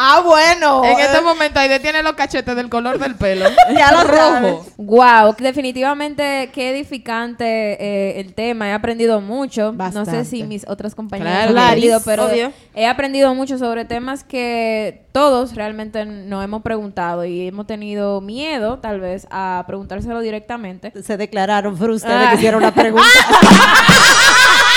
Ah, 0.00 0.20
bueno. 0.24 0.84
En 0.84 0.96
este 1.00 1.20
momento 1.20 1.58
Aide 1.58 1.80
tiene 1.80 2.04
los 2.04 2.12
cachetes 2.12 2.54
del 2.54 2.68
color 2.68 2.98
del 3.00 3.16
pelo. 3.16 3.46
Ya 3.76 3.90
lo 3.92 4.04
rojo. 4.04 4.66
Wow, 4.76 5.34
definitivamente 5.38 6.50
qué 6.54 6.70
edificante 6.70 7.44
eh, 7.44 8.20
el 8.20 8.32
tema. 8.34 8.68
He 8.68 8.72
aprendido 8.72 9.20
mucho. 9.20 9.72
No 9.72 10.04
sé 10.04 10.24
si 10.24 10.44
mis 10.44 10.64
otras 10.68 10.94
compañeras 10.94 11.48
Claro. 11.48 11.58
han 11.58 11.64
aprendido, 11.66 12.00
pero 12.04 12.26
obvio. 12.26 12.52
he 12.74 12.86
aprendido 12.86 13.34
mucho 13.34 13.58
sobre 13.58 13.84
temas 13.84 14.22
que 14.22 15.02
todos 15.10 15.56
realmente 15.56 16.04
nos 16.06 16.44
hemos 16.44 16.62
preguntado 16.62 17.24
y 17.24 17.48
hemos 17.48 17.66
tenido 17.66 18.20
miedo, 18.20 18.78
tal 18.78 19.00
vez, 19.00 19.26
a 19.32 19.64
preguntárselo 19.66 20.20
directamente. 20.20 20.92
Se 21.02 21.16
declararon, 21.16 21.74
ustedes 21.74 22.04
Ah. 22.26 22.30
que 22.30 22.36
hicieron 22.36 22.62
la 22.62 22.72
pregunta. 22.72 23.08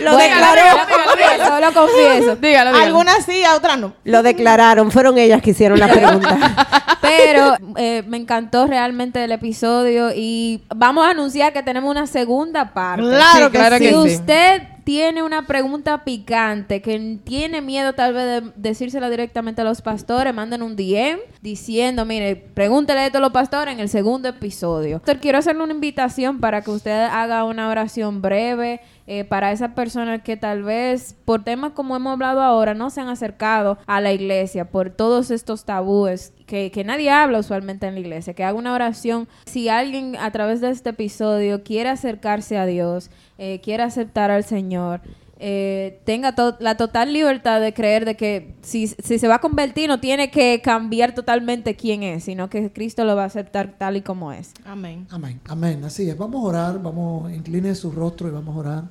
Lo 0.00 0.12
Bueno, 0.12 0.34
declaró. 0.34 0.78
lo 0.78 1.04
confieso, 1.04 1.60
lo 1.60 1.72
confieso. 1.72 2.36
Dígalo, 2.36 2.70
dígalo. 2.72 2.84
Algunas 2.84 3.24
sí, 3.24 3.44
a 3.44 3.54
otras 3.54 3.78
no. 3.78 3.92
Lo 4.04 4.22
declararon, 4.22 4.90
fueron 4.90 5.18
ellas 5.18 5.42
que 5.42 5.50
hicieron 5.50 5.78
la 5.78 5.88
pregunta. 5.92 6.96
Pero 7.00 7.56
eh, 7.76 8.02
me 8.06 8.16
encantó 8.18 8.66
realmente 8.66 9.22
el 9.24 9.32
episodio 9.32 10.10
y 10.14 10.62
vamos 10.74 11.06
a 11.06 11.10
anunciar 11.10 11.52
que 11.52 11.62
tenemos 11.62 11.90
una 11.90 12.06
segunda 12.06 12.72
parte. 12.72 13.02
Claro 13.02 13.46
Sí, 13.46 13.52
que 13.52 13.58
claro 13.58 13.76
sí. 13.78 13.82
que 13.84 13.88
si 13.88 13.94
sí. 14.08 14.14
usted 14.16 14.62
tiene 14.90 15.22
una 15.22 15.46
pregunta 15.46 16.02
picante, 16.02 16.82
que 16.82 17.20
tiene 17.22 17.60
miedo 17.60 17.92
tal 17.92 18.12
vez 18.12 18.42
de 18.42 18.52
decírsela 18.56 19.08
directamente 19.08 19.60
a 19.60 19.64
los 19.64 19.82
pastores, 19.82 20.34
manden 20.34 20.62
un 20.62 20.74
DM 20.74 21.20
diciendo, 21.40 22.04
mire, 22.04 22.34
pregúntele 22.34 23.06
esto 23.06 23.18
a 23.18 23.20
los 23.20 23.30
pastores 23.30 23.72
en 23.72 23.78
el 23.78 23.88
segundo 23.88 24.28
episodio. 24.28 24.94
Doctor, 24.94 25.18
quiero 25.18 25.38
hacerle 25.38 25.62
una 25.62 25.74
invitación 25.74 26.40
para 26.40 26.62
que 26.62 26.72
usted 26.72 27.04
haga 27.04 27.44
una 27.44 27.68
oración 27.68 28.20
breve 28.20 28.80
eh, 29.06 29.24
para 29.24 29.50
esas 29.50 29.74
personas 29.74 30.22
que 30.22 30.36
tal 30.36 30.62
vez 30.62 31.16
por 31.24 31.42
temas 31.42 31.72
como 31.72 31.96
hemos 31.96 32.12
hablado 32.12 32.42
ahora 32.42 32.74
no 32.74 32.90
se 32.90 33.00
han 33.00 33.08
acercado 33.08 33.78
a 33.86 34.00
la 34.00 34.12
iglesia, 34.12 34.70
por 34.70 34.90
todos 34.90 35.30
estos 35.30 35.64
tabúes 35.64 36.32
que, 36.46 36.70
que 36.70 36.84
nadie 36.84 37.10
habla 37.10 37.38
usualmente 37.38 37.86
en 37.86 37.94
la 37.94 38.00
iglesia, 38.00 38.34
que 38.34 38.44
haga 38.44 38.58
una 38.58 38.72
oración. 38.72 39.28
Si 39.46 39.68
alguien 39.68 40.16
a 40.16 40.30
través 40.30 40.60
de 40.60 40.70
este 40.70 40.90
episodio 40.90 41.62
quiere 41.62 41.88
acercarse 41.88 42.56
a 42.56 42.66
Dios, 42.66 43.10
eh, 43.42 43.60
quiere 43.64 43.82
aceptar 43.82 44.30
al 44.30 44.44
Señor, 44.44 45.00
eh, 45.42 45.98
tenga 46.04 46.34
to- 46.34 46.58
la 46.60 46.76
total 46.76 47.14
libertad 47.14 47.58
de 47.62 47.72
creer 47.72 48.04
de 48.04 48.14
que 48.14 48.54
si, 48.60 48.86
si 48.88 49.18
se 49.18 49.26
va 49.26 49.36
a 49.36 49.40
convertir 49.40 49.88
no 49.88 49.98
tiene 49.98 50.30
que 50.30 50.60
cambiar 50.62 51.14
totalmente 51.14 51.74
quién 51.74 52.02
es, 52.02 52.24
sino 52.24 52.50
que 52.50 52.70
Cristo 52.70 53.04
lo 53.04 53.16
va 53.16 53.22
a 53.22 53.26
aceptar 53.26 53.74
tal 53.78 53.96
y 53.96 54.02
como 54.02 54.30
es. 54.32 54.52
Amén. 54.66 55.06
Amén, 55.10 55.40
amén. 55.48 55.82
Así 55.84 56.10
es. 56.10 56.18
Vamos 56.18 56.44
a 56.44 56.48
orar, 56.48 56.82
vamos, 56.82 57.32
incline 57.32 57.74
su 57.74 57.90
rostro 57.90 58.28
y 58.28 58.32
vamos 58.32 58.54
a 58.54 58.58
orar. 58.58 58.84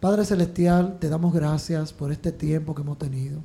Padre 0.00 0.26
Celestial, 0.26 0.98
te 0.98 1.08
damos 1.08 1.32
gracias 1.32 1.94
por 1.94 2.12
este 2.12 2.30
tiempo 2.32 2.74
que 2.74 2.82
hemos 2.82 2.98
tenido. 2.98 3.40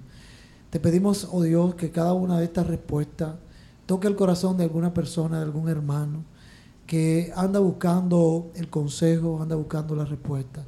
Te 0.69 0.81
pedimos, 0.81 1.29
oh 1.31 1.41
Dios, 1.41 1.75
que 1.75 1.89
cada 1.91 2.11
una 2.11 2.37
de 2.37 2.43
estas 2.43 2.67
respuestas 2.67 3.35
toque 3.85 4.07
el 4.09 4.15
corazón 4.17 4.57
de 4.57 4.63
alguna 4.65 4.93
persona, 4.93 5.37
de 5.37 5.43
algún 5.45 5.69
hermano, 5.69 6.25
que 6.85 7.31
anda 7.35 7.59
buscando 7.59 8.51
el 8.55 8.69
consejo, 8.69 9.41
anda 9.41 9.55
buscando 9.55 9.95
la 9.95 10.05
respuesta. 10.05 10.63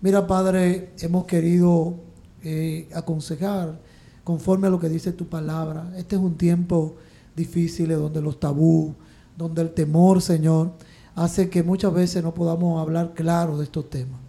Mira, 0.00 0.26
Padre, 0.26 0.90
hemos 0.98 1.24
querido 1.24 1.94
eh, 2.42 2.88
aconsejar 2.94 3.80
conforme 4.22 4.66
a 4.66 4.70
lo 4.70 4.78
que 4.78 4.88
dice 4.88 5.12
tu 5.12 5.26
palabra. 5.26 5.92
Este 5.96 6.16
es 6.16 6.22
un 6.22 6.36
tiempo 6.36 6.96
difícil 7.34 7.88
donde 7.88 8.20
los 8.20 8.38
tabú, 8.38 8.94
donde 9.36 9.62
el 9.62 9.72
temor, 9.72 10.20
Señor, 10.20 10.72
hace 11.14 11.48
que 11.48 11.62
muchas 11.62 11.92
veces 11.92 12.22
no 12.22 12.34
podamos 12.34 12.80
hablar 12.80 13.14
claro 13.14 13.56
de 13.56 13.64
estos 13.64 13.88
temas. 13.88 14.20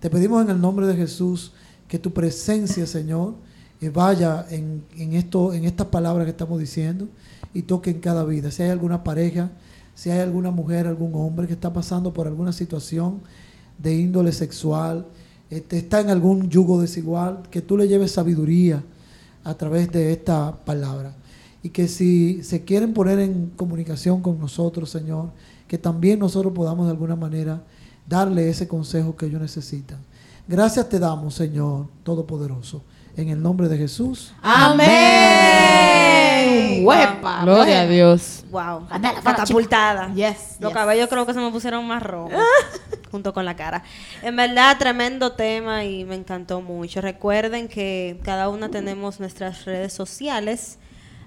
Te 0.00 0.10
pedimos 0.10 0.44
en 0.44 0.50
el 0.50 0.60
nombre 0.60 0.86
de 0.86 0.94
Jesús 0.94 1.52
que 1.88 1.98
tu 1.98 2.12
presencia, 2.12 2.86
Señor, 2.86 3.34
eh, 3.80 3.88
vaya 3.88 4.46
en, 4.50 4.84
en 4.96 5.14
esto, 5.14 5.54
en 5.54 5.64
estas 5.64 5.86
palabras 5.86 6.26
que 6.26 6.30
estamos 6.32 6.58
diciendo 6.58 7.08
y 7.54 7.62
toque 7.62 7.90
en 7.90 8.00
cada 8.00 8.24
vida. 8.24 8.50
Si 8.50 8.62
hay 8.62 8.70
alguna 8.70 9.02
pareja, 9.02 9.50
si 9.94 10.10
hay 10.10 10.20
alguna 10.20 10.50
mujer, 10.50 10.86
algún 10.86 11.14
hombre 11.14 11.46
que 11.46 11.52
está 11.52 11.72
pasando 11.72 12.12
por 12.12 12.26
alguna 12.26 12.52
situación 12.52 13.20
de 13.78 13.94
índole 13.94 14.32
sexual, 14.32 15.06
este, 15.50 15.78
está 15.78 16.00
en 16.00 16.10
algún 16.10 16.48
yugo 16.48 16.80
desigual, 16.80 17.42
que 17.50 17.62
tú 17.62 17.76
le 17.76 17.86
lleves 17.86 18.12
sabiduría 18.12 18.82
a 19.44 19.54
través 19.54 19.90
de 19.92 20.12
esta 20.12 20.56
palabra. 20.64 21.14
Y 21.62 21.70
que 21.70 21.88
si 21.88 22.42
se 22.42 22.64
quieren 22.64 22.92
poner 22.92 23.18
en 23.20 23.50
comunicación 23.56 24.20
con 24.20 24.38
nosotros, 24.38 24.90
Señor, 24.90 25.30
que 25.68 25.78
también 25.78 26.18
nosotros 26.18 26.52
podamos 26.52 26.86
de 26.86 26.92
alguna 26.92 27.16
manera 27.16 27.62
darle 28.06 28.48
ese 28.48 28.68
consejo 28.68 29.16
que 29.16 29.26
ellos 29.26 29.40
necesitan. 29.40 29.98
Gracias 30.46 30.88
te 30.88 30.98
damos, 30.98 31.34
Señor 31.34 31.86
Todopoderoso. 32.02 32.82
En 33.16 33.28
el 33.28 33.40
nombre 33.40 33.68
de 33.68 33.78
Jesús. 33.78 34.32
Amén. 34.42 35.83
Huepa. 36.86 37.40
Gloria 37.42 37.80
a 37.82 37.86
Dios. 37.86 38.44
Wow. 38.50 38.86
Andala, 38.90 39.20
Catapultada. 39.22 40.08
Yes, 40.14 40.56
Los 40.60 40.70
yes. 40.70 40.78
cabellos 40.78 41.08
creo 41.08 41.26
que 41.26 41.34
se 41.34 41.40
me 41.40 41.50
pusieron 41.50 41.86
más 41.86 42.02
rojos. 42.02 42.32
junto 43.10 43.32
con 43.32 43.44
la 43.44 43.54
cara. 43.56 43.82
En 44.22 44.34
verdad, 44.36 44.76
tremendo 44.78 45.32
tema 45.32 45.84
y 45.84 46.04
me 46.04 46.14
encantó 46.16 46.60
mucho. 46.60 47.00
Recuerden 47.00 47.68
que 47.68 48.20
cada 48.24 48.48
una 48.48 48.68
tenemos 48.70 49.20
nuestras 49.20 49.64
redes 49.64 49.92
sociales. 49.92 50.78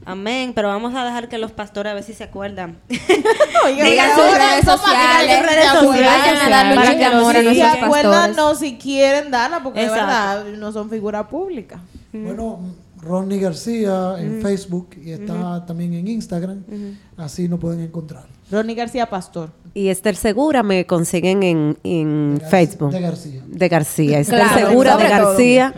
Amén. 0.05 0.53
Pero 0.53 0.67
vamos 0.69 0.93
a 0.95 1.03
dejar 1.05 1.27
que 1.27 1.37
los 1.37 1.51
pastores 1.51 1.91
a 1.91 1.93
ver 1.93 2.03
si 2.03 2.13
se 2.13 2.23
acuerdan. 2.25 2.77
Oiga, 3.65 3.83
Digan 3.85 4.09
sus 4.15 4.37
redes 4.37 4.65
sociales. 4.65 5.45
redes 5.45 5.69
sociales. 5.69 6.75
Para 6.75 6.97
que 6.97 7.05
amor 7.05 7.35
a 7.35 7.39
Si 7.41 7.47
sigan. 7.49 7.55
se 7.55 7.61
nuestros 7.61 7.83
acuerdan, 7.83 8.11
pastores. 8.11 8.35
no, 8.37 8.55
si 8.55 8.77
quieren 8.77 9.31
darla, 9.31 9.63
porque 9.63 9.81
de 9.81 9.89
verdad 9.89 10.45
no 10.57 10.71
son 10.71 10.89
figura 10.89 11.27
pública. 11.27 11.79
Bueno, 12.13 12.59
Ronnie 13.01 13.39
García 13.39 14.15
en 14.19 14.41
Facebook 14.41 14.89
y 15.03 15.11
está 15.11 15.65
también 15.65 15.93
en 15.93 16.07
Instagram. 16.07 16.63
Así 17.15 17.47
nos 17.47 17.59
pueden 17.59 17.79
encontrar. 17.81 18.25
Ronnie 18.51 18.75
García 18.75 19.09
Pastor. 19.09 19.51
Y 19.73 19.89
Esther 19.89 20.15
Segura 20.15 20.63
me 20.63 20.85
consiguen 20.85 21.43
en, 21.43 21.77
en 21.83 22.35
De 22.39 22.45
Facebook. 22.47 22.91
De 22.91 22.99
García. 23.01 23.43
De 23.45 23.69
García. 23.69 24.19
Esther 24.21 24.39
Claro, 24.39 24.67
Segura 24.69 24.97
de 24.97 25.03
todo. 25.05 25.17
García. 25.17 25.73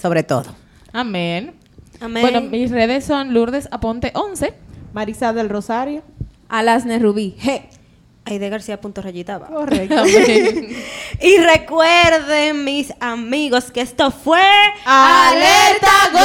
Sobre 0.00 0.22
todo. 0.22 0.44
Amén. 0.92 1.52
Amén. 2.00 2.22
Bueno, 2.22 2.40
mis 2.42 2.70
redes 2.70 3.04
son 3.04 3.32
Lourdes 3.32 3.68
Aponte 3.70 4.12
11. 4.14 4.52
Marisa 4.92 5.32
del 5.32 5.48
Rosario. 5.48 6.02
Alasne 6.48 6.98
Rubí. 6.98 7.36
G. 7.40 7.62
Aide 8.30 8.48
García 8.48 8.80
punto 8.80 9.02
rayita 9.02 9.34
abajo. 9.34 9.54
Correcto. 9.54 10.02
Y 11.22 11.36
recuerden, 11.36 12.64
mis 12.64 12.94
amigos, 12.98 13.70
que 13.70 13.82
esto 13.82 14.10
fue 14.10 14.40
¡Alerta 14.86 15.90
Go! 16.12 16.20